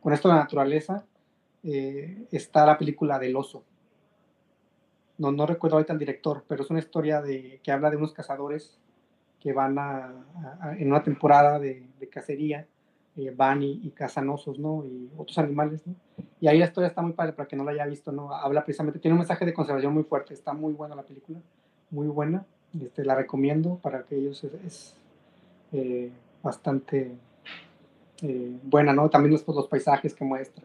con 0.00 0.12
esto 0.12 0.28
de 0.28 0.34
la 0.34 0.40
naturaleza, 0.40 1.04
eh, 1.62 2.26
está 2.30 2.64
la 2.64 2.78
película 2.78 3.18
del 3.18 3.36
oso. 3.36 3.64
No, 5.18 5.32
no 5.32 5.46
recuerdo 5.46 5.76
ahorita 5.76 5.92
el 5.92 5.98
director, 5.98 6.44
pero 6.46 6.62
es 6.62 6.70
una 6.70 6.78
historia 6.78 7.22
de, 7.22 7.60
que 7.62 7.72
habla 7.72 7.90
de 7.90 7.96
unos 7.96 8.12
cazadores 8.12 8.78
que 9.40 9.52
van 9.52 9.78
a, 9.78 10.12
en 10.78 10.88
una 10.88 11.02
temporada 11.02 11.58
de, 11.58 11.88
cacería, 12.10 12.66
eh, 13.16 13.32
van 13.34 13.62
y, 13.62 13.90
cazan 13.90 14.28
osos, 14.28 14.58
¿no? 14.58 14.84
Y 14.84 15.10
otros 15.16 15.38
animales, 15.38 15.86
¿no? 15.86 15.94
Y 16.40 16.48
ahí 16.48 16.58
la 16.58 16.66
historia 16.66 16.88
está 16.88 17.00
muy 17.00 17.12
padre 17.12 17.32
para 17.32 17.48
que 17.48 17.56
no 17.56 17.64
la 17.64 17.70
haya 17.70 17.86
visto, 17.86 18.12
¿no? 18.12 18.34
Habla 18.34 18.64
precisamente, 18.64 18.98
tiene 18.98 19.14
un 19.14 19.20
mensaje 19.20 19.46
de 19.46 19.54
conservación 19.54 19.94
muy 19.94 20.04
fuerte, 20.04 20.34
está 20.34 20.52
muy 20.52 20.72
buena 20.72 20.94
la 20.94 21.02
película, 21.02 21.38
muy 21.90 22.08
buena, 22.08 22.44
este, 22.82 23.04
la 23.04 23.14
recomiendo 23.14 23.76
para 23.76 24.02
que 24.02 24.16
ellos 24.16 24.44
es, 24.44 24.94
eh, 25.72 26.10
bastante 26.42 27.12
eh, 28.22 28.58
buena, 28.62 28.92
¿no? 28.92 29.08
También 29.08 29.32
los, 29.32 29.46
los 29.46 29.68
paisajes 29.68 30.14
que 30.14 30.24
muestra. 30.24 30.64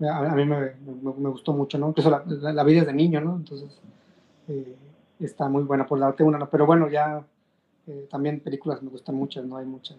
Eh, 0.00 0.08
a, 0.08 0.34
mí 0.34 0.44
me, 0.44 0.74
me, 0.84 1.28
gustó 1.30 1.52
mucho, 1.52 1.78
¿no? 1.78 1.88
Incluso 1.88 2.10
la, 2.10 2.24
la, 2.52 2.64
vida 2.64 2.80
es 2.80 2.86
de 2.86 2.92
niño, 2.92 3.20
¿no? 3.20 3.36
Entonces, 3.36 3.80
eh, 4.48 4.76
está 5.20 5.48
muy 5.48 5.62
buena 5.62 5.86
por 5.86 6.00
darte 6.00 6.24
una, 6.24 6.38
¿no? 6.38 6.50
Pero 6.50 6.66
bueno, 6.66 6.88
ya 6.88 7.24
también 8.10 8.40
películas 8.40 8.82
me 8.82 8.90
gustan 8.90 9.14
muchas, 9.14 9.44
¿no? 9.44 9.56
Hay 9.56 9.66
muchas. 9.66 9.98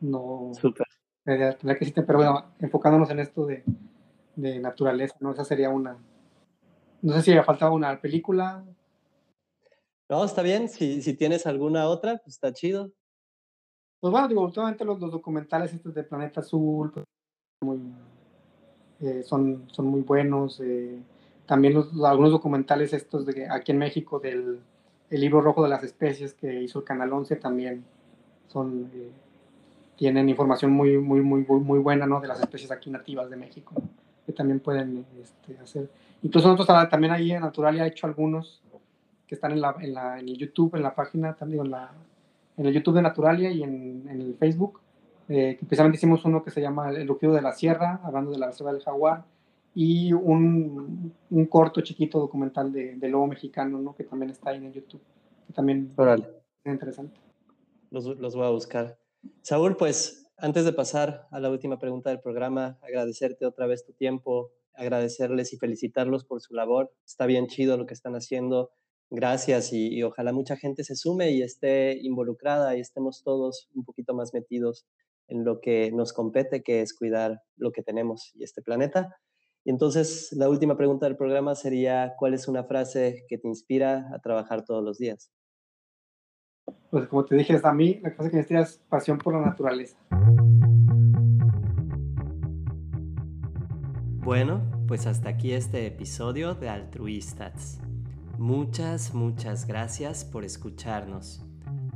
No. 0.00 0.52
Súper. 0.54 0.86
que 1.24 1.56
existen, 1.70 2.06
pero 2.06 2.18
bueno, 2.18 2.44
enfocándonos 2.60 3.10
en 3.10 3.18
esto 3.18 3.46
de, 3.46 3.64
de 4.36 4.60
naturaleza, 4.60 5.16
¿no? 5.20 5.32
Esa 5.32 5.44
sería 5.44 5.68
una. 5.68 5.98
No 7.02 7.12
sé 7.14 7.22
si 7.22 7.32
ha 7.32 7.44
faltado 7.44 7.72
una 7.74 8.00
película 8.00 8.64
No, 10.08 10.24
está 10.24 10.42
bien. 10.42 10.68
Si, 10.68 11.02
si 11.02 11.14
tienes 11.14 11.46
alguna 11.46 11.86
otra, 11.88 12.18
pues 12.18 12.34
está 12.34 12.52
chido. 12.52 12.92
Pues 14.00 14.12
bueno, 14.12 14.28
digo, 14.28 14.42
últimamente 14.42 14.84
los, 14.84 15.00
los 15.00 15.10
documentales 15.10 15.72
estos 15.74 15.92
de 15.92 16.04
Planeta 16.04 16.40
Azul 16.40 16.92
pues, 16.92 17.04
muy, 17.60 17.80
eh, 19.00 19.22
son, 19.24 19.64
son 19.70 19.86
muy 19.86 20.02
buenos. 20.02 20.60
Eh, 20.60 20.98
también 21.46 21.74
los, 21.74 21.88
algunos 22.04 22.32
documentales 22.32 22.92
estos 22.92 23.24
de 23.26 23.48
aquí 23.50 23.72
en 23.72 23.78
México 23.78 24.18
del 24.18 24.60
el 25.10 25.20
libro 25.20 25.40
rojo 25.40 25.62
de 25.62 25.70
las 25.70 25.82
especies 25.82 26.34
que 26.34 26.62
hizo 26.62 26.80
el 26.80 26.84
Canal 26.84 27.12
11 27.12 27.36
también 27.36 27.84
son 28.48 28.90
eh, 28.94 29.10
tienen 29.96 30.28
información 30.28 30.70
muy 30.72 30.98
muy 30.98 31.20
muy 31.22 31.44
muy 31.44 31.78
buena 31.78 32.06
¿no? 32.06 32.20
de 32.20 32.28
las 32.28 32.40
especies 32.40 32.70
aquí 32.70 32.90
nativas 32.90 33.30
de 33.30 33.36
México 33.36 33.72
que 34.26 34.32
también 34.32 34.60
pueden 34.60 35.06
este, 35.22 35.58
hacer 35.58 35.88
incluso 36.22 36.48
nosotros 36.48 36.90
también 36.90 37.12
ahí 37.12 37.32
en 37.32 37.40
Naturalia 37.40 37.84
ha 37.84 37.86
hecho 37.86 38.06
algunos 38.06 38.60
que 39.26 39.34
están 39.34 39.52
en, 39.52 39.62
la, 39.62 39.74
en, 39.80 39.94
la, 39.94 40.18
en 40.20 40.28
el 40.28 40.36
YouTube 40.36 40.74
en 40.74 40.82
la 40.82 40.94
página 40.94 41.34
también 41.34 41.64
en, 41.64 41.74
en 42.58 42.66
el 42.66 42.74
YouTube 42.74 42.96
de 42.96 43.02
Naturalia 43.02 43.50
y 43.50 43.62
en, 43.62 44.06
en 44.10 44.20
el 44.20 44.34
Facebook 44.34 44.80
eh, 45.28 45.56
que 45.58 45.66
precisamente 45.66 45.98
hicimos 45.98 46.24
uno 46.24 46.42
que 46.42 46.50
se 46.50 46.62
llama 46.62 46.90
El 46.90 47.06
Rugido 47.06 47.34
de 47.34 47.42
la 47.42 47.52
Sierra 47.52 48.00
hablando 48.02 48.30
de 48.30 48.38
la 48.38 48.46
reserva 48.46 48.72
del 48.72 48.82
jaguar 48.82 49.24
y 49.74 50.12
un, 50.12 51.12
un 51.30 51.46
corto 51.46 51.82
chiquito 51.82 52.18
documental 52.18 52.72
de, 52.72 52.96
de, 52.96 53.08
lobo 53.08 53.26
mexicano, 53.26 53.78
¿no? 53.78 53.94
Que 53.94 54.04
también 54.04 54.30
está 54.30 54.50
ahí 54.50 54.56
en 54.56 54.72
YouTube, 54.72 55.02
que 55.46 55.52
también 55.52 55.92
es 56.64 56.72
interesante. 56.72 57.20
Los, 57.90 58.06
los 58.06 58.34
voy 58.34 58.46
a 58.46 58.50
buscar. 58.50 58.98
Saúl, 59.42 59.76
pues 59.76 60.26
antes 60.38 60.64
de 60.64 60.72
pasar 60.72 61.28
a 61.30 61.40
la 61.40 61.50
última 61.50 61.78
pregunta 61.78 62.10
del 62.10 62.20
programa, 62.20 62.78
agradecerte 62.82 63.44
otra 63.44 63.66
vez 63.66 63.84
tu 63.84 63.92
tiempo, 63.92 64.50
agradecerles 64.72 65.52
y 65.52 65.58
felicitarlos 65.58 66.24
por 66.24 66.40
su 66.40 66.54
labor. 66.54 66.90
Está 67.04 67.26
bien 67.26 67.48
chido 67.48 67.76
lo 67.76 67.86
que 67.86 67.94
están 67.94 68.14
haciendo. 68.14 68.70
Gracias 69.10 69.72
y, 69.72 69.94
y, 69.94 70.02
ojalá 70.02 70.32
mucha 70.32 70.56
gente 70.56 70.84
se 70.84 70.96
sume 70.96 71.30
y 71.32 71.42
esté 71.42 71.98
involucrada 72.02 72.76
y 72.76 72.80
estemos 72.80 73.22
todos 73.22 73.68
un 73.74 73.84
poquito 73.84 74.12
más 74.14 74.34
metidos 74.34 74.86
en 75.28 75.44
lo 75.44 75.60
que 75.60 75.92
nos 75.92 76.12
compete, 76.12 76.62
que 76.62 76.80
es 76.80 76.94
cuidar 76.94 77.42
lo 77.56 77.72
que 77.72 77.82
tenemos 77.82 78.32
y 78.34 78.44
este 78.44 78.62
planeta. 78.62 79.16
Y 79.64 79.70
entonces 79.70 80.32
la 80.32 80.48
última 80.48 80.76
pregunta 80.76 81.06
del 81.06 81.16
programa 81.16 81.54
sería, 81.54 82.14
¿cuál 82.18 82.34
es 82.34 82.48
una 82.48 82.64
frase 82.64 83.24
que 83.28 83.38
te 83.38 83.48
inspira 83.48 84.10
a 84.14 84.18
trabajar 84.20 84.64
todos 84.64 84.82
los 84.82 84.98
días? 84.98 85.30
Pues 86.90 87.06
como 87.08 87.24
te 87.24 87.36
dije, 87.36 87.60
a 87.62 87.72
mí 87.72 88.00
la 88.02 88.10
frase 88.12 88.30
que 88.30 88.36
me 88.36 88.40
inspira 88.40 88.62
es 88.62 88.78
pasión 88.88 89.18
por 89.18 89.34
la 89.34 89.42
naturaleza. 89.42 89.96
Bueno, 94.24 94.62
pues 94.86 95.06
hasta 95.06 95.30
aquí 95.30 95.52
este 95.52 95.86
episodio 95.86 96.54
de 96.54 96.68
Altruistas. 96.68 97.80
Muchas, 98.38 99.14
muchas 99.14 99.66
gracias 99.66 100.24
por 100.24 100.44
escucharnos. 100.44 101.47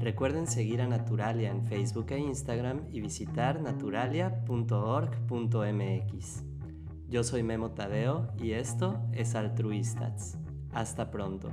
Recuerden 0.02 0.46
seguir 0.48 0.82
a 0.82 0.88
Naturalia 0.88 1.48
en 1.48 1.64
Facebook 1.64 2.10
e 2.10 2.18
Instagram 2.18 2.88
y 2.90 3.00
visitar 3.00 3.60
naturalia.org.mx. 3.60 6.42
Yo 7.08 7.22
soy 7.22 7.44
Memo 7.44 7.70
Tadeo 7.70 8.26
y 8.36 8.50
esto 8.52 9.00
es 9.12 9.36
Altruistas. 9.36 10.38
Hasta 10.72 11.12
pronto. 11.12 11.50